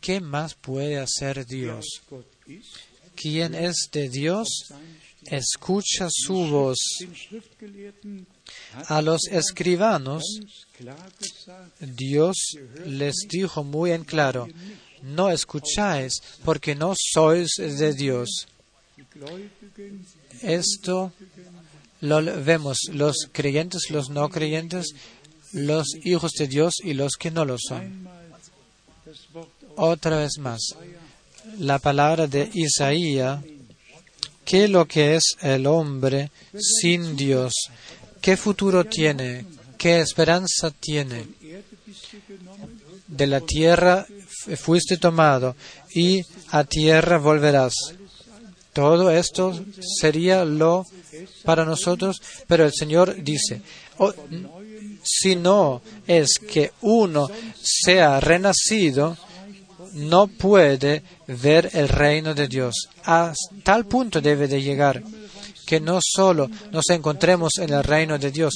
¿Qué 0.00 0.20
más 0.20 0.54
puede 0.54 0.98
hacer 0.98 1.44
Dios? 1.46 1.86
Quien 3.14 3.54
es 3.54 3.90
de 3.92 4.08
Dios 4.08 4.48
escucha 5.24 6.08
su 6.10 6.46
voz. 6.46 6.78
A 8.88 9.02
los 9.02 9.28
escribanos 9.30 10.24
Dios 11.78 12.36
les 12.86 13.14
dijo 13.28 13.64
muy 13.64 13.92
en 13.92 14.04
claro, 14.04 14.48
no 15.02 15.30
escucháis 15.30 16.14
porque 16.44 16.74
no 16.74 16.94
sois 16.96 17.50
de 17.56 17.94
Dios. 17.94 18.48
Esto 20.42 21.12
lo 22.00 22.22
vemos, 22.22 22.78
los 22.92 23.28
creyentes, 23.32 23.90
los 23.90 24.10
no 24.10 24.28
creyentes, 24.28 24.94
los 25.52 25.86
hijos 26.04 26.32
de 26.32 26.48
Dios 26.48 26.74
y 26.82 26.94
los 26.94 27.12
que 27.18 27.30
no 27.30 27.44
lo 27.44 27.56
son. 27.58 28.08
Otra 29.76 30.18
vez 30.18 30.38
más, 30.38 30.60
la 31.58 31.78
palabra 31.78 32.26
de 32.26 32.50
Isaías, 32.52 33.42
¿qué 34.44 34.64
es 34.64 34.70
lo 34.70 34.86
que 34.86 35.16
es 35.16 35.36
el 35.40 35.66
hombre 35.66 36.30
sin 36.58 37.16
Dios? 37.16 37.52
¿Qué 38.20 38.36
futuro 38.36 38.84
tiene? 38.84 39.44
¿Qué 39.78 40.00
esperanza 40.00 40.70
tiene? 40.70 41.26
De 43.06 43.26
la 43.26 43.40
tierra 43.40 44.06
fuiste 44.56 44.96
tomado 44.96 45.56
y 45.94 46.22
a 46.50 46.64
tierra 46.64 47.18
volverás. 47.18 47.74
Todo 48.72 49.10
esto 49.10 49.58
sería 49.80 50.44
lo 50.44 50.86
para 51.44 51.64
nosotros, 51.64 52.20
pero 52.46 52.64
el 52.64 52.72
Señor 52.72 53.22
dice, 53.22 53.62
oh, 53.98 54.12
si 55.02 55.36
no 55.36 55.82
es 56.06 56.38
que 56.38 56.72
uno 56.82 57.28
sea 57.60 58.20
renacido, 58.20 59.16
no 59.94 60.28
puede 60.28 61.02
ver 61.26 61.70
el 61.72 61.88
reino 61.88 62.34
de 62.34 62.48
Dios. 62.48 62.88
A 63.04 63.32
tal 63.64 63.86
punto 63.86 64.20
debe 64.20 64.46
de 64.46 64.62
llegar 64.62 65.02
que 65.66 65.80
no 65.80 66.00
solo 66.02 66.48
nos 66.72 66.88
encontremos 66.90 67.52
en 67.58 67.72
el 67.72 67.84
reino 67.84 68.18
de 68.18 68.30
Dios, 68.30 68.54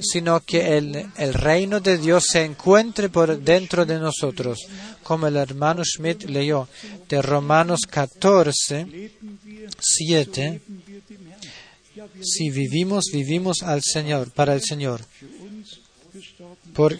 sino 0.00 0.40
que 0.40 0.76
el, 0.76 1.06
el, 1.16 1.34
reino 1.34 1.80
de 1.80 1.98
Dios 1.98 2.24
se 2.30 2.44
encuentre 2.44 3.08
por 3.08 3.38
dentro 3.40 3.86
de 3.86 3.98
nosotros, 3.98 4.58
como 5.02 5.26
el 5.26 5.36
hermano 5.36 5.82
Schmidt 5.84 6.24
leyó 6.24 6.68
de 7.08 7.22
Romanos 7.22 7.80
14, 7.88 9.10
7. 9.78 10.60
Si 12.20 12.50
vivimos, 12.50 13.06
vivimos 13.12 13.62
al 13.62 13.82
Señor, 13.82 14.30
para 14.30 14.54
el 14.54 14.62
Señor. 14.62 15.00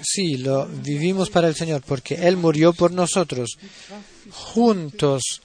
Sí, 0.03 0.39
lo 0.39 0.67
vivimos 0.67 1.29
para 1.29 1.49
el 1.49 1.55
Señor, 1.55 1.83
porque 1.87 2.15
Él 2.15 2.37
murió 2.37 2.73
por 2.73 2.93
nosotros. 2.93 3.59
Juntos 4.31 5.43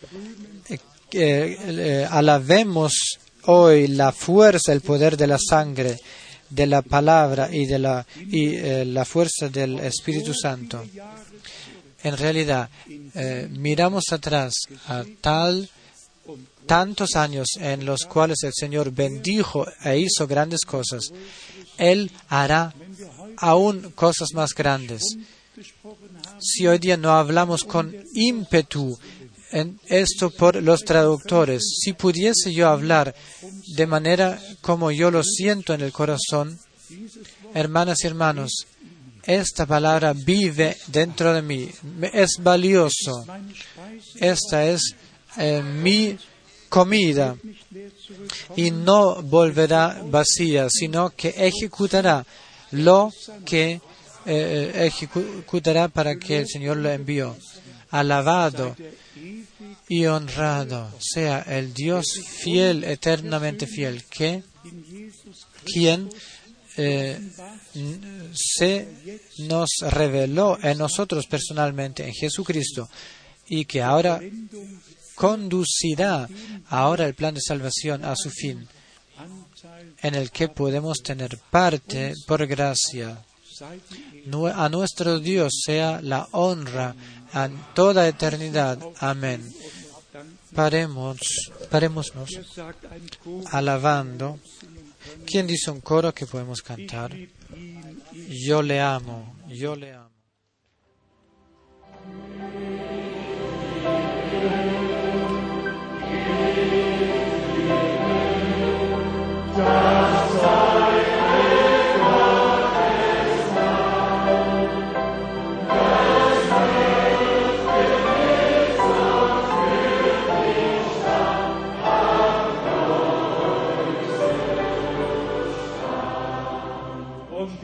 eh, 0.69 0.79
eh, 1.11 2.07
alabemos 2.09 2.93
hoy 3.45 3.87
la 3.87 4.13
fuerza, 4.13 4.71
el 4.71 4.79
poder 4.79 5.17
de 5.17 5.27
la 5.27 5.37
sangre, 5.37 5.97
de 6.51 6.67
la 6.67 6.81
palabra 6.81 7.49
y 7.51 7.65
de 7.65 7.79
la, 7.79 8.05
y, 8.29 8.55
eh, 8.55 8.85
la 8.85 9.05
fuerza 9.05 9.49
del 9.49 9.79
Espíritu 9.79 10.33
Santo. 10.33 10.85
En 12.03 12.17
realidad, 12.17 12.69
eh, 13.15 13.47
miramos 13.49 14.11
atrás 14.11 14.53
a 14.87 15.03
tal 15.21 15.69
tantos 16.65 17.15
años 17.15 17.47
en 17.59 17.85
los 17.85 18.05
cuales 18.05 18.43
el 18.43 18.53
Señor 18.53 18.91
bendijo 18.91 19.65
e 19.83 19.99
hizo 19.99 20.27
grandes 20.27 20.61
cosas. 20.61 21.11
Él 21.77 22.11
hará 22.29 22.73
aún 23.37 23.91
cosas 23.91 24.29
más 24.33 24.53
grandes. 24.53 25.01
Si 26.39 26.67
hoy 26.67 26.79
día 26.79 26.97
no 26.97 27.11
hablamos 27.11 27.63
con 27.63 27.93
ímpetu 28.13 28.97
en 29.51 29.79
esto 29.87 30.29
por 30.31 30.61
los 30.61 30.81
traductores. 30.81 31.61
Si 31.81 31.93
pudiese 31.93 32.53
yo 32.53 32.69
hablar 32.69 33.13
de 33.75 33.87
manera 33.87 34.39
como 34.61 34.91
yo 34.91 35.11
lo 35.11 35.23
siento 35.23 35.73
en 35.73 35.81
el 35.81 35.91
corazón, 35.91 36.59
hermanas 37.53 38.03
y 38.03 38.07
hermanos, 38.07 38.65
esta 39.23 39.65
palabra 39.65 40.13
vive 40.13 40.75
dentro 40.87 41.33
de 41.33 41.41
mí, 41.41 41.69
es 42.13 42.37
valioso. 42.39 43.25
Esta 44.15 44.65
es 44.65 44.95
eh, 45.37 45.61
mi 45.61 46.17
comida 46.69 47.35
y 48.55 48.71
no 48.71 49.21
volverá 49.21 50.01
vacía, 50.05 50.67
sino 50.69 51.11
que 51.11 51.29
ejecutará 51.37 52.25
lo 52.71 53.11
que 53.45 53.81
eh, 54.25 54.71
ejecutará 54.75 55.87
para 55.89 56.15
que 56.15 56.39
el 56.39 56.47
Señor 56.47 56.77
lo 56.77 56.89
envió. 56.89 57.35
Alabado 57.89 58.75
y 59.91 60.05
honrado 60.05 60.89
sea 61.01 61.41
el 61.41 61.73
Dios 61.73 62.05
fiel, 62.41 62.85
eternamente 62.85 63.67
fiel, 63.67 64.05
que 64.05 64.41
quien 65.65 66.09
eh, 66.77 67.19
se 68.33 68.87
nos 69.39 69.69
reveló 69.89 70.57
en 70.63 70.77
nosotros 70.77 71.27
personalmente, 71.27 72.07
en 72.07 72.13
Jesucristo, 72.13 72.87
y 73.47 73.65
que 73.65 73.81
ahora 73.81 74.21
conducirá 75.13 76.25
ahora 76.69 77.05
el 77.05 77.13
plan 77.13 77.33
de 77.33 77.41
salvación 77.41 78.05
a 78.05 78.15
su 78.15 78.29
fin, 78.29 78.65
en 80.03 80.15
el 80.15 80.31
que 80.31 80.47
podemos 80.47 80.99
tener 80.99 81.37
parte 81.49 82.13
por 82.25 82.47
gracia. 82.47 83.25
A 84.55 84.69
nuestro 84.69 85.19
Dios 85.19 85.51
sea 85.65 85.99
la 86.01 86.29
honra 86.31 86.95
en 87.33 87.59
toda 87.73 88.07
eternidad. 88.07 88.79
Amén. 88.99 89.43
Paremos, 90.53 91.19
parémonos 91.69 92.29
alabando. 93.51 94.39
¿Quién 95.25 95.47
dice 95.47 95.71
un 95.71 95.81
coro 95.81 96.13
que 96.13 96.25
podemos 96.25 96.61
cantar? 96.61 97.15
Yo 98.29 98.61
le 98.61 98.79
amo, 98.81 99.35
yo 99.47 99.75
le 99.75 99.93
amo. 99.93 100.11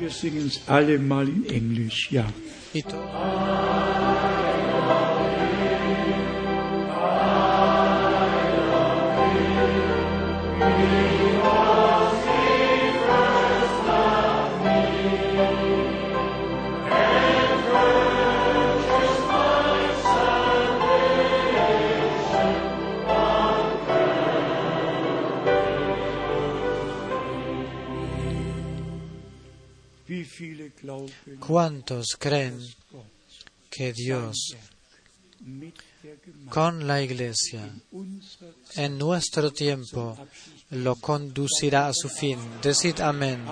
Wir 0.07 0.13
singen 0.13 0.47
es 0.47 0.61
alle 0.67 0.99
mal 0.99 1.27
in 1.27 1.45
Englisch, 1.49 2.09
ja. 2.11 2.25
Y 2.73 2.81
¿Cuántos 31.39 32.15
creen 32.19 32.59
que 33.69 33.93
Dios 33.93 34.55
con 36.49 36.87
la 36.87 37.01
iglesia 37.01 37.69
en 38.75 38.97
nuestro 38.97 39.51
tiempo 39.51 40.17
lo 40.71 40.95
conducirá 40.95 41.87
a 41.87 41.93
su 41.93 42.09
fin? 42.09 42.39
Decid 42.61 42.99
amén. 43.01 43.43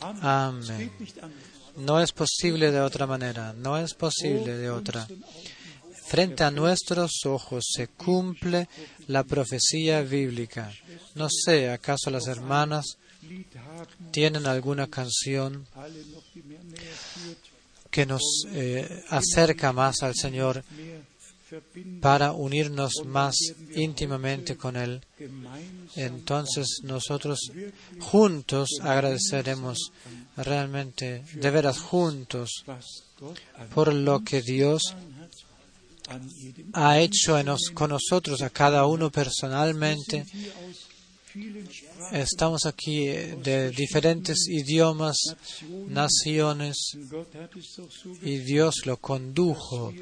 Amén. 0.00 0.90
No 1.76 2.00
es 2.00 2.12
posible 2.12 2.70
de 2.70 2.80
otra 2.80 3.06
manera, 3.06 3.52
no 3.52 3.76
es 3.76 3.94
posible 3.94 4.56
de 4.56 4.70
otra. 4.70 5.06
Frente 6.06 6.44
a 6.44 6.50
nuestros 6.50 7.24
ojos 7.24 7.64
se 7.74 7.88
cumple 7.88 8.68
la 9.06 9.24
profecía 9.24 10.02
bíblica. 10.02 10.70
No 11.14 11.28
sé, 11.28 11.70
¿acaso 11.70 12.10
las 12.10 12.26
hermanas 12.26 12.98
tienen 14.10 14.46
alguna 14.46 14.86
canción 14.86 15.66
que 17.90 18.06
nos 18.06 18.22
eh, 18.48 19.04
acerca 19.10 19.72
más 19.72 20.02
al 20.02 20.14
Señor 20.14 20.64
para 22.00 22.32
unirnos 22.32 22.92
más 23.04 23.36
íntimamente 23.74 24.56
con 24.56 24.76
Él. 24.76 25.00
Entonces 25.94 26.80
nosotros 26.82 27.38
juntos 28.00 28.68
agradeceremos 28.82 29.92
realmente, 30.36 31.24
de 31.34 31.50
veras 31.50 31.78
juntos, 31.78 32.64
por 33.74 33.92
lo 33.92 34.24
que 34.24 34.42
Dios 34.42 34.82
ha 36.72 36.98
hecho 36.98 37.36
con 37.72 37.90
nosotros, 37.90 38.42
a 38.42 38.50
cada 38.50 38.86
uno 38.86 39.10
personalmente. 39.10 40.26
Estamos 42.12 42.66
aquí 42.66 43.08
eh, 43.08 43.36
de 43.42 43.70
diferentes 43.70 44.48
idiomas, 44.48 45.16
naciones, 45.88 46.76
y 48.22 48.38
Dios 48.38 48.86
lo 48.86 48.96
condujo 48.96 49.92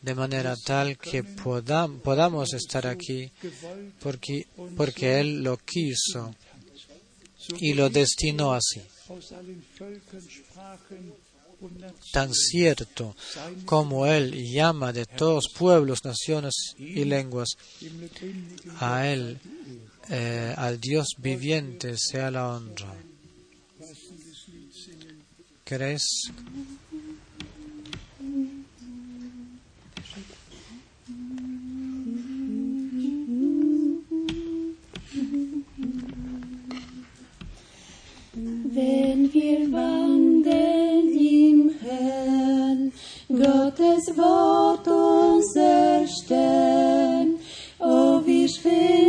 de 0.00 0.14
manera 0.14 0.56
tal 0.56 0.98
que 0.98 1.22
podamos 1.22 2.54
estar 2.54 2.86
aquí 2.86 3.30
porque 4.76 5.20
Él 5.20 5.42
lo 5.42 5.58
quiso 5.58 6.34
y 7.58 7.74
lo 7.74 7.88
destinó 7.90 8.54
así 8.54 8.80
tan 12.12 12.32
cierto 12.34 13.14
como 13.64 14.06
Él 14.06 14.32
llama 14.50 14.92
de 14.92 15.06
todos 15.06 15.48
pueblos, 15.56 16.04
naciones 16.04 16.54
y 16.78 17.04
lenguas 17.04 17.50
a 18.80 19.06
Él, 19.08 19.38
eh, 20.10 20.54
al 20.56 20.80
Dios 20.80 21.08
viviente, 21.18 21.96
sea 21.96 22.30
la 22.30 22.48
honra. 22.48 22.94
votum 44.10 45.42
zersten, 45.42 47.38
o 47.78 48.20
wie 48.24 48.48
schwer 48.48 49.01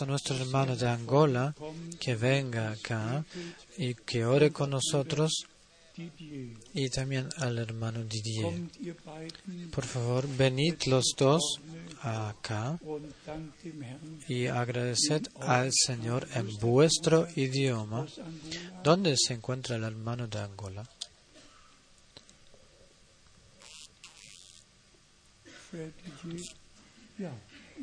a 0.00 0.06
nuestro 0.06 0.36
hermano 0.36 0.76
de 0.76 0.88
Angola 0.88 1.54
que 2.00 2.14
venga 2.14 2.72
acá 2.72 3.24
y 3.76 3.94
que 3.94 4.24
ore 4.24 4.50
con 4.50 4.70
nosotros 4.70 5.46
y 6.74 6.88
también 6.90 7.28
al 7.38 7.58
hermano 7.58 8.02
Didier. 8.04 8.68
Por 9.70 9.84
favor, 9.84 10.26
venid 10.36 10.74
los 10.86 11.14
dos 11.16 11.60
acá 12.00 12.78
y 14.28 14.46
agradeced 14.46 15.28
al 15.40 15.70
Señor 15.72 16.26
en 16.34 16.58
vuestro 16.58 17.28
idioma. 17.36 18.06
¿Dónde 18.82 19.14
se 19.16 19.34
encuentra 19.34 19.76
el 19.76 19.84
hermano 19.84 20.26
de 20.26 20.38
Angola? 20.40 20.84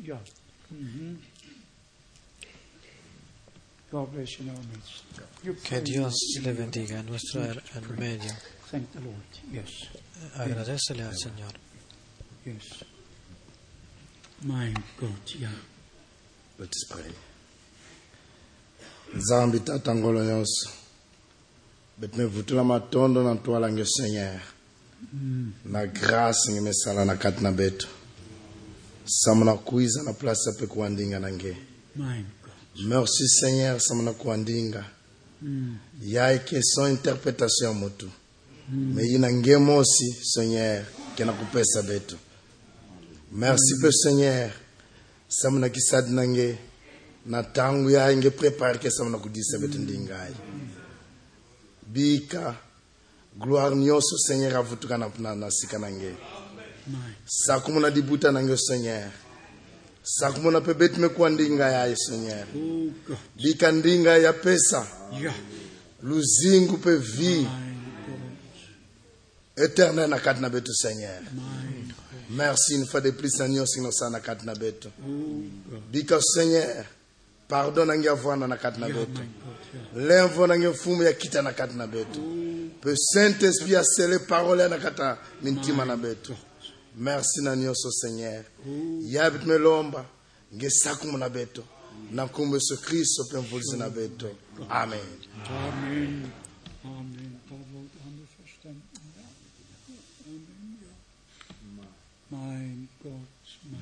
Ja. 0.04 0.20
Que 3.92 5.52
pray 5.68 5.82
Dios 5.82 6.14
in 6.36 6.42
le 6.44 6.48
your- 6.50 6.56
bendiga 6.58 6.98
en 6.98 7.06
nuestro 7.06 7.42
her- 7.42 7.62
en 7.76 7.82
medio. 7.98 8.32
Thank 8.70 8.90
the 8.92 9.00
Lord. 9.00 9.22
Yes, 9.52 9.70
Agradecele 10.34 11.02
al 11.02 11.14
Señor. 11.14 11.52
yes. 12.46 12.84
Mein 14.42 14.74
Gott, 14.98 15.34
ja. 15.38 15.50
Let 16.58 16.70
us 16.74 16.84
pray. 16.88 17.12
nzambi 19.14 19.60
tata 19.60 19.94
ngolo 19.94 20.24
nyonso 20.24 20.70
betimevutula 21.98 22.64
matondo 22.64 23.22
na 23.22 23.34
ntwala 23.34 23.72
nge 23.72 23.84
senyer 23.84 24.40
mm. 25.12 25.52
na 25.64 25.86
grâce 25.86 26.50
nge 26.52 26.60
mesala 26.60 27.04
na 27.04 27.16
kati 27.16 27.42
na 27.42 27.52
betu 27.52 27.88
samu 29.04 29.44
na 29.44 29.54
kuiza 29.54 30.02
na 30.02 30.12
place 30.12 30.50
ape 30.50 30.66
kuandinga 30.66 31.18
na 31.20 31.30
nge 31.32 31.56
Mein 31.96 32.24
Gott. 32.41 32.41
Merci 32.80 33.28
seigneur 33.28 33.80
samu 33.80 34.02
na 34.02 34.12
kuandinga 34.12 34.84
ya 36.02 36.32
eke 36.32 36.62
sans 36.62 36.90
interprétation 36.90 37.68
ya 37.68 37.72
motu 37.72 38.08
me 38.70 39.02
yi 39.02 39.18
na 39.18 39.32
nge 39.32 39.56
mosi 39.56 40.12
seigneur 40.22 40.84
ke 41.16 41.24
na 41.24 41.32
kupesa 41.32 41.82
betu 41.82 42.16
merci 43.32 43.74
pe 43.82 43.90
seigneur 43.92 44.50
samu 45.28 45.58
na 45.58 45.68
kisadi 45.68 46.12
na 46.12 46.26
nge 46.26 46.58
na 47.26 47.42
tangu 47.42 47.90
yayi 47.90 48.16
nge 48.16 48.30
prépare 48.30 48.78
ke 48.78 48.90
samu 48.90 49.10
na 49.10 49.18
kudisa 49.18 49.58
betu 49.58 49.78
ndingayi 49.78 50.34
bika 51.86 52.56
gloire 53.40 53.76
nyonso 53.76 54.16
seigneur 54.18 54.56
avutuka 54.56 54.98
na, 54.98 55.10
na, 55.18 55.34
na 55.34 55.50
sika 55.50 55.78
na 55.78 55.90
nge 55.90 56.14
Mein 56.86 57.14
sakumu 57.26 57.80
na 57.80 57.90
dibuta 57.90 58.32
na 58.32 58.42
nge 58.42 58.56
seigneur 58.56 59.10
sakumu 60.02 60.50
na 60.50 60.60
pe 60.60 60.74
betu 60.74 61.00
mekuwa 61.00 61.30
ndinga 61.30 61.70
yayi 61.70 61.96
seigneur. 61.96 62.46
Bika 63.36 63.72
ndinga 63.72 64.18
ya 64.18 64.32
pesa. 64.32 64.86
Luzingu 66.02 66.78
pe 66.78 66.96
vie 66.96 67.46
éternel 69.56 70.08
na 70.10 70.18
kati 70.18 70.40
na 70.40 70.48
betu 70.50 70.74
seigneur. 70.74 71.20
Merci 72.30 72.74
une 72.74 72.86
fois 72.86 73.00
de 73.00 73.10
plus 73.10 73.38
na 73.38 73.48
nyonso 73.48 73.78
inosa 73.78 74.10
na 74.10 74.20
kati 74.20 74.46
na 74.46 74.54
betu 74.54 74.88
bika 75.92 76.18
seigneur 76.20 76.84
pardon 77.48 77.86
na 77.86 77.96
nge 77.98 78.08
avwanda 78.08 78.46
na 78.46 78.56
kati 78.56 78.80
na 78.80 78.88
betu 78.88 79.20
lemvo 79.96 80.46
na 80.46 80.58
nge 80.58 80.68
mfumu 80.68 81.02
ya 81.02 81.12
kita 81.12 81.42
na 81.42 81.52
kati 81.52 81.76
na 81.76 81.86
betu 81.86 82.20
pe 82.80 82.96
saint 82.96 83.42
esprit 83.42 83.76
asele 83.76 84.18
parole 84.18 84.68
na 84.68 84.78
kati 84.78 85.00
na 85.00 85.18
mintima 85.42 85.84
na 85.84 85.96
betu 85.96 86.34
merci 86.96 87.40
na 87.42 87.56
nyonso 87.56 87.90
seigneur 87.90 88.44
yabi 89.04 89.38
tumelomba 89.38 90.04
ngesakumu 90.54 91.18
na 91.18 91.28
beto 91.28 91.64
na 92.12 92.24
nkombo 92.24 92.56
yesu 92.56 92.76
kristo 92.82 93.24
mpe 93.24 93.38
mvulisi 93.38 93.76
na 93.76 93.90
beto 93.90 94.30
amen, 94.68 95.00
amen. 95.48 96.30
amen. 96.84 97.32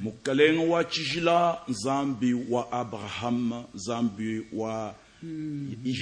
mokaleng 0.02 0.68
wa 0.70 0.84
tshijila 0.84 1.58
nzambi 1.68 2.34
wa 2.34 2.72
abrahama 2.72 3.64
nzambi 3.74 4.46
wa 4.52 4.94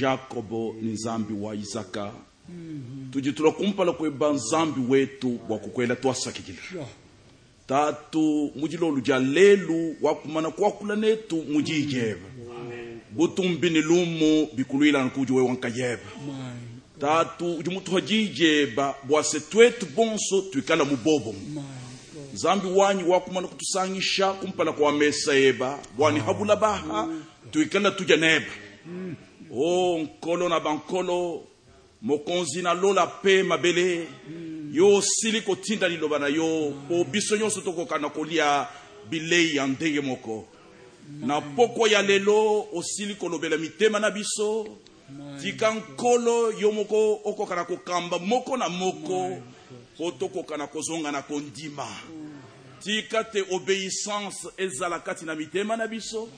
jakobo 0.01 0.75
ni 0.83 0.93
nzambi 0.93 1.35
wa 1.35 1.55
isaka 1.55 2.13
tuji 3.13 3.33
tulakumpala 3.33 3.93
kweba 3.93 4.31
nzambi 4.33 4.81
wetu 4.89 5.39
wa 5.49 5.59
kukwela 5.59 5.97
twasakikila 5.97 6.59
tatu 7.67 8.53
mujilolu 8.57 9.01
ja 9.01 9.19
lelu 9.19 9.97
wakumana 10.03 10.51
kuakula 10.51 10.97
netu 10.97 11.37
mujijeba 11.37 12.29
butumbini 13.11 13.81
lumu 13.83 14.49
bikulwilana 14.55 15.11
kuji 15.11 15.33
we 15.33 15.43
wankayeba 15.43 16.03
tatu 17.01 17.55
uji 17.55 17.71
mutu 17.71 17.91
hajijeba 17.95 18.95
bwase 19.05 19.41
twetu 19.41 19.87
bonso 19.97 20.41
tuikala 20.43 20.85
mubobo. 20.85 21.35
Nzambi 22.35 22.67
wanyi 22.69 23.03
wakumana 23.05 23.49
kutusangisha 23.49 24.33
kumpala 24.33 24.73
kwa 24.73 24.93
mesa 24.93 25.35
eba. 25.37 25.79
Bwani 25.97 26.21
habula 26.21 26.57
baha 26.57 27.09
tuikala 27.51 27.91
tuja 27.91 28.17
neba. 28.17 28.47
O 29.55 29.99
nkolo 29.99 30.49
na 30.49 30.61
bankolo 30.61 31.45
mokonzi 32.03 32.63
na 32.63 32.75
lola 32.75 33.07
pe 33.07 33.43
mabele. 33.43 34.07
Yo 34.73 34.97
osili 34.97 35.41
kotinda 35.41 35.89
liloba 35.89 36.19
na 36.19 36.29
yo. 36.29 36.73
Po 36.89 37.05
biso 37.05 37.37
nyonso 37.37 37.61
tokoka 37.61 37.99
na 37.99 38.09
kolia 38.09 38.67
bilei 39.11 39.57
ya 39.57 39.67
ndenge 39.67 40.01
moko. 40.01 40.47
Na 41.21 41.41
poko 41.41 41.87
ya 41.89 42.03
lelo 42.03 42.69
osili 42.73 43.15
kolobela 43.15 43.57
mitema 43.57 43.99
na 43.99 44.11
biso. 44.11 44.67
Tika 45.43 45.75
nkolo 45.75 46.53
yo 46.53 46.73
moko 46.73 47.21
okoka 47.25 47.57
na 47.57 47.65
kokamba 47.65 48.19
moko 48.19 48.57
na 48.57 48.69
moko. 48.69 49.43
Po 49.97 50.11
tokoka 50.11 50.57
na 50.57 50.67
kozonga 50.67 51.13
na 51.13 51.23
kondima. 51.23 51.87
Tika 52.81 53.25
te 53.25 53.43
obéissance 53.51 54.49
ezala 54.57 55.01
kati 55.01 55.25
na 55.25 55.35
mitema 55.35 55.77
na 55.77 55.87
biso. 55.87 56.29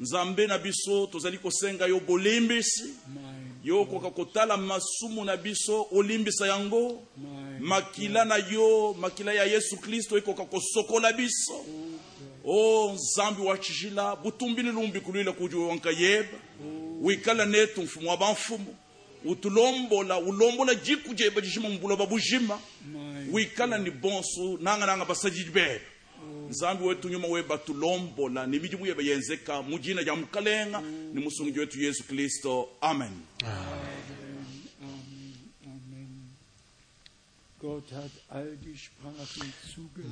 Nzambe 0.00 0.46
na 0.46 0.58
biso 0.58 1.06
tozali 1.06 1.38
kosenga 1.38 1.86
yo 1.86 2.00
bolimbisi 2.00 2.94
mein, 3.62 3.64
yo 3.64 3.80
okoka 3.82 4.10
kotala 4.10 4.56
masumu 4.56 5.24
na 5.24 5.36
biso 5.36 5.86
olimbisa 5.92 6.46
yango. 6.46 7.02
Makila 7.60 8.24
na 8.24 8.36
yo 8.36 8.94
makila 8.98 9.32
ya 9.32 9.44
yesu 9.44 9.76
kristo 9.76 10.18
ekoka 10.18 10.44
kosokola 10.44 11.12
biso. 11.12 11.64
O 12.44 12.92
nzambi 12.94 13.42
wa 13.42 13.58
tshila 13.58 14.16
butumbini 14.16 14.72
lumbi 14.72 15.00
kulwila 15.00 15.32
kuji 15.32 15.56
wanka 15.56 15.90
yeba 15.90 16.38
wikala 17.00 17.46
netu 17.46 17.82
mfumu 17.82 18.08
wa 18.10 18.16
banfumu 18.16 18.76
utulombola 19.24 20.18
ulombola 20.18 20.74
jiku 20.74 21.14
jeba 21.14 21.40
jishima 21.40 21.68
mbula 21.68 21.96
babujima 21.96 22.58
wikala 23.32 23.78
ni 23.78 23.90
bonso 23.90 24.58
nanga 24.60 24.86
nanga 24.86 25.04
basajiji 25.04 25.50
beba 25.50 25.80
nzambi 26.48 26.84
wetu 26.84 27.08
nyuma 27.08 27.28
weba 27.28 27.58
tulombola. 27.58 28.46
Ni 28.46 28.58
mijimu 28.58 28.86
yeba 28.86 29.02
yenzeka. 29.02 29.62
Mujina 29.62 30.02
ja 30.04 30.16
mkalenga. 30.16 30.80
Ni 31.14 31.20
musungi 31.24 31.58
wetu 31.58 31.80
yesu 31.82 32.04
kristo. 32.04 32.68
Amen. 32.80 33.10
Amen. 33.42 33.79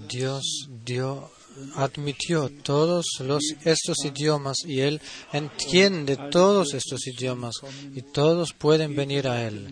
Dios 0.08 0.68
dio, 0.84 1.30
admitió 1.76 2.50
todos 2.62 3.06
los, 3.20 3.42
estos 3.64 4.04
idiomas 4.04 4.58
y 4.66 4.80
Él 4.80 5.00
entiende 5.32 6.18
todos 6.30 6.74
estos 6.74 7.06
idiomas 7.06 7.54
y 7.94 8.02
todos 8.02 8.52
pueden 8.52 8.94
venir 8.94 9.28
a 9.28 9.46
Él. 9.46 9.70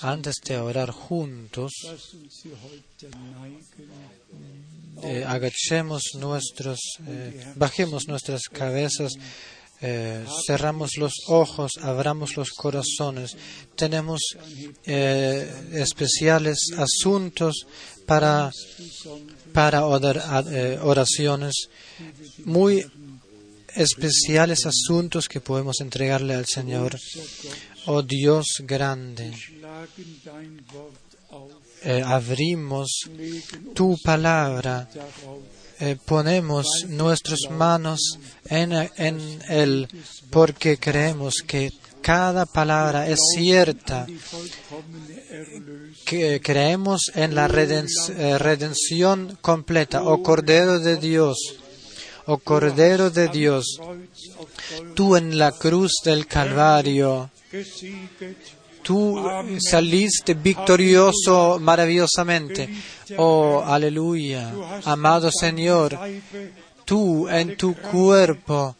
Antes 0.00 0.36
de 0.46 0.56
orar 0.58 0.90
juntos, 0.90 1.72
eh, 5.02 5.24
agachemos 5.26 6.02
nuestros, 6.14 6.78
eh, 7.06 7.52
bajemos 7.56 8.08
nuestras 8.08 8.42
cabezas, 8.50 9.12
eh, 9.80 10.24
cerramos 10.46 10.96
los 10.96 11.12
ojos, 11.28 11.72
abramos 11.80 12.36
los 12.36 12.50
corazones. 12.50 13.36
Tenemos 13.76 14.20
eh, 14.84 15.48
especiales 15.72 16.58
asuntos 16.76 17.66
para, 18.06 18.50
para 19.52 19.86
a- 20.18 20.44
eh, 20.50 20.78
oraciones, 20.82 21.68
muy 22.44 22.84
especiales 23.74 24.66
asuntos 24.66 25.28
que 25.28 25.40
podemos 25.40 25.80
entregarle 25.80 26.34
al 26.34 26.46
Señor. 26.46 26.98
Oh 27.86 28.02
Dios 28.02 28.46
grande, 28.60 29.32
abrimos 32.04 32.88
tu 33.74 33.96
palabra, 34.02 34.88
eh, 35.80 35.96
ponemos 36.04 36.66
nuestras 36.88 37.40
manos 37.50 38.18
en, 38.48 38.72
en 38.96 39.42
Él 39.48 39.88
porque 40.30 40.78
creemos 40.78 41.34
que 41.46 41.72
cada 42.02 42.46
palabra 42.46 43.08
es 43.08 43.18
cierta, 43.34 44.06
que 46.04 46.40
creemos 46.40 47.12
en 47.14 47.34
la 47.34 47.46
eh, 47.46 48.38
redención 48.38 49.38
completa, 49.40 50.02
oh 50.02 50.22
Cordero 50.22 50.78
de 50.78 50.96
Dios, 50.96 51.36
oh 52.26 52.38
Cordero 52.38 53.10
de 53.10 53.28
Dios, 53.28 53.78
tú 54.94 55.16
en 55.16 55.36
la 55.38 55.52
cruz 55.52 55.92
del 56.04 56.26
Calvario, 56.26 57.30
tú 58.88 59.22
saliste 59.60 60.32
victorioso 60.32 61.58
maravillosamente, 61.60 62.70
oh 63.18 63.62
aleluya, 63.62 64.50
amado 64.86 65.30
Señor, 65.30 65.98
tú 66.86 67.28
en 67.28 67.54
tu 67.58 67.74
cuerpo 67.74 68.76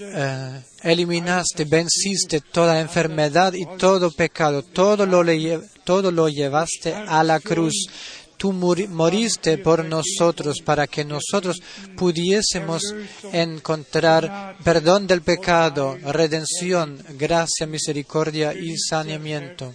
eh, 0.00 0.62
eliminaste, 0.82 1.66
venciste 1.66 2.40
toda 2.40 2.80
enfermedad 2.80 3.52
y 3.52 3.66
todo 3.76 4.10
pecado, 4.12 4.62
todo 4.62 5.04
lo 5.04 6.28
llevaste 6.30 6.94
a 6.94 7.22
la 7.22 7.38
cruz. 7.40 7.74
Tú 8.36 8.52
moriste 8.52 9.58
por 9.58 9.84
nosotros 9.84 10.60
para 10.64 10.86
que 10.86 11.04
nosotros 11.04 11.60
pudiésemos 11.96 12.82
encontrar 13.32 14.56
perdón 14.62 15.06
del 15.06 15.22
pecado, 15.22 15.96
redención, 16.12 17.02
gracia, 17.18 17.66
misericordia 17.66 18.52
y 18.52 18.76
saneamiento. 18.76 19.74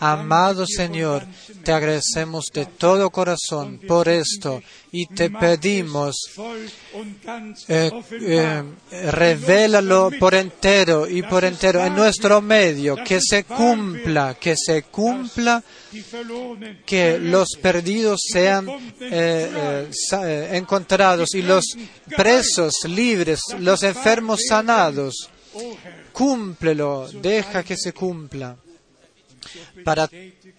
Amado 0.00 0.66
Señor, 0.66 1.24
te 1.62 1.72
agradecemos 1.72 2.46
de 2.52 2.66
todo 2.66 3.10
corazón 3.10 3.80
por 3.86 4.08
esto 4.08 4.60
y 4.90 5.06
te 5.06 5.30
pedimos 5.30 6.16
eh, 7.68 7.90
eh, 8.10 8.62
revélalo 9.10 10.10
por 10.18 10.34
entero 10.34 11.08
y 11.08 11.22
por 11.22 11.44
entero 11.44 11.84
en 11.84 11.94
nuestro 11.94 12.40
medio, 12.40 12.96
que 13.04 13.20
se 13.20 13.44
cumpla, 13.44 14.36
que 14.40 14.56
se 14.56 14.82
cumpla, 14.84 15.62
que 16.84 17.18
los 17.18 17.48
perdidos 17.62 18.20
sean 18.32 18.68
eh, 19.00 19.88
eh, 20.22 20.50
encontrados 20.54 21.34
y 21.34 21.42
los 21.42 21.64
presos 22.16 22.74
libres, 22.86 23.40
los 23.60 23.82
enfermos 23.82 24.40
sanados. 24.48 25.30
Cúmplelo, 26.12 27.08
deja 27.22 27.62
que 27.62 27.76
se 27.76 27.92
cumpla 27.92 28.56
para 29.84 30.08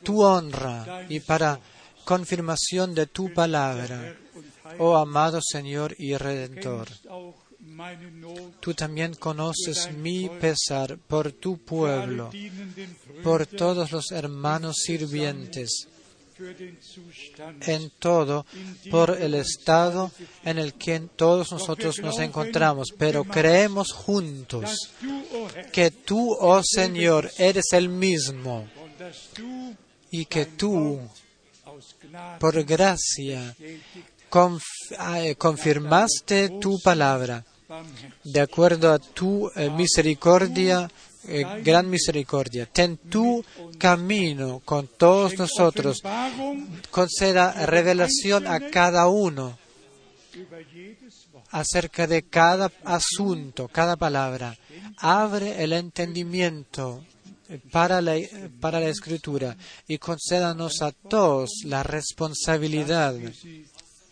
tu 0.04 0.24
honra 0.24 1.06
y 1.10 1.20
para 1.20 1.60
confirmación 2.04 2.96
de 2.96 3.06
tu 3.08 3.34
palabra, 3.34 4.18
oh 4.80 4.98
amado 4.98 5.40
Señor 5.42 5.96
y 5.98 6.16
Redentor. 6.16 6.88
Tú 8.60 8.74
también 8.74 9.14
conoces 9.14 9.92
mi 9.94 10.28
pesar 10.28 10.98
por 10.98 11.32
tu 11.34 11.60
pueblo, 11.60 12.30
por 13.24 13.46
todos 13.46 13.92
los 13.92 14.12
hermanos 14.12 14.78
sirvientes, 14.84 15.88
en 17.62 17.92
todo, 18.00 18.46
por 18.90 19.22
el 19.22 19.36
estado 19.36 20.12
en 20.44 20.58
el 20.58 20.74
que 20.74 21.00
todos 21.16 21.52
nosotros 21.52 22.00
nos 22.00 22.20
encontramos, 22.20 22.90
pero 22.98 23.24
creemos 23.24 23.92
juntos 23.92 24.92
que 25.72 25.92
tú, 25.92 26.36
oh 26.40 26.62
Señor, 26.64 27.30
eres 27.38 27.74
el 27.74 27.90
mismo 27.90 28.68
y 30.12 30.26
que 30.26 30.46
tú, 30.46 31.00
por 32.40 32.64
gracia, 32.64 33.56
conf- 34.30 34.62
eh, 35.18 35.36
confirmaste 35.36 36.50
tu 36.60 36.80
palabra 36.82 37.44
de 38.24 38.40
acuerdo 38.42 38.92
a 38.92 38.98
tu 39.00 39.50
eh, 39.56 39.70
misericordia, 39.70 40.90
eh, 41.28 41.44
gran 41.64 41.88
misericordia. 41.90 42.66
Ten 42.66 42.98
tu 42.98 43.44
camino 43.78 44.62
con 44.66 44.88
todos 44.88 45.38
nosotros. 45.38 46.02
Conceda 46.90 47.66
revelación 47.68 48.48
a 48.48 48.60
cada 48.72 49.08
uno 49.08 49.58
acerca 51.52 52.08
de 52.08 52.24
cada 52.24 52.72
asunto, 52.86 53.68
cada 53.68 53.96
palabra. 53.96 54.58
Abre 54.98 55.64
el 55.64 55.74
entendimiento 55.74 57.04
para 57.72 58.02
la, 58.02 58.18
para 58.60 58.80
la 58.80 58.90
escritura 58.90 59.58
y 59.88 59.98
concédanos 59.98 60.82
a 60.82 60.92
todos 60.92 61.50
la 61.66 61.84
responsabilidad 61.84 63.16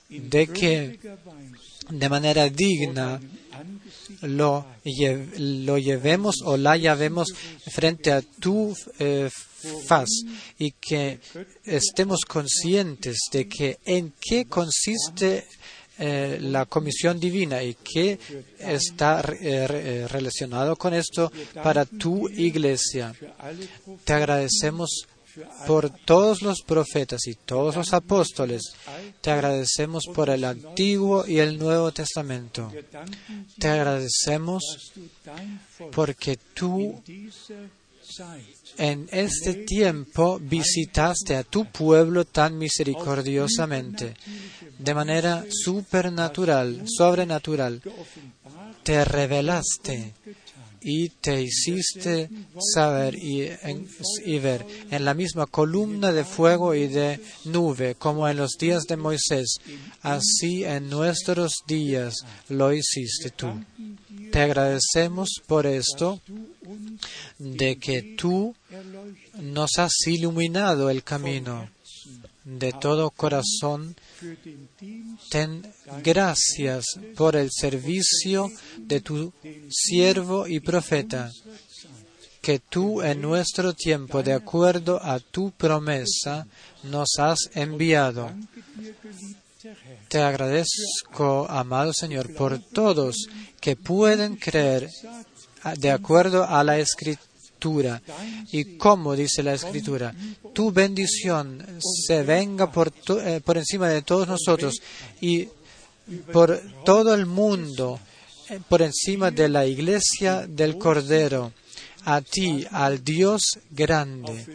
de 0.09 0.47
que 0.47 0.99
de 1.89 2.09
manera 2.09 2.49
digna 2.49 3.19
lo, 4.21 4.65
lo 5.37 5.77
llevemos 5.77 6.41
o 6.43 6.57
la 6.57 6.77
llevemos 6.77 7.33
frente 7.71 8.11
a 8.11 8.21
tu 8.21 8.75
eh, 8.99 9.29
faz 9.85 10.09
y 10.59 10.71
que 10.71 11.19
estemos 11.63 12.21
conscientes 12.25 13.17
de 13.31 13.47
que 13.47 13.79
en 13.85 14.13
qué 14.19 14.45
consiste 14.45 15.47
eh, 15.99 16.37
la 16.41 16.65
comisión 16.65 17.19
divina 17.19 17.63
y 17.63 17.75
qué 17.75 18.19
está 18.59 19.21
eh, 19.21 19.35
eh, 19.41 20.07
relacionado 20.07 20.75
con 20.75 20.93
esto 20.93 21.31
para 21.63 21.85
tu 21.85 22.29
iglesia. 22.29 23.13
Te 24.03 24.13
agradecemos 24.13 25.07
por 25.65 25.89
todos 25.89 26.41
los 26.41 26.61
profetas 26.61 27.27
y 27.27 27.35
todos 27.35 27.75
los 27.75 27.93
apóstoles. 27.93 28.61
Te 29.21 29.31
agradecemos 29.31 30.03
por 30.13 30.29
el 30.29 30.43
Antiguo 30.43 31.25
y 31.27 31.39
el 31.39 31.57
Nuevo 31.57 31.91
Testamento. 31.91 32.71
Te 33.57 33.67
agradecemos 33.67 34.93
porque 35.91 36.37
tú 36.53 37.01
en 38.77 39.07
este 39.11 39.53
tiempo 39.65 40.39
visitaste 40.39 41.35
a 41.35 41.43
tu 41.43 41.65
pueblo 41.65 42.25
tan 42.25 42.57
misericordiosamente, 42.57 44.15
de 44.77 44.93
manera 44.93 45.45
supernatural, 45.49 46.83
sobrenatural. 46.87 47.81
Te 48.83 49.03
revelaste 49.03 50.13
y 50.81 51.09
te 51.09 51.41
hiciste 51.41 52.29
saber 52.73 53.15
y, 53.15 54.39
ver 54.39 54.65
en 54.89 55.05
la 55.05 55.13
misma 55.13 55.45
columna 55.45 56.11
de 56.11 56.23
fuego 56.23 56.75
y 56.75 56.87
de 56.87 57.19
nube 57.45 57.95
como 57.95 58.27
en 58.29 58.37
los 58.37 58.51
días 58.59 58.83
de 58.83 58.95
Moisés. 58.95 59.55
Así 60.01 60.63
en 60.63 60.89
nuestros 60.89 61.55
días 61.67 62.15
lo 62.49 62.71
hiciste 62.71 63.31
tú. 63.31 63.49
Te 64.31 64.39
agradecemos 64.41 65.29
por 65.45 65.65
esto, 65.65 66.21
de 67.37 67.77
que 67.77 68.15
tú 68.17 68.55
nos 69.39 69.77
has 69.77 69.93
iluminado 70.07 70.89
el 70.89 71.03
camino 71.03 71.69
de 72.43 72.71
todo 72.73 73.11
corazón. 73.11 73.95
Ten 75.29 75.61
gracias 76.03 76.85
por 77.15 77.35
el 77.35 77.49
servicio 77.51 78.49
de 78.77 79.01
tu 79.01 79.33
siervo 79.69 80.47
y 80.47 80.59
profeta, 80.59 81.31
que 82.41 82.59
tú 82.59 83.01
en 83.01 83.21
nuestro 83.21 83.73
tiempo, 83.73 84.23
de 84.23 84.33
acuerdo 84.33 85.03
a 85.03 85.19
tu 85.19 85.51
promesa, 85.51 86.47
nos 86.83 87.19
has 87.19 87.39
enviado. 87.53 88.31
Te 90.07 90.19
agradezco, 90.19 91.45
amado 91.49 91.91
Señor, 91.91 92.33
por 92.33 92.59
todos 92.59 93.27
que 93.67 93.75
pueden 93.75 94.37
creer 94.37 94.89
de 95.77 95.91
acuerdo 95.91 96.45
a 96.47 96.63
la 96.63 96.77
Escritura. 96.77 98.01
Y 98.53 98.77
como 98.77 99.13
dice 99.13 99.43
la 99.43 99.55
Escritura, 99.55 100.15
tu 100.53 100.71
bendición 100.71 101.61
se 102.07 102.23
venga 102.23 102.71
por, 102.71 102.93
eh, 103.25 103.41
por 103.43 103.57
encima 103.57 103.89
de 103.89 104.03
todos 104.03 104.25
nosotros 104.25 104.75
y 105.19 105.49
por 106.31 106.61
todo 106.85 107.13
el 107.13 107.25
mundo, 107.25 107.99
eh, 108.49 108.61
por 108.69 108.81
encima 108.81 109.31
de 109.31 109.49
la 109.49 109.65
iglesia 109.65 110.47
del 110.47 110.77
Cordero, 110.77 111.51
a 112.05 112.21
ti, 112.21 112.65
al 112.71 113.03
Dios 113.03 113.41
grande. 113.69 114.45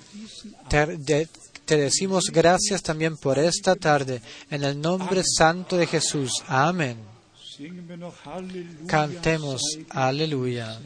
Te, 0.71 0.87
de- 0.97 1.29
te 1.67 1.77
decimos 1.77 2.31
gracias 2.33 2.83
también 2.83 3.19
por 3.19 3.39
esta 3.39 3.77
tarde, 3.77 4.23
en 4.51 4.65
el 4.65 4.81
nombre 4.81 5.23
santo 5.23 5.77
de 5.77 5.87
Jesús. 5.87 6.33
Amén. 6.49 7.12
Cantemos, 8.87 9.63
aleluya, 9.91 10.81